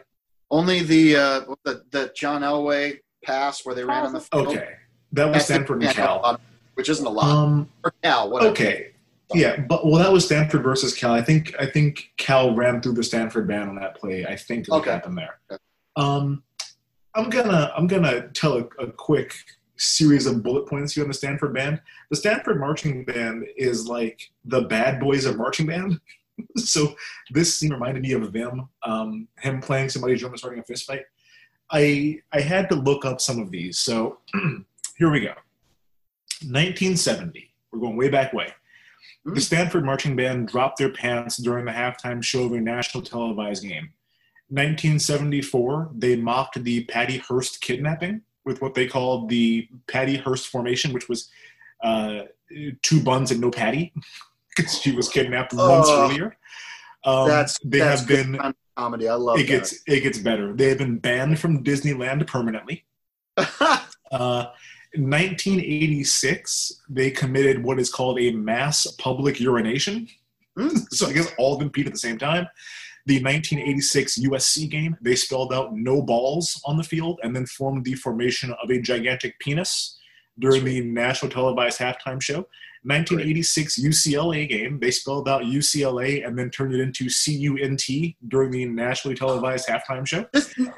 [0.50, 4.48] Only the uh, the the John Elway pass where they ran on the field.
[4.48, 4.68] Okay,
[5.12, 6.40] that was Stanford and the- Cal.
[6.74, 7.24] which isn't a lot.
[7.30, 8.52] Um, or Cal, whatever.
[8.52, 8.90] okay,
[9.34, 11.12] yeah, but well, that was Stanford versus Cal.
[11.12, 14.24] I think I think Cal ran through the Stanford band on that play.
[14.26, 14.90] I think is what Okay.
[14.90, 15.38] happened there.
[15.96, 16.42] Um,
[17.14, 19.34] I'm gonna I'm gonna tell a, a quick
[19.76, 21.80] series of bullet points here on the Stanford band.
[22.10, 26.00] The Stanford marching band is like the bad boys of marching band.
[26.56, 26.94] so
[27.30, 28.68] this scene reminded me of them.
[28.84, 31.02] Um, him playing somebody's drum and starting a fist fight.
[31.70, 33.78] I I had to look up some of these.
[33.78, 34.18] So
[34.96, 35.34] here we go.
[36.44, 37.52] 1970.
[37.72, 38.52] We're going way back way.
[39.24, 43.62] The Stanford marching band dropped their pants during the halftime show of a national televised
[43.62, 43.93] game.
[44.51, 50.93] 1974, they mocked the Patty Hearst kidnapping with what they called the Patty Hearst formation,
[50.93, 51.28] which was
[51.85, 52.23] uh,
[52.82, 53.93] two buns and no patty,
[54.57, 56.05] because she was kidnapped months Oh.
[56.07, 56.36] earlier.
[57.05, 59.09] Um, that's they that's have been kind of comedy.
[59.09, 60.53] I love it gets it gets better.
[60.55, 62.85] They have been banned from Disneyland permanently.
[64.11, 64.47] uh,
[64.94, 70.09] in 1986, they committed what is called a mass public urination.
[70.90, 72.47] so I guess all of them peed at the same time.
[73.06, 77.85] The 1986 USC game, they spelled out no balls on the field and then formed
[77.85, 79.98] the formation of a gigantic penis
[80.39, 82.47] during the national televised halftime show.
[82.85, 88.65] 1986 UCLA game, they spelled out UCLA and then turned it into CUNT during the
[88.66, 90.27] nationally televised halftime show.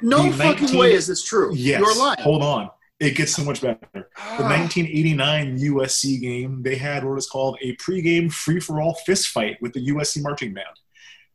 [0.00, 1.54] no The fucking 19 way is this true.
[1.54, 1.80] Yes.
[1.80, 2.20] You're lying.
[2.20, 2.70] Hold on.
[3.00, 3.78] It gets so much better.
[3.92, 4.48] The Ah.
[4.48, 9.80] 1989 USC game, they had what is called a pregame free-for-all fist fight with the
[9.86, 10.76] USC marching band.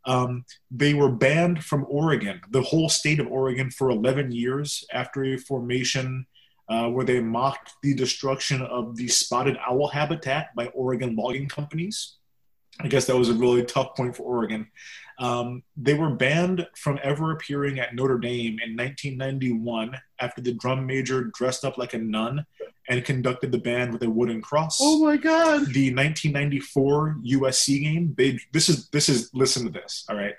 [0.05, 5.23] Um, they were banned from Oregon, the whole state of Oregon, for 11 years after
[5.23, 6.27] a formation
[6.69, 12.17] uh, where they mocked the destruction of the spotted owl habitat by Oregon logging companies.
[12.79, 14.67] I guess that was a really tough point for Oregon.
[15.17, 20.85] Um, they were banned from ever appearing at Notre Dame in 1991 after the drum
[20.85, 22.45] major dressed up like a nun
[22.87, 24.79] and conducted the band with a wooden cross.
[24.81, 25.73] Oh my god!
[25.73, 28.13] The 1994 USC game.
[28.17, 30.05] They this is this is listen to this.
[30.09, 30.35] All right,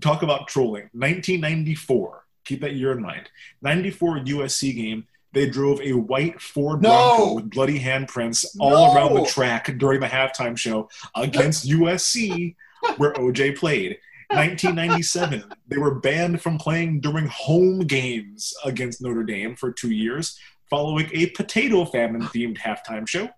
[0.00, 0.84] talk about trolling.
[0.92, 2.24] 1994.
[2.44, 3.28] Keep that year in mind.
[3.62, 5.06] 94 USC game.
[5.32, 6.88] They drove a white Ford No!
[6.88, 12.54] Bronco with bloody handprints all around the track during the halftime show against USC,
[12.96, 13.98] where OJ played.
[14.30, 20.38] 1997, they were banned from playing during home games against Notre Dame for two years,
[20.68, 23.28] following a potato famine themed halftime show.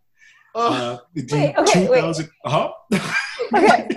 [0.55, 1.97] Uh, Wait, okay, wait.
[2.01, 2.73] 2000 huh?
[3.55, 3.89] okay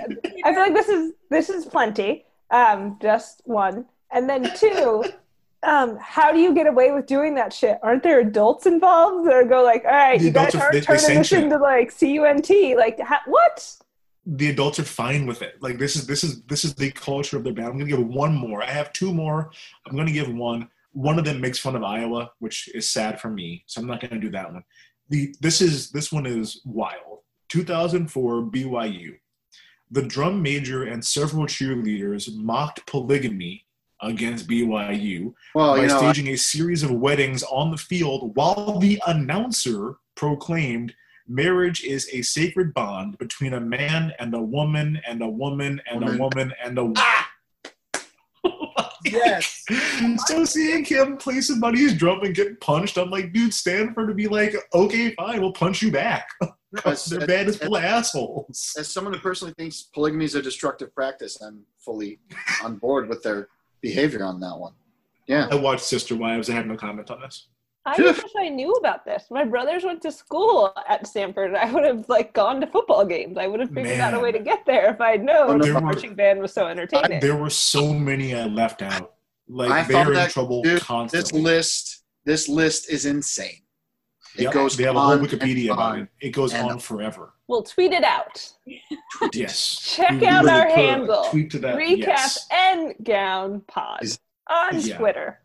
[0.44, 5.02] i feel like this is this is plenty um just one and then two
[5.64, 9.48] um how do you get away with doing that shit aren't there adults involved that
[9.48, 11.38] go like all right The you guys adults are- aren't they- they turning this sanction
[11.40, 11.44] it.
[11.44, 13.76] into like cunt like ha- what
[14.24, 15.60] the adults are fine with it.
[15.60, 17.68] Like this is this is this is the culture of their band.
[17.68, 18.62] I'm gonna give one more.
[18.62, 19.50] I have two more.
[19.86, 20.68] I'm gonna give one.
[20.92, 23.64] One of them makes fun of Iowa, which is sad for me.
[23.66, 24.64] So I'm not gonna do that one.
[25.08, 27.20] The this is this one is wild.
[27.48, 29.18] 2004 BYU.
[29.90, 33.66] The drum major and several cheerleaders mocked polygamy
[34.00, 38.78] against BYU Well, by you know, staging a series of weddings on the field while
[38.78, 40.94] the announcer proclaimed
[41.28, 46.02] marriage is a sacred bond between a man and a woman and a woman and
[46.02, 46.18] a Woman.
[46.18, 46.96] woman and a woman.
[46.98, 47.28] Ah!
[49.04, 49.64] yes.
[50.26, 54.28] so seeing him play somebody's drum and get punched, I'm like, dude, Stanford to be
[54.28, 56.28] like, okay, fine, we'll punch you back.
[56.84, 58.74] As- Their band is full assholes.
[58.78, 62.18] As someone who personally thinks polygamy is a destructive practice, I'm fully
[62.64, 63.48] on board with their
[63.80, 64.72] behavior on that one.
[65.26, 65.48] Yeah.
[65.50, 66.48] I watched Sister Wives.
[66.50, 67.46] I have no comment on this.
[67.84, 71.84] I wish i knew about this my brothers went to school at stanford i would
[71.84, 74.64] have like gone to football games i would have figured out a way to get
[74.66, 77.92] there if i'd known There the were- marching band was so entertaining There were so
[77.92, 79.14] many I left out.
[79.48, 81.40] Like I they're in that trouble dude, constantly.
[81.40, 83.58] This list, this list is insane.
[84.36, 86.08] It Yep, goes they have a whole Wikipedia about it.
[86.20, 87.34] It goes on forever.
[87.48, 88.48] we'll tweet it out
[89.34, 89.78] Yes.
[89.96, 91.76] check We out will our put handle Tweet to that.
[91.76, 92.46] recap Yes.
[92.50, 94.18] and gown pod Is-
[94.48, 94.96] on Yeah.
[94.98, 95.40] twitter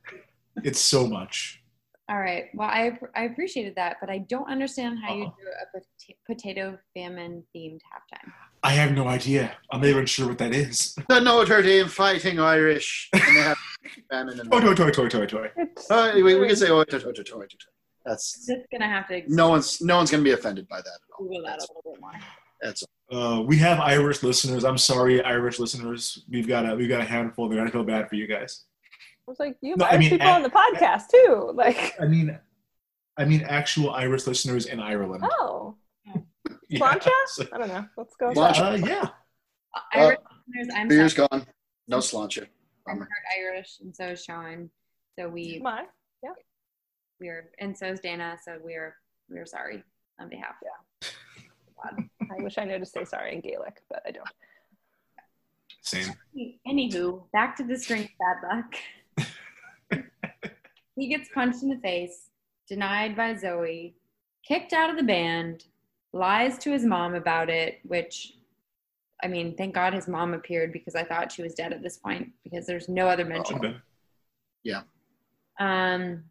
[0.64, 1.62] It's so much.
[2.10, 2.46] All right.
[2.54, 5.36] Well, I I appreciated that, but I don't understand how you Uh-oh.
[5.42, 8.32] do a pot- potato famine themed halftime.
[8.64, 9.52] I have no idea.
[9.72, 10.96] I'm not even sure what that is.
[11.10, 13.10] The Notre Dame Fighting Irish.
[13.14, 13.58] And they have
[14.12, 15.52] famine and Toy, toy, toy, toy, toy, toy.
[15.90, 17.46] Uh, we, we can say oh, toy, toy, toy, toy, toy.
[18.06, 21.12] That's Just gonna have to no one's no one's gonna be offended by that at
[21.20, 21.26] all.
[21.26, 22.14] Google that a little bit more.
[22.62, 24.64] that's Uh, we have Irish listeners.
[24.64, 26.24] I'm sorry, Irish listeners.
[26.30, 27.50] We've got a we've got a handful.
[27.50, 28.64] They're gonna feel bad for you guys.
[29.28, 31.52] I was like, you have No, I mean, people at- on the podcast too.
[31.54, 32.38] Like, I mean,
[33.18, 35.24] I mean actual Irish listeners in Ireland.
[35.40, 35.76] oh,
[36.70, 37.10] Yeah, Sláinte?
[37.28, 37.86] so- I don't know.
[37.98, 38.30] Let's go.
[38.30, 38.86] with Sláinte.
[38.86, 39.04] that.
[39.04, 39.10] uh,
[39.96, 40.02] yeah.
[40.02, 40.18] Irish
[40.48, 41.46] listeners, I'm beer's sorry, gone.
[41.90, 42.48] No slancha.
[42.88, 44.70] I'm part Irish, and so is Sean.
[45.20, 45.84] So we My,
[47.20, 48.38] we're and so is Dana.
[48.44, 48.96] So we're
[49.30, 49.84] we're sorry
[50.20, 50.56] on behalf.
[50.64, 51.10] Yeah.
[52.32, 54.28] I wish I knew to say sorry in Gaelic, but I don't.
[55.82, 56.14] Same.
[56.68, 58.74] Anywho, back to the string of bad luck.
[60.98, 62.32] He gets punched in the face,
[62.68, 63.96] denied by Zoe,
[64.46, 65.66] kicked out of the band,
[66.12, 68.34] lies to his mom about it, which
[69.24, 71.98] I mean, thank God his mom appeared because I thought she was dead at this
[71.98, 73.58] point because there's no other mention.
[73.58, 73.76] Okay.
[75.60, 76.24] Um,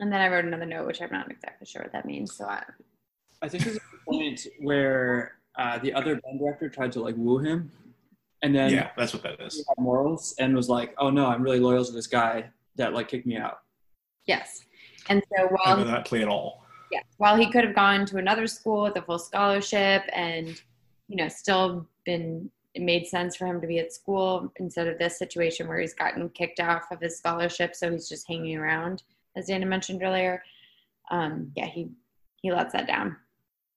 [0.00, 2.34] and then I wrote another note, which I'm not exactly sure what that means.
[2.36, 2.62] So I,
[3.40, 7.38] I think there's a point where uh, the other band director tried to like woo
[7.38, 7.70] him,
[8.42, 9.64] and then Yeah, that's what that he is.
[9.66, 13.08] had morals and was like, "Oh no, I'm really loyal to this guy that like
[13.08, 13.58] kicked me out."
[14.26, 14.64] yes.
[15.08, 16.64] And so I while know that play at all.
[16.90, 20.60] yeah, while he could have gone to another school with a full scholarship and
[21.08, 24.98] you know still been it made sense for him to be at school instead of
[24.98, 29.02] this situation where he's gotten kicked off of his scholarship, so he's just hanging around,
[29.36, 30.42] as Dana mentioned earlier.
[31.10, 31.90] Um, yeah, he
[32.36, 33.16] he lets that down.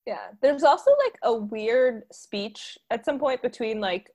[0.06, 4.10] Yeah, there's also like a weird speech at some point between like,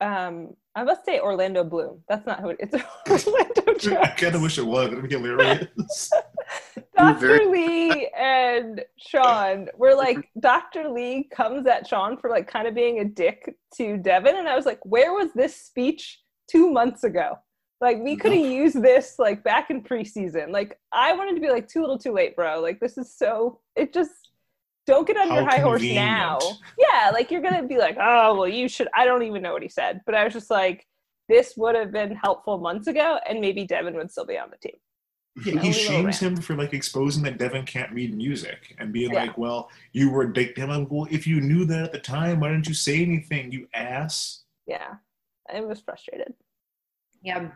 [0.00, 2.02] um, I must say Orlando Bloom.
[2.08, 2.74] That's not who it, it's.
[3.68, 4.92] I kind of wish it was.
[4.92, 6.10] It'd be hilarious.
[6.96, 7.46] Dr.
[7.46, 10.88] Lee and Sean were like, Dr.
[10.88, 14.36] Lee comes at Sean for like kind of being a dick to Devin.
[14.36, 17.38] And I was like, where was this speech two months ago?
[17.80, 20.50] Like, we could have used this like back in preseason.
[20.50, 22.60] Like, I wanted to be like, too little too late, bro.
[22.60, 24.30] Like, this is so, it just,
[24.86, 26.38] don't get on How your high horse now.
[26.78, 28.88] Yeah, like you're going to be like, oh, well, you should.
[28.94, 30.00] I don't even know what he said.
[30.06, 30.86] But I was just like,
[31.28, 34.56] this would have been helpful months ago, and maybe Devin would still be on the
[34.56, 34.76] team.
[35.46, 39.22] Yeah, he shames him for like exposing that Devin can't read music and being Yeah.
[39.24, 41.84] like, "Well, you were a dick." to him." I'm like, well, if you knew that
[41.84, 44.44] at the time, why didn't you say anything, you ass?
[44.66, 44.96] Yeah,
[45.52, 46.34] I was frustrated.
[47.22, 47.52] Yeah,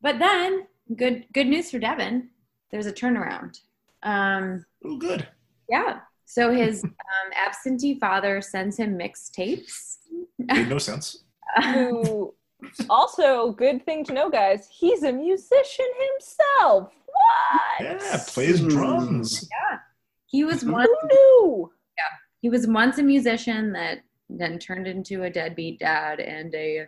[0.00, 2.30] but then good good news for Devin.
[2.70, 3.58] There's a turnaround.
[4.04, 5.26] Um, Oh, good.
[5.68, 6.00] yeah.
[6.24, 6.92] So his um,
[7.34, 9.96] absentee father sends him mixtapes.
[10.38, 11.24] Made no sense.
[11.64, 12.32] who
[12.90, 19.48] also good thing to know guys he's a musician himself what Yeah, plays drums.
[20.26, 21.72] He was once who knew
[22.40, 26.86] he was once a musician that then turned into a deadbeat dad and a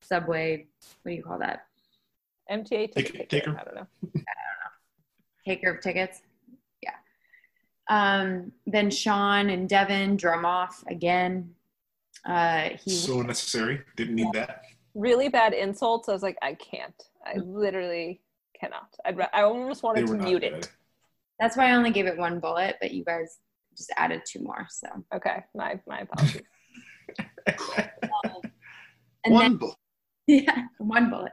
[0.00, 0.66] subway.
[1.02, 1.66] What do you call that?
[2.50, 3.52] mta Take- ticket take taker.
[3.52, 3.58] her.
[3.60, 4.22] i don't know
[5.46, 6.22] Taker of tickets.
[6.82, 6.94] Yeah.
[7.88, 11.54] Um, then Sean and Devin drum off again.
[12.24, 13.82] Uh, he So unnecessary.
[13.96, 14.62] Didn't need that.
[14.94, 18.20] Really bad insults i was like i can't i literally
[18.58, 20.52] cannot i'd ra- i almost wanted to mute good.
[20.54, 20.70] it
[21.40, 23.38] that's why I only gave it one bullet, but you guys
[23.76, 24.66] just added two more.
[24.70, 26.42] So okay my my apologies
[29.24, 29.76] and One then book.
[30.26, 31.32] yeah, one bullet.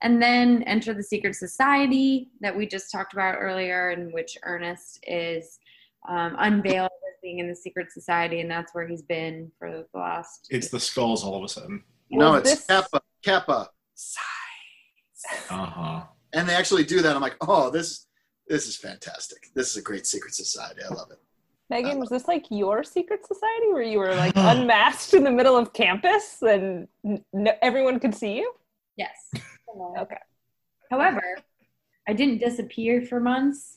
[0.00, 4.98] And then enter the secret society that we just talked about earlier, in which Ernest
[5.06, 5.60] is
[6.08, 9.86] um, unveiled as being in the secret society, and that's where he's been for the
[9.96, 10.48] last.
[10.50, 11.84] It's the skulls all of a sudden.
[12.18, 13.00] No, it's this- Kappa.
[13.24, 13.70] Kappa.
[15.50, 16.02] Uh huh.
[16.32, 17.14] And they actually do that.
[17.14, 18.06] I'm like, oh, this
[18.48, 19.38] this is fantastic.
[19.54, 20.80] This is a great secret society.
[20.88, 21.18] I love it.
[21.70, 25.56] megan was this like your secret society where you were like unmasked in the middle
[25.56, 28.52] of campus and n- everyone could see you
[28.96, 29.30] Yes.
[29.98, 30.16] okay
[30.90, 31.22] However,
[32.06, 33.76] I didn't disappear for months,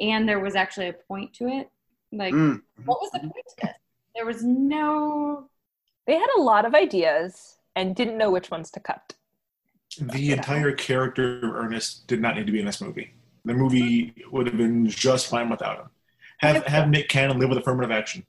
[0.00, 1.70] and there was actually a point to it.
[2.10, 2.60] Like, Mm.
[2.86, 3.74] what was the point to this?
[4.16, 5.48] There was no.
[6.08, 9.14] they had a lot of ideas and didn't know which ones to cut
[10.00, 13.14] The entire character of Ernest did not need to be in this movie.
[13.44, 15.86] The movie would have been just fine without him.
[16.40, 18.26] Have have Nick Cannon live with affirmative action.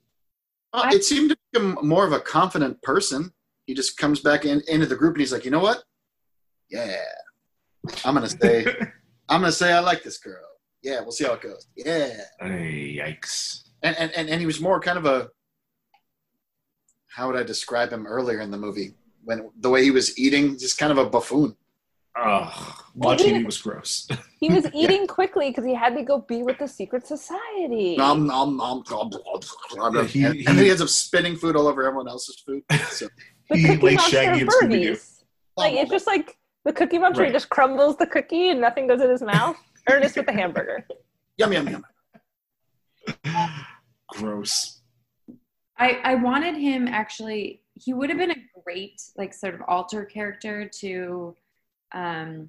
[0.72, 3.32] Uh, it seemed to make him more of a confident person.
[3.66, 5.82] He just comes back in, into the group and he's like, you know what?
[6.70, 6.96] Yeah,
[8.04, 8.64] I'm gonna say,
[9.28, 10.44] I'm gonna say I like this girl.
[10.82, 11.66] Yeah, we'll see how it goes.
[11.76, 13.64] Yeah, Ay, yikes.
[13.82, 15.28] and and and, and he was more kind of a.
[17.08, 18.94] How would I describe him earlier in the movie?
[19.24, 21.56] When the way he was eating, just kind of a buffoon.
[22.20, 24.08] Ugh, watching it was gross.
[24.40, 27.96] He was eating quickly because he had to go be with the secret society.
[27.96, 29.40] Nom, nom, nom, nom, nom,
[29.76, 32.08] nom, Yeah, he- and, he- and then he ends up spitting food all over everyone
[32.08, 32.62] else's food.
[32.90, 33.08] So,
[33.50, 34.90] the he Cookie like Shaggy and Scooby Doo.
[34.90, 35.24] Birdies.
[35.56, 37.32] Like it's just like The Cookie Monster, Right.
[37.32, 39.56] just crumbles the cookie and nothing goes in his mouth.
[39.90, 40.86] Ernest with the hamburger.
[41.36, 41.84] Yum yum yum.
[44.08, 44.80] Gross.
[45.78, 50.04] I, I wanted him actually he would have been a great like sort of alter
[50.04, 51.34] character to
[51.92, 52.48] um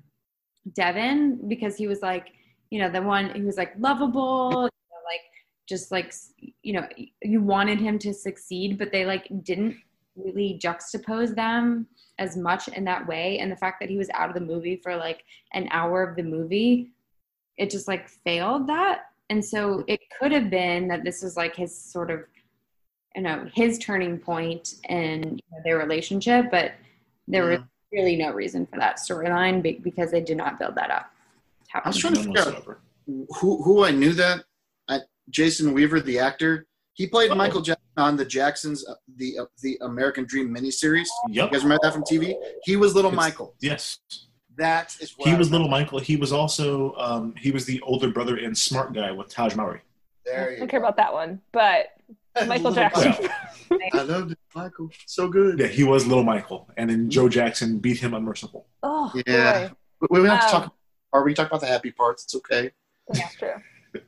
[0.73, 2.27] Devin because he was like
[2.69, 5.21] you know the one who was like lovable you know, like
[5.67, 6.13] just like
[6.61, 6.87] you know
[7.21, 9.75] you wanted him to succeed but they like didn't
[10.15, 11.87] really juxtapose them
[12.17, 13.39] as much in that way.
[13.39, 15.23] And the fact that he was out of the movie for like
[15.53, 16.91] an hour of the movie
[17.57, 19.01] it just like failed that.
[19.29, 22.21] And so it could have been that this was like his sort of
[23.15, 26.73] you know his turning point in you know, their relationship but
[27.27, 27.59] there was
[27.91, 31.11] really no reason for that storyline be- because they did not build that up
[31.73, 32.77] I was trying to None figure out
[33.39, 34.43] who who I knew that.
[34.87, 34.99] I,
[35.29, 37.35] Jason Weaver, the actor, he played Oh.
[37.35, 41.05] Michael Jackson on the Jacksons, uh, the uh, the American Dream miniseries.
[41.27, 41.51] You Yep.
[41.51, 42.33] guys remember that from TV?
[42.63, 43.53] He was Little It's- Michael.
[43.61, 43.99] Yes.
[44.57, 45.65] That is what He I was remember.
[45.65, 45.99] little Michael.
[45.99, 49.81] He was also um, he was the older brother and smart guy with Tahj Mowry.
[50.25, 50.67] There I don't go.
[50.67, 51.87] care about that one, but
[52.47, 53.13] Michael Jackson.
[53.93, 54.89] I loved it, Michael.
[55.05, 55.59] So good.
[55.59, 58.67] Yeah, he was little Michael, and then Joe Jackson beat him unmerciful.
[58.83, 59.69] oh, Yeah.
[59.69, 59.75] boy.
[60.09, 60.75] We, we don't have to Um, talk.
[61.11, 62.23] Or we can talk about the happy parts.
[62.23, 62.71] It's okay.
[63.07, 63.53] That's true.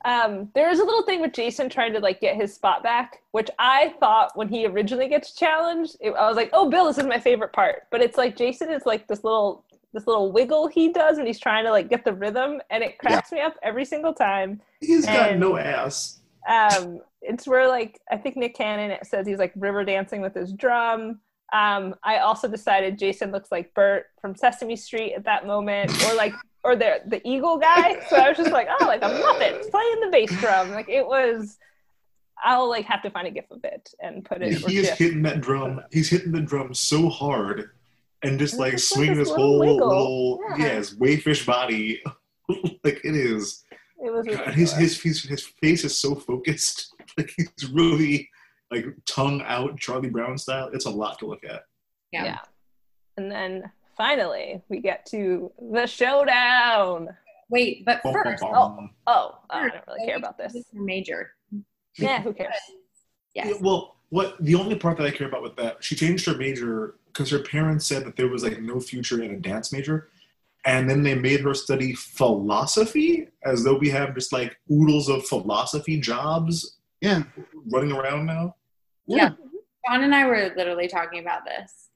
[0.06, 3.23] Um, there is a little thing with Jason trying to like get his spot back,
[3.31, 6.99] which I thought when he originally gets challenged, it, I was like, "Oh, Bill, this
[6.99, 10.68] is my favorite part." But it's like Jason is like this little this little wiggle
[10.68, 13.56] he does when he's trying to like get the rhythm, and it cracks me up
[13.64, 14.61] every single time.
[14.80, 16.19] He's got no ass.
[16.47, 20.34] Um, it's where like I think Nick Cannon it says he's like river dancing with
[20.34, 21.19] his drum.
[21.53, 26.15] Um, I also decided Jason looks like Bert from Sesame Street at that moment, or
[26.15, 27.99] like or the the eagle guy.
[28.09, 30.72] So I was just like, oh, like a Muppet playing the bass drum.
[30.72, 31.57] Like it was.
[32.43, 34.57] I'll like have to find a gif of it and put it.
[34.57, 34.97] He is GIF.
[34.97, 35.80] hitting that drum.
[35.91, 37.69] He's hitting the drum so hard,
[38.23, 40.57] and just And like like swinging this his whole little Yeah.
[40.57, 42.01] yeah, his wayfish body.
[42.84, 43.63] like it is.
[44.03, 46.94] It was God, his, his his his face is so focused.
[47.18, 48.30] Like he's really
[48.72, 50.69] like tongue out Charlie Brown style.
[50.72, 51.64] It's a lot to look at.
[52.14, 52.40] yeah, yeah.
[53.18, 57.10] And then finally we get to the showdown.
[57.49, 58.91] wait but Bum, bum, first bum.
[59.07, 60.53] Oh, oh, I don't really care about this.
[60.53, 61.32] Her major
[61.98, 62.56] Yeah, who cares?
[63.36, 66.26] yes Yeah, well, what the only part that I care about with that, she changed
[66.28, 69.73] her major because her parents said that there was like no future in a dance
[69.73, 70.10] major,
[70.66, 75.26] and then they made her study philosophy as though we have just like oodles of
[75.26, 77.24] philosophy jobs Yeah.
[77.72, 78.56] running around now.
[79.08, 79.30] yeah
[79.88, 81.90] john and i were literally talking about this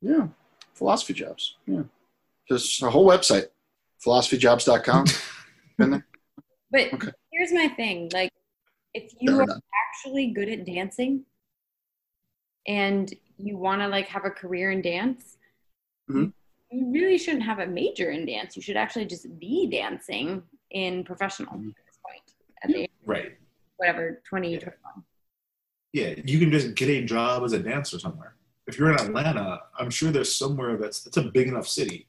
[0.00, 0.28] Yeah.
[0.74, 1.56] Philosophy jobs.
[1.66, 1.82] Yeah.
[2.48, 3.48] Just a whole website.
[4.02, 5.04] Philosophyjobs.com.
[5.78, 6.06] Been there?
[6.70, 7.10] but Okay.
[7.32, 8.30] here's my thing like
[8.94, 9.60] if you Never are done.
[9.84, 11.26] actually good at dancing
[12.66, 15.36] and you want to like have a career in dance
[16.10, 16.32] Mhm.
[16.70, 21.04] You really shouldn't have a major in dance you should actually just be dancing in
[21.04, 21.68] professional Mm-hmm.
[21.70, 22.22] at this point
[22.62, 23.32] at the Right.
[23.76, 24.58] whatever 20 Yeah.
[24.58, 25.04] 21
[25.92, 28.36] Yeah, you can just get a job as a dancer somewhere.
[28.68, 32.06] If you're in Atlanta, I'm sure there's somewhere that's that's a big enough city.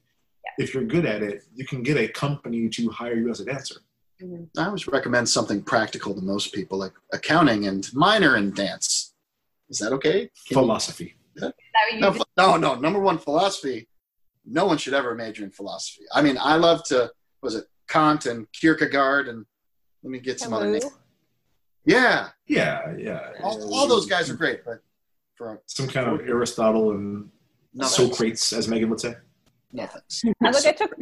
[0.58, 3.44] If you're good at it, you can get a company to hire you as a
[3.44, 3.78] dancer.
[4.22, 4.48] Mhm.
[4.56, 9.14] I always recommend something practical to most people, like accounting and minor in dance.
[9.70, 10.18] Is that okay?
[10.46, 11.16] Can you- Philosophy.
[11.34, 11.54] Is that
[11.90, 12.74] what no, just- no, no.
[12.76, 13.88] Number one, philosophy.
[14.44, 16.02] No one should ever major in philosophy.
[16.12, 17.10] I mean, I love to.
[17.42, 19.44] Was it Kant and Kierkegaard and
[20.02, 20.84] let me get some other names.
[21.84, 23.30] Yeah, Yeah, yeah.
[23.42, 24.78] all, all those guys are great, but
[25.34, 27.28] for Some kind of Aristotle and
[27.74, 27.96] no, thanks.
[27.96, 29.14] Socrates, as Megan would say.
[29.72, 30.22] no thanks.
[30.42, 30.92] I like I took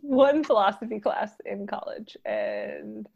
[0.00, 3.06] one philosophy class in college and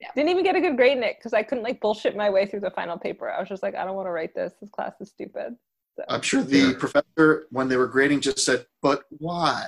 [0.00, 0.08] Yeah.
[0.14, 2.46] didn't even get a good grade in it because I couldn't like bullshit my way
[2.46, 3.30] through the final paper.
[3.30, 4.54] I was just like, I don't want to write this.
[4.60, 5.56] This class is stupid.
[5.96, 9.64] So I'm sure the professor, when they were grading, just said, "But why?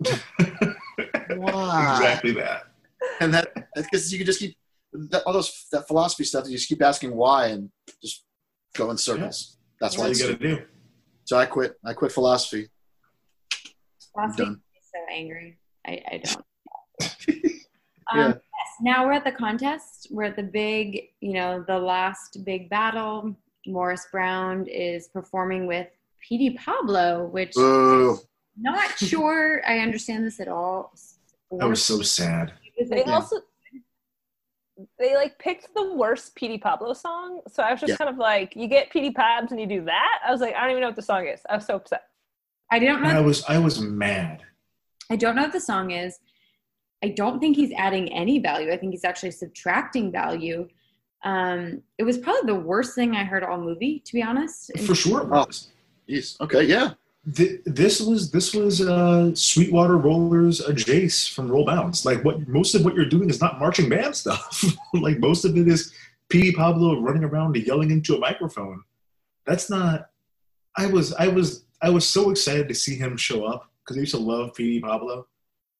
[1.36, 2.64] Why?" exactly that.
[3.20, 4.56] And that because you can just keep
[4.92, 6.46] that, all those that philosophy stuff.
[6.46, 7.70] You just keep asking why and
[8.02, 8.24] just
[8.74, 9.58] go in circles.
[9.80, 10.04] That's That's why.
[10.04, 10.64] all you It's, got to do.
[11.24, 11.74] so I quit.
[11.84, 12.68] I quit philosophy.
[14.16, 14.60] Last week done.
[14.74, 15.58] I so angry.
[15.86, 16.44] I, I don't.
[18.14, 18.24] Yeah.
[18.26, 18.42] Um, yes,
[18.82, 20.08] now we're at the contest.
[20.10, 23.34] We're at the big, you know, the last big battle.
[23.66, 25.88] Morris Brown is performing with
[26.20, 28.18] Petey Pablo, which Boo.
[28.58, 30.94] not sure I understand this at all.
[31.58, 32.52] That was so sad.
[32.78, 33.36] They like- also
[34.98, 37.40] they like picked the worst Petey Pablo song.
[37.46, 37.96] So I was just Yeah.
[37.98, 40.20] kind of like, you get Petey Pabs and you do that.
[40.26, 41.40] I was like, I don't even know what the song is.
[41.48, 42.04] I was so upset.
[42.70, 44.42] I don't I was I was mad.
[45.10, 46.18] I don't know what the song is.
[47.04, 48.72] I don't think he's adding any value.
[48.72, 50.68] I think he's actually subtracting value.
[51.24, 54.76] Um, it was probably the worst thing I heard all movie, to be honest.
[54.86, 55.68] For sure it was.
[56.08, 56.40] Jeez.
[56.40, 56.64] Okay.
[56.64, 56.94] Yeah.
[57.36, 62.04] Th- this was this was uh, Sweetwater Rollers a Jace from Roll Bounce.
[62.04, 64.64] Like what most of what you're doing is not marching band stuff.
[64.94, 65.94] like most of it is
[66.28, 66.50] P.
[66.52, 68.82] Pablo running around yelling into a microphone.
[69.46, 70.08] That's not.
[70.76, 74.00] I was I was I was so excited to see him show up because I
[74.00, 74.80] used to love P.
[74.80, 75.26] Pablo,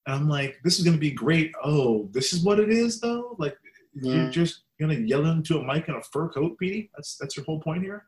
[0.06, 1.52] and I'm like, this is gonna be great.
[1.64, 3.34] Oh, this is what it is though.
[3.40, 3.56] Like
[4.00, 4.14] Yeah.
[4.14, 6.90] you're just gonna yell into a mic in a fur coat, Petey.
[6.94, 8.04] That's that's your whole point here.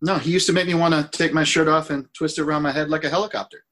[0.00, 2.42] No, he used to make me want to take my shirt off and twist it
[2.42, 3.64] around my head like a helicopter.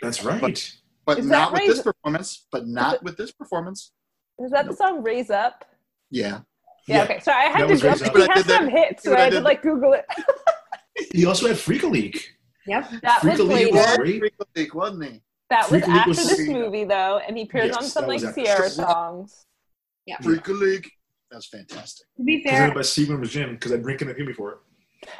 [0.00, 0.72] That's right.
[1.04, 2.46] But Is not that with this performance.
[2.52, 3.90] But not with this performance.
[4.38, 5.64] Is that the song "Raise Up"?
[6.10, 6.40] Yeah.
[6.86, 6.98] Yeah.
[6.98, 7.02] Yeah.
[7.04, 7.20] Okay.
[7.20, 8.00] So I That had to was jump.
[8.02, 9.62] He But has did that- some hits, see so I I had to did like
[9.62, 10.04] Google it.
[11.12, 12.36] He also had Freak a Leak.
[12.66, 12.90] Yep.
[13.02, 13.76] That was Freak a Leak later.
[13.76, 14.18] was great.
[14.20, 15.22] Freak League, wasn't he?
[15.50, 18.06] That was Freak a after was this movie, though, and he appears Yes, on some
[18.06, 18.20] like.
[18.34, 19.46] Ciara songs.
[20.06, 20.18] Yeah.
[20.22, 20.84] Freak League.
[20.84, 20.90] That
[21.36, 22.06] was fantastic.
[22.16, 24.60] To be Presented fair, by Seagram's Gin because I'd drinking it in before.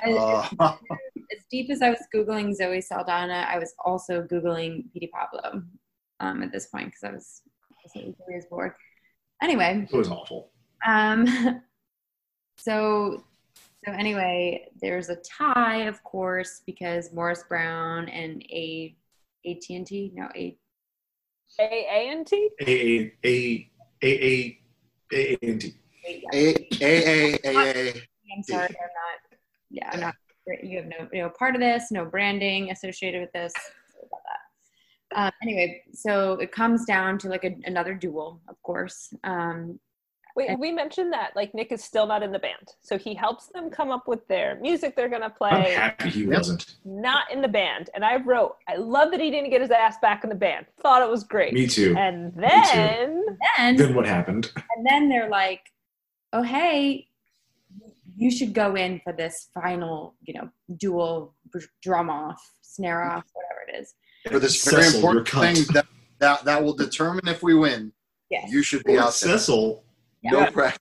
[0.04, 0.48] as, Uh,
[0.90, 5.62] as deep as I was googling Zoe Saldana, I was also googling Petey Pablo
[6.20, 7.42] um, at this point because I was
[7.96, 8.72] I was bored.
[9.42, 10.50] Anyway, It was awful.
[10.86, 11.26] Um,
[12.56, 13.24] so,
[13.84, 18.94] so anyway, there's a tie, of course, because Morris Brown and a
[19.44, 20.56] AT and T, no A.
[21.60, 22.50] A A N T.
[22.62, 23.70] A A A
[24.02, 24.58] A
[25.12, 25.74] A A N T.
[26.06, 28.02] A A A A A.
[28.34, 29.38] I'm sorry, I'm not.
[29.70, 30.14] Yeah, I'm not.
[30.62, 33.52] You have no, no part of this, no branding associated with this.
[33.98, 35.26] About that.
[35.26, 39.12] Um, anyway, so it comes down to like a, another duel, of course.
[39.24, 39.78] Um,
[40.34, 43.48] Wait, we mentioned that like Nick is still not in the band, so he helps
[43.48, 45.72] them come up with their music they're gonna I'm play.
[45.74, 46.74] happy he wasn't.
[46.86, 49.96] Not in the band, and I wrote, I love that he didn't get his ass
[50.00, 50.64] back in the band.
[50.80, 51.52] Thought it was great.
[51.52, 51.94] Me too.
[51.98, 52.40] And too.
[52.40, 53.26] then
[53.58, 54.50] then Then what happened?
[54.56, 55.60] and then they're like,
[56.32, 57.08] "Oh, hey,
[58.16, 61.34] you should go in for this final, you know, duel
[61.82, 63.94] drum off, snare off, whatever it is."
[64.30, 65.86] For this very Cecil, important thing that,
[66.20, 67.92] that that will determine if we win.
[68.30, 68.50] Yes.
[68.52, 69.38] You should be Poor out there.
[69.38, 69.84] Cecil.
[70.24, 70.50] No Yeah.
[70.50, 70.78] practice.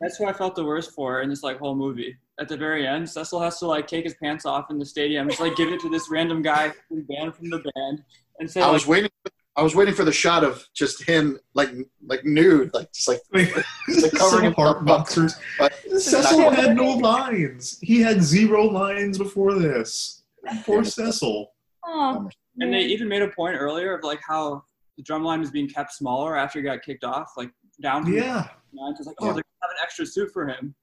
[0.00, 2.16] That's who I felt the worst for in this like whole movie.
[2.38, 5.28] At the very end, Cecil has to like take his pants off in the stadium,
[5.28, 8.04] just like give it to this random guy who's banned from the band,
[8.38, 9.10] and say I like, was waiting.
[9.56, 11.70] I was waiting for the shot of just him, like
[12.04, 13.20] like nude, like just like
[13.88, 15.36] Cecil covering heart boxers.
[15.58, 17.78] But Cecil had no lines.
[17.80, 20.24] He had zero lines before this.
[20.64, 21.52] Poor Cecil.
[21.86, 22.28] Oh,
[22.58, 24.64] and they even made a point earlier of like how
[24.96, 27.50] the drum line was being kept smaller after he got kicked off, like
[27.80, 28.04] down.
[28.04, 28.48] from Yeah.
[28.72, 28.94] nine.
[29.04, 29.32] Like, oh, Yeah.
[29.34, 30.74] they're have an extra suit for him.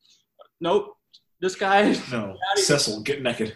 [0.61, 0.95] Nope,
[1.41, 1.95] this guy.
[2.11, 2.35] No.
[2.55, 3.55] Cecil, get naked.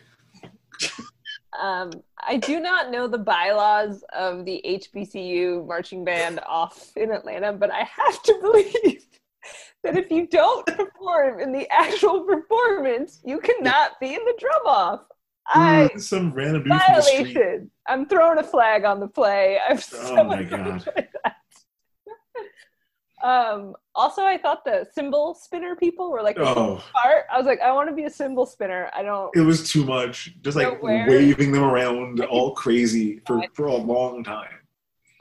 [1.61, 1.91] um,
[2.21, 7.71] I do not know the bylaws of the HBCU marching band off in Atlanta, but
[7.71, 9.05] I have to believe
[9.83, 14.65] that if you don't perform in the actual performance, you cannot be in the drum
[14.65, 15.01] off.
[15.47, 17.37] I Some random dude from the street.
[17.37, 17.71] violation.
[17.87, 19.59] I'm throwing a flag on the play.
[19.67, 20.83] I'm Oh my God.
[20.95, 21.34] that.
[23.25, 27.25] Um, also, I thought the cymbal spinner people were like the Oh, part.
[27.33, 28.91] I was like, I want to be a cymbal spinner.
[28.93, 29.35] I don't.
[29.35, 30.35] it was too much.
[30.43, 31.07] Just like Nowhere.
[31.09, 34.51] waving them around all crazy for, for a long time.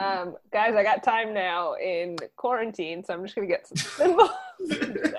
[0.00, 4.30] Um, guys, I got time now in quarantine, so I'm just gonna get some cymbals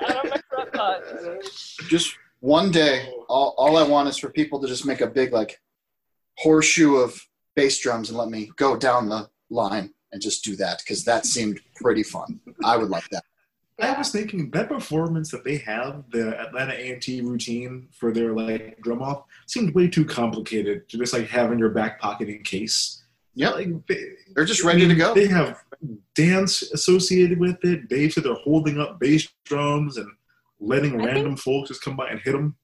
[0.08, 1.40] out of my front lawn.
[1.88, 5.34] just one day, all, all I want is for people to just make a big
[5.34, 5.60] like
[6.38, 7.20] horseshoe of
[7.56, 11.26] bass drums and let me go down the line and just do that because that
[11.26, 12.40] seemed pretty fun.
[12.64, 13.26] I would like that.
[13.82, 18.80] I was thinking that performance that they have, the Atlanta A&T routine for their like
[18.82, 22.44] drum off, seemed way too complicated to just like have in your back pocket in
[22.44, 23.04] case.
[23.34, 24.00] Yeah, Like they,
[24.34, 25.14] They're just ready to go.
[25.14, 25.62] They have
[26.16, 27.90] dance associated with it.
[27.90, 30.08] Dave said they're holding up bass drums and
[30.62, 32.56] letting I random folks just come by and hit them.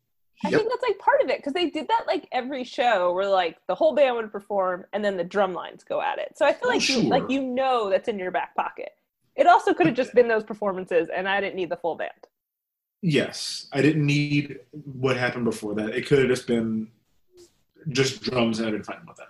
[0.43, 0.59] I Yep.
[0.59, 3.57] think that's like part of it because they did that like every show where like
[3.67, 6.33] the whole band would perform and then the drum lines go at it.
[6.35, 8.89] So I feel Oh, like you, like you know that's in your back pocket.
[9.35, 12.11] It also could have just been those performances, and I didn't need the full band.
[13.01, 15.95] Yes, I didn't need what happened before that.
[15.95, 16.87] It could have just been
[17.89, 19.27] just drums, and I didn't find about that.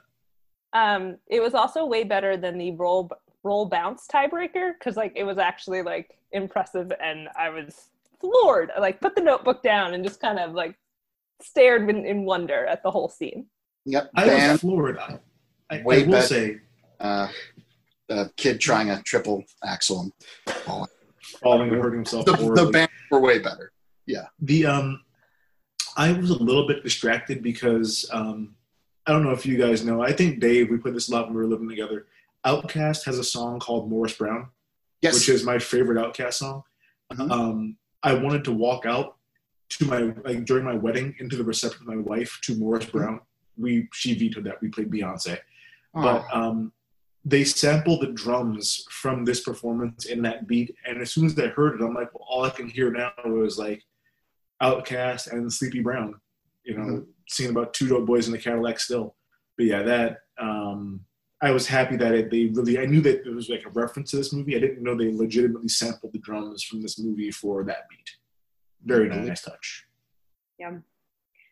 [0.74, 3.12] Um, it was also way better than the roll
[3.44, 7.90] roll bounce tiebreaker because like it was actually like impressive, and I was
[8.20, 8.72] floored.
[8.76, 10.76] I like put the notebook down and just kind of like
[11.44, 13.48] stared in, in wonder at the whole scene.
[13.86, 14.12] Yep.
[14.16, 14.98] I Band, was floored.
[14.98, 15.20] I,
[15.70, 16.28] I, I Way will better.
[16.28, 16.58] say,
[17.00, 17.28] uh,
[18.10, 20.02] a kid trying a triple axel.
[20.02, 20.14] and
[20.58, 20.90] falling.
[21.42, 22.26] falling and hurting himself.
[22.26, 22.66] The, horribly.
[22.66, 23.72] the band were way better.
[24.06, 24.26] Yeah.
[24.42, 25.02] The um
[25.98, 28.56] i was a little bit distracted because um
[29.06, 31.26] i don't know if you guys know i think dave we put this a lot
[31.26, 32.06] when we were living together
[32.46, 34.48] OutKast has a song called morris brown
[35.02, 35.16] Yes.
[35.16, 36.64] which is my favorite OutKast song
[37.12, 37.30] Mhm.
[37.32, 39.18] um i wanted to walk out
[39.72, 43.20] to my like during my wedding into the reception with my wife to morris brown
[43.58, 44.62] we she vetoed that.
[44.62, 45.38] We played Beyonce,
[45.94, 46.72] Oh, but um,
[47.26, 50.74] they sampled the drums from this performance in that beat.
[50.88, 53.12] And as soon as I heard it, I'm like, well, all I can hear now
[53.44, 53.84] is like
[54.64, 56.16] OutKast and Sleepy Brown,
[56.64, 57.08] you know, Mhm.
[57.28, 59.16] singing about two dope boys in the Cadillac still.
[59.58, 61.06] But yeah, that um,
[61.42, 62.80] I was happy that it, they really.
[62.80, 64.56] I knew that it was like a reference to this movie.
[64.56, 68.10] I didn't know they legitimately sampled the drums from this movie for that beat.
[68.86, 69.86] Very nice touch.
[70.60, 70.78] Yeah.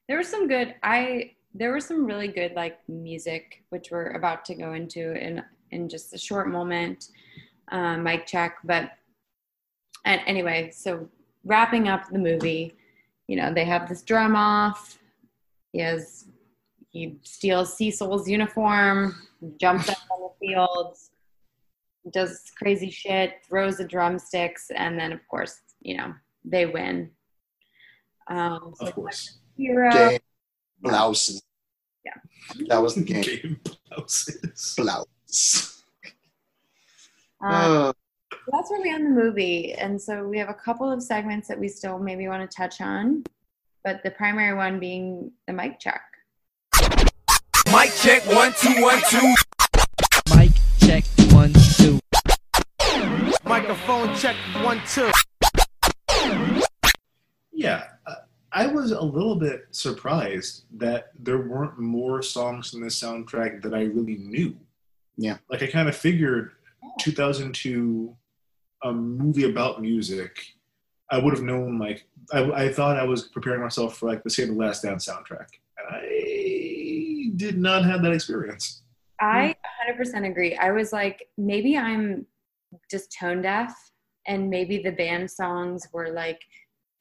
[0.08, 4.46] There was some good I there was some really good like music which we're about
[4.46, 7.10] to go into in in just a short moment.
[7.72, 8.58] Um mic check.
[8.64, 8.92] But
[10.06, 11.08] and anyway, so
[11.44, 12.76] wrapping up the movie,
[13.28, 14.98] you know, they have this drum off.
[15.72, 16.26] He has
[16.90, 19.16] he steals Cecil's uniform,
[19.60, 20.98] jumps up on the field,
[22.12, 27.12] does crazy shit, throws the drumsticks, and then of course, you know, they win.
[28.30, 29.40] Um, so Of course.
[29.58, 29.92] hero.
[29.92, 30.20] game
[30.82, 31.42] blouses.
[32.06, 32.14] Yeah.
[32.68, 33.22] That was the game.
[33.24, 34.76] Game blouses.
[34.78, 35.84] Blouse.
[37.42, 37.94] Um, Uh,
[38.52, 39.74] that's where we end the movie.
[39.74, 42.82] And so we have a couple of segments that we still maybe want to touch
[42.82, 43.24] on,
[43.84, 46.02] but the primary one being the mic check.
[47.72, 49.34] Mic check one two one two.
[50.36, 52.00] Mic check one two.
[53.46, 55.12] Microphone check one two.
[57.60, 58.16] Yeah, uh,
[58.54, 63.74] I was a little bit surprised that there weren't more songs in this soundtrack that
[63.74, 64.56] I really knew.
[65.18, 65.40] Yeah.
[65.50, 66.52] like I kind of figured
[67.02, 68.16] 2002,
[68.84, 70.40] a movie about music,
[71.12, 71.78] I would have known.
[71.78, 75.06] Like I, I thought I was preparing myself for like the Save the Last Dance
[75.06, 78.84] soundtrack, and I did not have that experience.
[79.20, 79.54] I
[79.86, 80.56] 100% agree.
[80.56, 82.26] I was like, maybe I'm
[82.90, 83.76] just tone deaf,
[84.28, 86.40] and maybe the band songs were like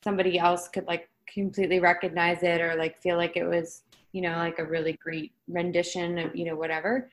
[0.08, 3.82] somebody else could like completely recognize it or like feel like it was,
[4.12, 7.10] you know, like a really great rendition of, you know, whatever.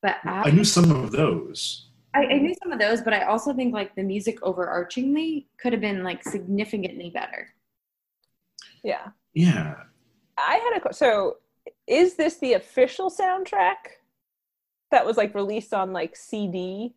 [0.00, 1.88] But I knew some of those.
[2.14, 5.72] I, I knew some of those, but I also think like the music overarchingly could
[5.72, 7.48] have been like significantly better.
[8.84, 9.08] Yeah.
[9.34, 9.74] Yeah,
[10.38, 11.38] I had a so
[11.86, 13.80] is this the official soundtrack
[14.92, 16.94] that was like released on like CD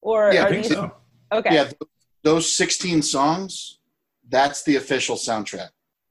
[0.00, 0.92] or Yeah, I are I think these so.
[1.32, 1.54] okay?
[1.54, 1.64] Yeah, Yeah.
[1.64, 1.90] th-
[2.22, 3.77] those 16 songs,
[4.28, 5.68] that's the official soundtrack.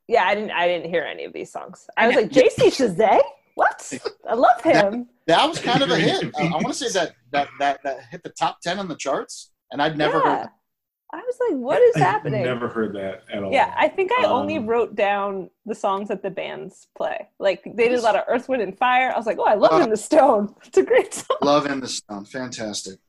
[0.07, 1.88] Yeah, I didn't I didn't hear any of these songs.
[1.98, 3.22] I was like JC Chasez?
[3.56, 3.94] What?
[4.30, 5.07] I love him.
[5.26, 6.23] That was kind of a hit.
[6.35, 8.95] Uh, I want to say that, that that that hit the top 10 on the
[8.95, 10.39] charts, and I'd never yeah.
[10.39, 10.49] heard.
[11.14, 12.44] I was like, what is I happening?
[12.44, 13.52] Never heard that at all.
[13.52, 17.30] Yeah, I think I only Um, wrote down the songs that the bands play.
[17.39, 19.11] Like they did a lot of Earth, Wind, and Fire.
[19.14, 20.53] I was like, oh, I love Uh, In the Stone.
[20.65, 21.38] It's a great song.
[21.41, 22.99] Love in the Stone, fantastic.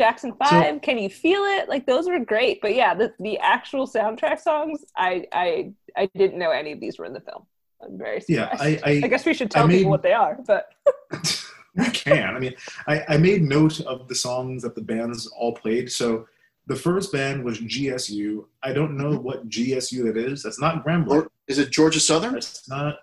[0.00, 1.68] Jackson Five, Can You Feel It?
[1.68, 2.62] Like those were great.
[2.62, 6.98] But yeah, the, the actual soundtrack songs, I I I didn't know any of these
[6.98, 7.44] were in the film.
[7.82, 8.48] I'm very Yeah.
[8.58, 10.38] I, I, I guess we should I tell made- people what they are.
[10.46, 10.72] But
[11.76, 12.34] we can.
[12.34, 12.54] I mean,
[12.88, 15.92] I, I made note of the songs that the bands all played.
[15.92, 16.26] So
[16.66, 18.46] the first band was GSU.
[18.62, 19.22] I don't know mm-hmm.
[19.22, 20.42] what GSU that is.
[20.42, 21.10] That's not Grambling.
[21.10, 22.36] Or, is it Georgia Southern?
[22.36, 23.00] It's not.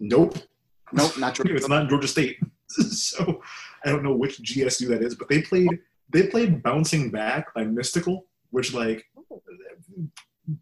[0.00, 0.36] Nope.
[0.92, 1.54] Nope, not Georgia.
[1.54, 2.38] It's not Georgia State.
[2.68, 3.40] so
[3.84, 5.14] I don't know which GSU that is.
[5.14, 5.78] But they played.
[6.12, 9.04] They played "Bouncing Back" by Mystikal, which like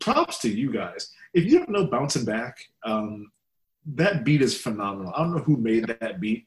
[0.00, 1.12] props to you guys.
[1.34, 3.30] If you don't know "Bouncing Back," um,
[3.94, 5.12] that beat is phenomenal.
[5.14, 6.46] I don't know who made that beat.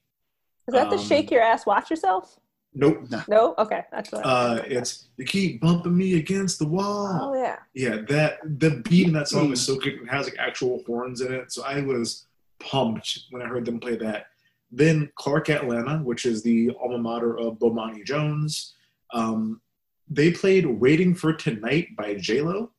[0.67, 2.37] is that the Um, Shake Your Ass, Watch Yourself?
[2.73, 3.05] Nope.
[3.27, 3.53] No.
[3.57, 4.25] Okay, that's what.
[4.25, 7.19] Uh, it's you keep bumping me against the wall.
[7.21, 7.57] oh yeah.
[7.73, 9.95] Yeah, that the beat in that song is so good.
[9.95, 11.51] It has like actual horns in it.
[11.51, 12.27] So I was
[12.59, 14.27] pumped when I heard them play that.
[14.71, 18.75] Then Clark Atlanta, which is the alma mater of Bomani Jones,
[19.13, 19.61] um,
[20.09, 22.71] they played "Waiting for Tonight" by J Lo.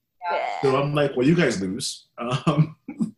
[0.62, 2.06] So I'm like, well, you guys lose.
[2.18, 2.76] Um,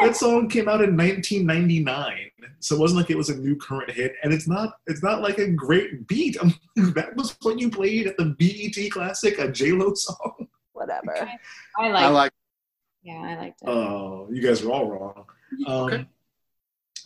[0.00, 2.30] that song came out in 1999,
[2.60, 4.74] so it wasn't like it was a new current hit, and it's not.
[4.86, 6.36] It's not like a great beat.
[6.40, 6.54] I'm,
[6.94, 10.48] that was what you played at the BET Classic, a J Lo song.
[10.72, 11.28] Whatever.
[11.78, 12.32] I like, I like.
[13.02, 13.68] yeah, I liked it.
[13.68, 15.24] Oh, you guys are all wrong.
[15.66, 16.06] Um, Okay.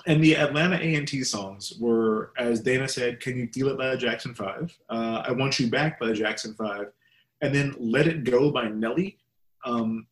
[0.06, 3.97] And the Atlanta A&T songs were, as Dana said, "Can You Feel It" by the
[3.97, 6.93] Jackson Five, uh, "I Want You Back" by the Jackson Five,
[7.43, 9.18] and then "Let It Go" by Nelly.
[9.64, 10.06] Um,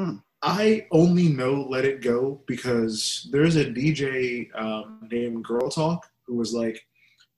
[0.00, 0.16] Hmm.
[0.42, 6.36] I only know "Let It Go" because there's a DJ um, named Girl Talk who
[6.36, 6.82] was like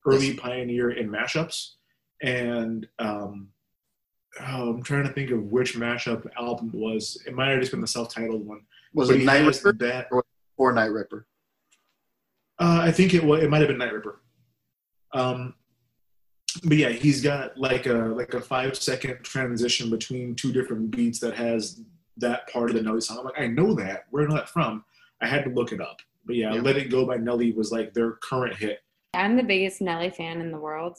[0.07, 1.73] early pioneer in mashups,
[2.23, 3.49] and um,
[4.41, 7.21] oh, I'm trying to think of which mashup album it was.
[7.27, 8.61] It might have just been the self-titled one.
[8.95, 10.09] Was But it Night Ripper That
[10.57, 11.27] or Night Ripper?
[12.63, 13.43] Uh, I think it was.
[13.43, 14.21] It might have been Night Ripper.
[15.13, 15.55] Um,
[16.65, 21.19] but yeah, he's got like a like a five second transition between two different beats
[21.21, 21.81] that has
[22.19, 23.19] that part of the Nelly song.
[23.19, 24.05] I'm like, I know that.
[24.11, 24.85] Where know that from?
[25.21, 25.99] I had to look it up.
[26.25, 26.61] But yeah, Yeah.
[26.61, 28.79] "Let It Go" by Nelly was like their current hit.
[29.15, 30.99] I'm the biggest Nelly fan in the world.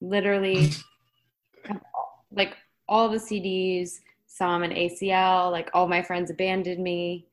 [0.00, 0.70] Literally,
[2.32, 2.56] like
[2.88, 5.50] all the CDs, saw him in ACL.
[5.52, 7.26] Like all my friends abandoned me,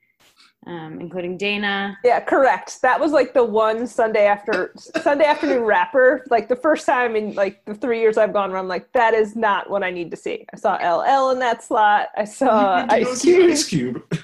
[0.67, 1.97] um, including Dana.
[2.03, 2.81] Yeah, correct.
[2.81, 6.25] That was like the one Sunday after Sunday afternoon rapper.
[6.29, 9.13] Like the first time in like the three years I've gone where I'm like, that
[9.13, 10.45] is not what I need to see.
[10.53, 12.09] I saw LL in that slot.
[12.15, 13.49] I saw You don't Ice Cube.
[13.51, 14.03] Ice Cube.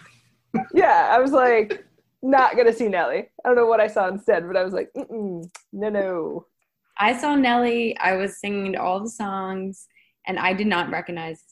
[0.73, 1.85] Yeah, I was like,
[2.23, 3.29] not gonna see Nelly.
[3.43, 6.45] I don't know what I saw instead, but I was like, Mm-mm, no, no.
[6.97, 7.95] I saw Nelly.
[7.99, 9.87] I was singing to all the songs,
[10.25, 11.43] and I did not recognize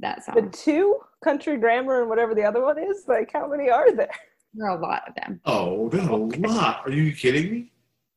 [0.00, 0.34] that song.
[0.36, 0.50] The song.
[0.52, 3.04] two country grammar and whatever the other one is.
[3.08, 4.10] Like, how many are there?
[4.52, 5.40] There are a lot of them.
[5.46, 6.86] Oh, there's a lot.
[6.86, 7.72] Are you kidding me?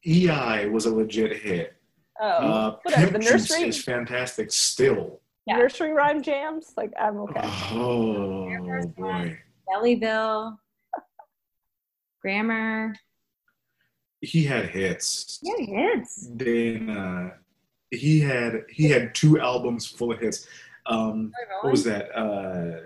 [0.06, 1.74] EI was a legit hit.
[2.20, 3.14] Oh, uh, whatever.
[3.14, 5.20] The nursery is fantastic still.
[5.48, 5.58] Yeah.
[5.58, 6.74] nursery rhyme jams.
[6.76, 7.42] Like, I'm okay.
[7.72, 10.58] Oh boy, Nellyville,
[12.22, 12.96] Grammar.
[14.22, 15.40] he had hits.
[15.42, 16.28] Yeah, hits.
[16.28, 17.34] Dana,
[17.92, 20.46] he had he had two albums full of hits.
[20.86, 21.32] Um,
[21.62, 22.12] what was that?
[22.18, 22.82] Uh,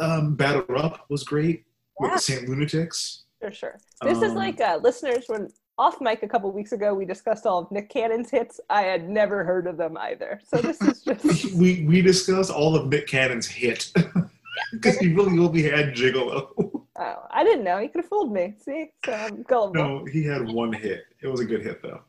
[0.00, 1.64] um, Batter Up was great
[1.98, 3.24] with the Saint Lunatics.
[3.40, 3.78] For sure.
[4.02, 5.48] This is Um, like uh, listeners when
[5.78, 8.60] off mic a couple weeks ago we discussed all of Nick Cannon's hits.
[8.68, 10.40] I had never heard of them either.
[10.46, 13.90] So this is just we we discussed all of Nick Cannon's hit
[14.72, 16.48] because he really only had Gigolo.
[16.58, 17.78] oh, I didn't know.
[17.78, 18.54] He could have fooled me.
[18.62, 19.74] See, so I'm gullible.
[19.74, 21.04] No, he had one hit.
[21.22, 22.02] It was a good hit though.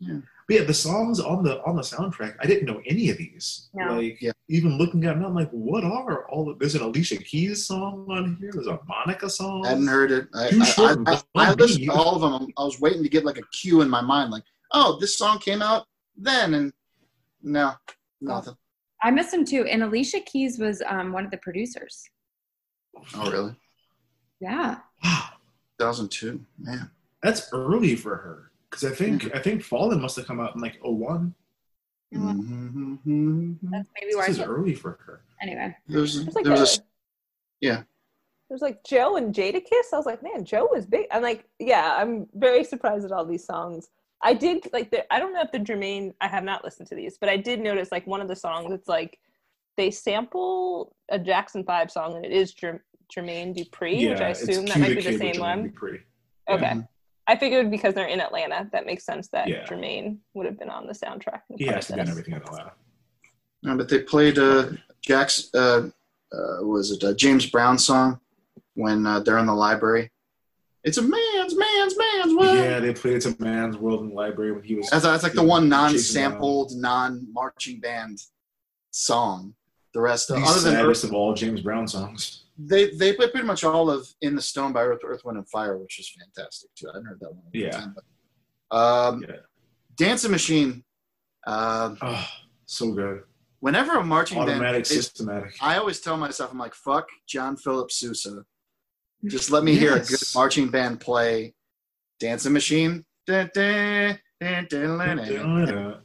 [0.00, 0.18] Yeah.
[0.46, 3.70] But yeah, the songs on the on the soundtrack, I didn't know any of these.
[3.72, 3.96] No.
[3.96, 4.32] Like Yeah.
[4.48, 8.06] even looking at them, I'm like, what are all of there's an Alicia Keys song
[8.10, 9.64] on here, there's a Monica song.
[9.64, 10.28] I hadn't heard it.
[10.34, 12.52] I, I, I, I, I listened to all of them.
[12.58, 15.38] I was waiting to get like a cue in my mind, like, oh, this song
[15.38, 16.72] came out then, and
[17.42, 17.72] no,
[18.20, 18.56] nothing.
[19.02, 19.64] I missed him too.
[19.64, 22.02] And Alicia Keys was um, one of the producers.
[23.16, 23.54] Oh, really?
[24.40, 24.78] Yeah.
[25.02, 25.24] Wow.
[25.78, 26.90] 2002, man.
[27.22, 28.50] That's early for her.
[28.74, 31.32] Because I think I think Fallen must have come out in like 01.
[32.12, 33.58] Mhm.
[33.62, 35.20] That's maybe why I This is said, early for her.
[35.40, 35.76] anyway.
[35.86, 36.84] There's, There's like there was a, a,
[37.60, 37.82] yeah.
[38.48, 39.92] There's like Joe and Jadakiss.
[39.92, 41.06] I was like, man, Joe was big.
[41.10, 43.88] I'm like, yeah, I'm very surprised at all these songs.
[44.22, 45.12] I did like the.
[45.12, 46.12] I don't know if the Jermaine.
[46.20, 48.72] I have not listened to these, but I did notice like one of the songs.
[48.72, 49.18] It's like
[49.76, 52.84] they sample a Jackson Five song, and it is Jer-
[53.14, 55.70] Jermaine Dupri, which I assume that might be the same one.
[55.70, 56.00] Dupri.
[56.48, 56.64] Okay.
[56.64, 56.88] Mhm.
[57.26, 59.64] I figured because they're in Atlanta, that makes sense that Yeah.
[59.66, 61.40] Jermaine would have been on the soundtrack.
[61.48, 62.72] and He has to be in everything in Atlanta.
[63.62, 65.88] No, but they played uh, Jack's, uh,
[66.32, 68.20] uh, was it a James Brown song
[68.74, 70.10] when uh, they're in the library?
[70.82, 72.58] It's a man's, man's, man's world.
[72.58, 75.22] Yeah, they played It's a Man's World in the library when he was That's, that's
[75.22, 78.20] like the one non-sampled, non-marching band
[78.90, 79.54] song.
[79.94, 82.43] The rest, the of, other than saddest Earth, of all James Brown songs.
[82.58, 85.48] They they play pretty much all of "In the Stone" by Earth, Earth, Wind, and
[85.48, 86.88] Fire, which is fantastic too.
[86.88, 87.42] I hadn't heard that one.
[87.52, 87.70] Yeah.
[87.70, 87.94] time,
[88.70, 89.36] but, um, Yeah.
[89.96, 90.84] Dancing Machine.
[91.46, 92.26] Um, Oh,
[92.66, 93.22] so good.
[93.60, 95.54] whenever a marching band, Automatic, is- systematic.
[95.60, 98.44] I always tell myself, I'm like, fuck John Philip Sousa.
[99.26, 101.54] Just let me hear a good marching band play
[102.20, 103.04] Dancing Machine.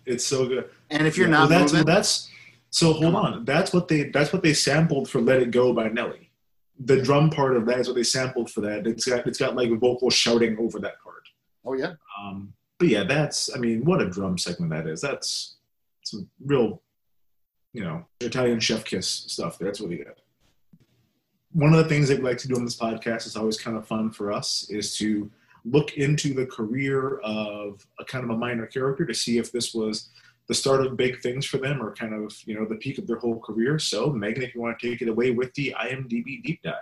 [0.05, 0.69] It's so good.
[0.89, 2.30] And if you're Yeah, not well, that's moving, that's
[2.69, 3.45] so hold on.
[3.45, 6.28] That's what they that's what they sampled for "Let It Go" by Nelly.
[6.85, 8.88] The drum part of that is what they sampled for that.
[8.88, 11.23] It's got it's got like vocal shouting over that part.
[11.65, 15.01] oh yeah, Um, but yeah, that's I mean, what a drum segment that is.
[15.01, 15.57] That's
[16.03, 16.81] some real,
[17.73, 19.60] you know, Italian chef kiss stuff.
[19.60, 20.15] That's what really good.
[21.51, 23.76] One of the things that we like to do on this podcast is always kind
[23.76, 25.30] of fun for us is to
[25.65, 29.73] look into the career of a kind of a minor character to see if this
[29.73, 30.10] was
[30.49, 33.07] the start of big things for them or kind of you know the peak of
[33.07, 33.80] their whole career.
[33.80, 36.73] So Megan, if you want to take it away with the IMDb deep dive.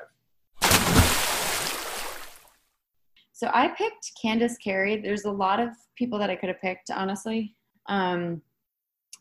[3.34, 5.00] So I picked Candace Carey.
[5.00, 7.54] There's a lot of people that I could have picked, honestly.
[7.88, 8.42] Um,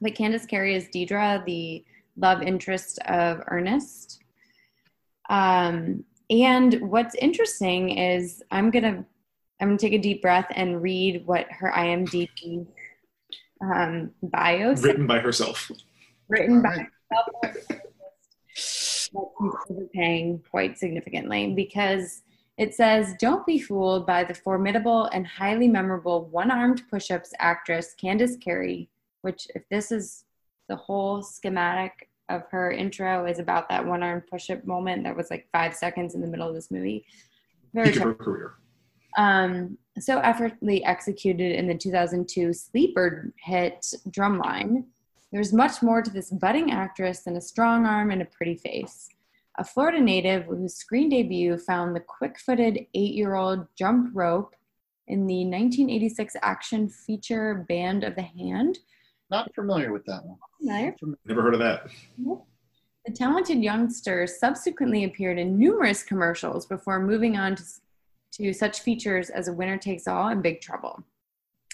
[0.01, 1.85] but Candace Carey is Deidre, the
[2.17, 4.23] love interest of Ernest.
[5.29, 9.05] Um, and what's interesting is I'm gonna
[9.61, 12.67] I'm gonna take a deep breath and read what her IMDb
[13.61, 14.75] um, bio.
[14.75, 15.71] Written by herself.
[16.29, 17.57] written by herself
[19.71, 22.23] overpaying quite significantly because
[22.59, 28.37] it says don't be fooled by the formidable and highly memorable one-armed push-ups actress candace
[28.37, 28.89] carey
[29.23, 30.25] which if this is
[30.69, 35.49] the whole schematic of her intro is about that one-armed push-up moment that was like
[35.53, 37.05] five seconds in the middle of this movie
[37.75, 38.55] very Peak of her career.
[39.17, 44.85] Um, so effortlessly executed in the 2002 sleeper hit Drumline.
[45.33, 49.09] There's much more to this budding actress than a strong arm and a pretty face.
[49.59, 54.55] a Florida native whose screen debut found the quick footed eight year old jump rope
[55.09, 58.79] in the 1986 action feature Band of the Hand.
[59.31, 60.39] Not familiar with that one.
[60.61, 60.95] Familiar?
[61.25, 61.89] Never heard of that.
[63.07, 67.63] The talented youngster subsequently appeared in numerous commercials before moving on to,
[68.37, 71.03] to such features as A Winner Takes All and Big Trouble.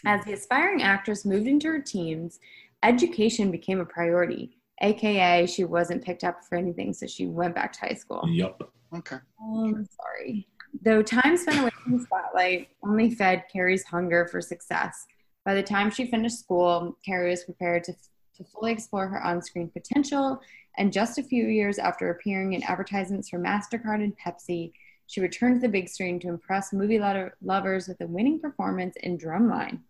[0.04, 2.40] As the aspiring actress moved into her teens,
[2.82, 7.72] education became a priority, aka she wasn't picked up for anything, so she went back
[7.72, 8.24] to high school.
[8.28, 8.72] Yup.
[8.94, 9.16] Okay.
[9.40, 10.46] Um, sorry.
[10.82, 15.06] Though time spent away from the spotlight only fed Carey's hunger for success.
[15.44, 19.42] By the time she finished school, Carrie was prepared to, to fully explore her on
[19.42, 20.40] screen potential.
[20.78, 24.72] And just a few years after appearing in advertisements for MasterCard and Pepsi,
[25.12, 28.96] she returned to the big screen to impress movie lo- lovers with a winning performance
[29.02, 29.80] in Drumline,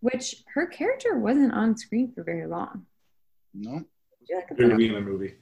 [0.00, 2.84] which her character wasn't on screen for very long.
[3.54, 3.74] No.
[3.74, 5.34] Would you like a Very beginning of the movie.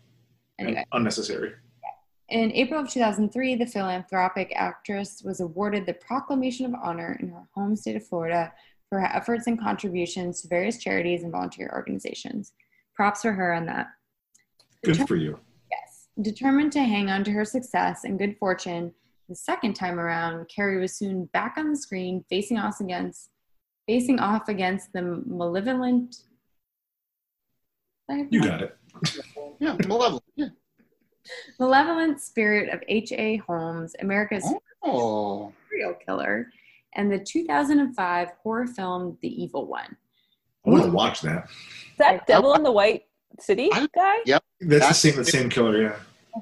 [0.59, 0.85] Anyway.
[0.93, 1.55] Unnecessary.
[2.28, 7.48] In April of 2003, the philanthropic actress was awarded the Proclamation of Honor in her
[7.55, 8.52] home state of Florida
[8.90, 12.52] for her efforts and contributions to various charities and volunteer organizations.
[12.94, 13.86] Props for her on that.
[14.85, 15.39] Good for you.
[16.16, 16.24] Yes.
[16.26, 18.93] Determined to hang on to her success and good fortune,
[19.28, 23.30] the second time around, Carey was soon back on the screen, facing off against,
[23.86, 26.16] facing off against the malevolent.
[28.30, 28.76] You got it.
[29.59, 30.24] Yeah, malevolent.
[30.36, 30.48] Yeah.
[31.59, 33.36] Malevolent spirit of H.A.
[33.39, 34.44] Holmes, America's
[34.82, 35.52] Oh.
[35.70, 36.51] serial killer,
[36.94, 39.97] and the 2005 horror film The Evil One.
[40.66, 41.48] I want to watch that.
[41.48, 43.05] Is that Devil in the White
[43.43, 44.16] City I- guy?
[44.27, 44.43] Yep.
[44.60, 45.16] That's, That's- the same.
[45.16, 45.82] The same killer.
[45.82, 45.97] Yeah.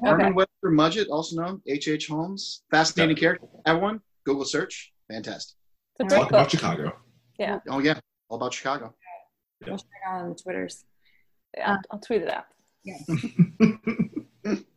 [0.05, 1.89] Herman Webster Mudgett, also known H.
[1.89, 2.07] H.
[2.07, 2.63] Holmes.
[2.71, 3.47] Fascinating character.
[3.67, 4.93] Everyone, Google search.
[5.11, 5.57] Fantastic.
[5.99, 6.51] It's a great about.
[6.51, 6.97] Chicago.
[7.39, 7.99] Yeah, Oh yeah,
[8.29, 8.95] all about Chicago.
[9.67, 10.85] We'll check it out on Twitters.
[11.57, 11.73] yeah.
[11.73, 12.45] I'll, I'll tweet it out.
[12.85, 12.99] Yeah.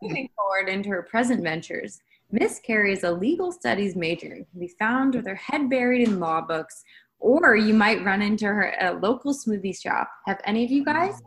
[0.01, 1.99] Moving forward into her present ventures,
[2.31, 6.07] Miss Carey is a legal studies major who can be found with her head buried
[6.07, 6.83] in law books,
[7.19, 10.09] or you might run into her at a local smoothie shop.
[10.25, 11.21] Have any of you guys?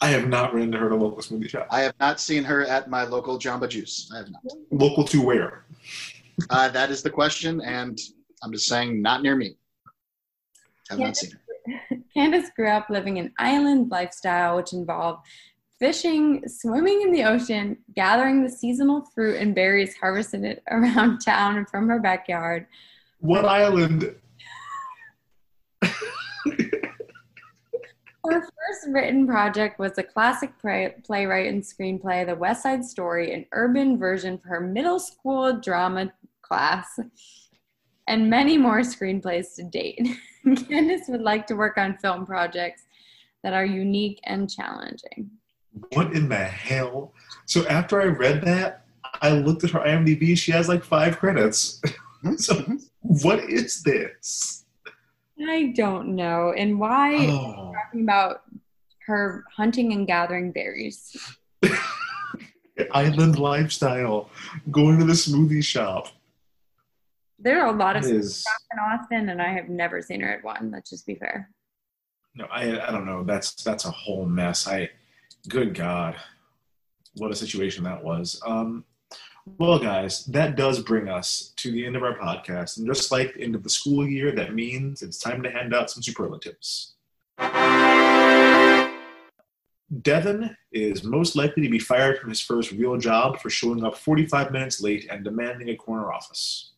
[0.00, 1.66] I have not run into her at a local smoothie shop.
[1.70, 4.10] I have not seen her at my local Jamba Juice.
[4.14, 4.42] I have not.
[4.70, 5.64] Local to where?
[6.48, 7.98] Uh, that is the question, and
[8.42, 9.56] I'm just saying, not near me.
[10.88, 11.98] Have not seen her.
[12.14, 15.26] Candace grew up living an island lifestyle, which involved
[15.78, 21.68] fishing, swimming in the ocean, gathering the seasonal fruit and berries harvested around town and
[21.68, 22.66] from her backyard.
[23.18, 24.14] What island?
[28.28, 33.32] Her first written project was a classic play, playwright and screenplay, The West Side Story,
[33.32, 36.98] an urban version for her middle school drama class,
[38.08, 40.06] and many more screenplays to date.
[40.68, 42.82] Candace would like to work on film projects
[43.42, 45.30] that are unique and challenging.
[45.92, 47.14] What in the hell?
[47.46, 48.84] So after I read that,
[49.22, 50.36] I looked at her IMDb.
[50.36, 51.80] She has like five credits.
[52.36, 52.76] so mm-hmm.
[53.00, 54.59] what is this?
[55.48, 56.52] I don't know.
[56.56, 57.72] And why Oh.
[57.74, 58.42] talking about
[59.06, 61.16] her hunting and gathering berries?
[62.92, 64.30] Island lifestyle.
[64.70, 66.08] Going to the smoothie shop.
[67.38, 70.20] There are a lot of It is- shops in Austin, and I have never seen
[70.20, 70.70] her at one.
[70.70, 71.50] Let's just be fair.
[72.34, 73.24] No, I I don't know.
[73.24, 74.68] That's that's a whole mess.
[74.68, 74.90] I
[75.48, 76.16] good God.
[77.16, 78.40] What a situation that was.
[78.46, 78.84] Um
[79.58, 82.78] well guys, that does bring us to the end of our podcast.
[82.78, 85.74] And just like the end of the school year, that means it's time to hand
[85.74, 86.94] out some superlatives.
[90.02, 93.96] Devin is most likely to be fired from his first real job for showing up
[93.96, 96.72] 45 minutes late and demanding a corner office.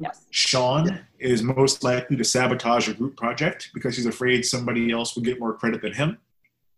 [0.00, 0.24] Yes.
[0.30, 5.22] Sean is most likely to sabotage a group project because he's afraid somebody else will
[5.22, 6.18] get more credit than him.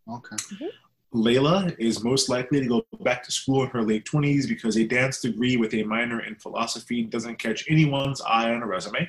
[0.08, 0.36] Okay.
[0.36, 0.66] Mm-hmm.
[1.14, 4.84] Layla is most likely to go back to school in her late 20s because a
[4.86, 9.08] dance degree with a minor in philosophy doesn't catch anyone's eye on a resume.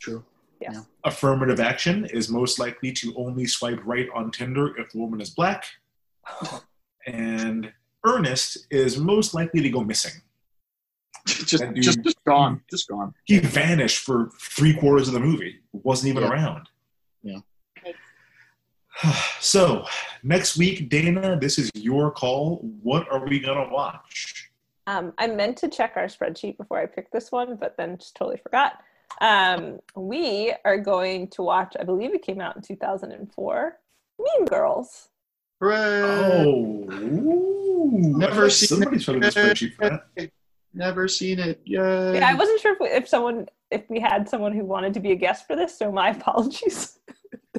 [0.00, 0.24] True.
[0.60, 0.86] Yes.
[1.04, 5.30] Affirmative action is most likely to only swipe right on Tinder if the woman is
[5.30, 5.64] black.
[7.04, 7.72] And
[8.06, 10.12] Ernest is most likely to go missing.
[11.26, 12.62] just, dude- just, just gone.
[12.70, 13.12] Just gone.
[13.24, 16.30] He vanished for three quarters of the movie, wasn't even Yeah.
[16.30, 16.68] around.
[17.24, 17.38] Yeah.
[19.40, 19.84] So,
[20.22, 22.58] next week, Dana, this is your call.
[22.82, 24.50] What are we going to watch?
[24.86, 28.14] Um, I meant to check our spreadsheet before I picked this one, but then just
[28.14, 28.78] totally forgot.
[29.20, 33.78] Um, we are going to watch, I believe it came out in 2004,
[34.18, 35.08] Mean Girls.
[35.60, 36.02] Hooray!
[36.02, 39.04] Oh, ooh, Never seen somebody's it.
[39.04, 40.30] filling the spreadsheet for that.
[40.74, 41.60] Never seen it.
[41.64, 42.14] Yay.
[42.14, 45.00] Yeah, I wasn't sure if, we, if someone, if we had someone who wanted to
[45.00, 46.98] be a guest for this, so my apologies.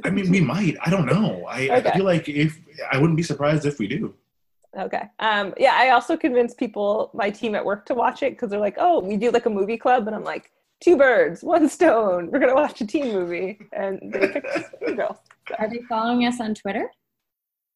[0.03, 0.75] I mean, we might.
[0.83, 1.45] I don't know.
[1.47, 2.59] I, I feel like if
[2.91, 4.13] I wouldn't be surprised if we do.
[4.77, 5.03] Okay.
[5.19, 8.59] Um, yeah, I also convinced people, my team at work, to watch it because they're
[8.59, 10.51] like, "Oh, we do like a movie club," and I'm like,
[10.81, 12.31] two birds, one stone.
[12.31, 15.17] We're gonna watch a teen movie," and they picked Mean Girls.
[15.59, 16.89] Are they following us on Twitter?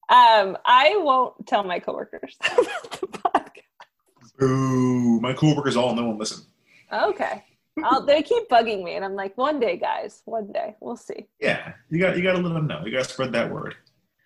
[0.10, 4.41] Um, I won't tell my coworkers about the podcast.
[4.41, 6.45] Ooh, my coworkers all know and listen.
[6.91, 7.44] Okay.
[7.84, 11.28] I'll, they keep bugging me, and I'm like, one day, guys, one day, we'll see.
[11.40, 12.84] Yeah, you got you got to let them know.
[12.86, 13.76] You got to spread that word.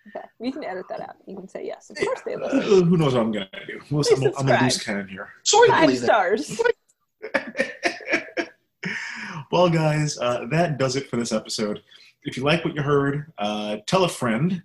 [0.08, 1.16] Okay, you can edit that out.
[1.26, 1.88] You can say yes.
[1.90, 2.58] Of course, they listen.
[2.58, 3.80] Uh, who knows what I'm gonna do?
[3.90, 4.62] We'll- I'm, a- I'm a subscribe.
[4.62, 5.28] loose cannon here.
[5.44, 6.60] Sorry Five stars.
[9.52, 11.82] well, guys, uh, that does it for this episode.
[12.24, 14.62] If you like what you heard, uh, tell a friend,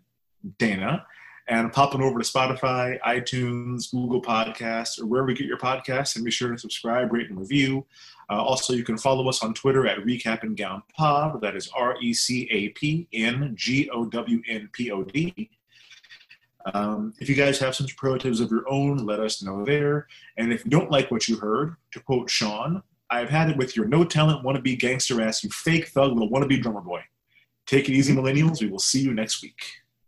[0.58, 1.06] Dana,
[1.48, 6.16] and pop on over to Spotify, iTunes, Google Podcasts, or wherever you get your podcasts,
[6.16, 7.86] and be sure to subscribe, rate, and review.
[8.30, 11.42] Uh, also, you can follow us on Twitter at Recap and Gown Pod.
[11.42, 15.50] That is R E C A P N G O W N P O D.
[16.74, 20.08] Um, if you guys have some superlatives of your own, let us know there.
[20.38, 23.78] And if you don't like what you heard, to quote Sean, I've had it with
[23.78, 27.02] your no talent wannabe gangster ass, you fake thug little wannabe drummer boy.
[27.66, 28.62] Take it easy, millennials.
[28.62, 29.62] We will see you next week.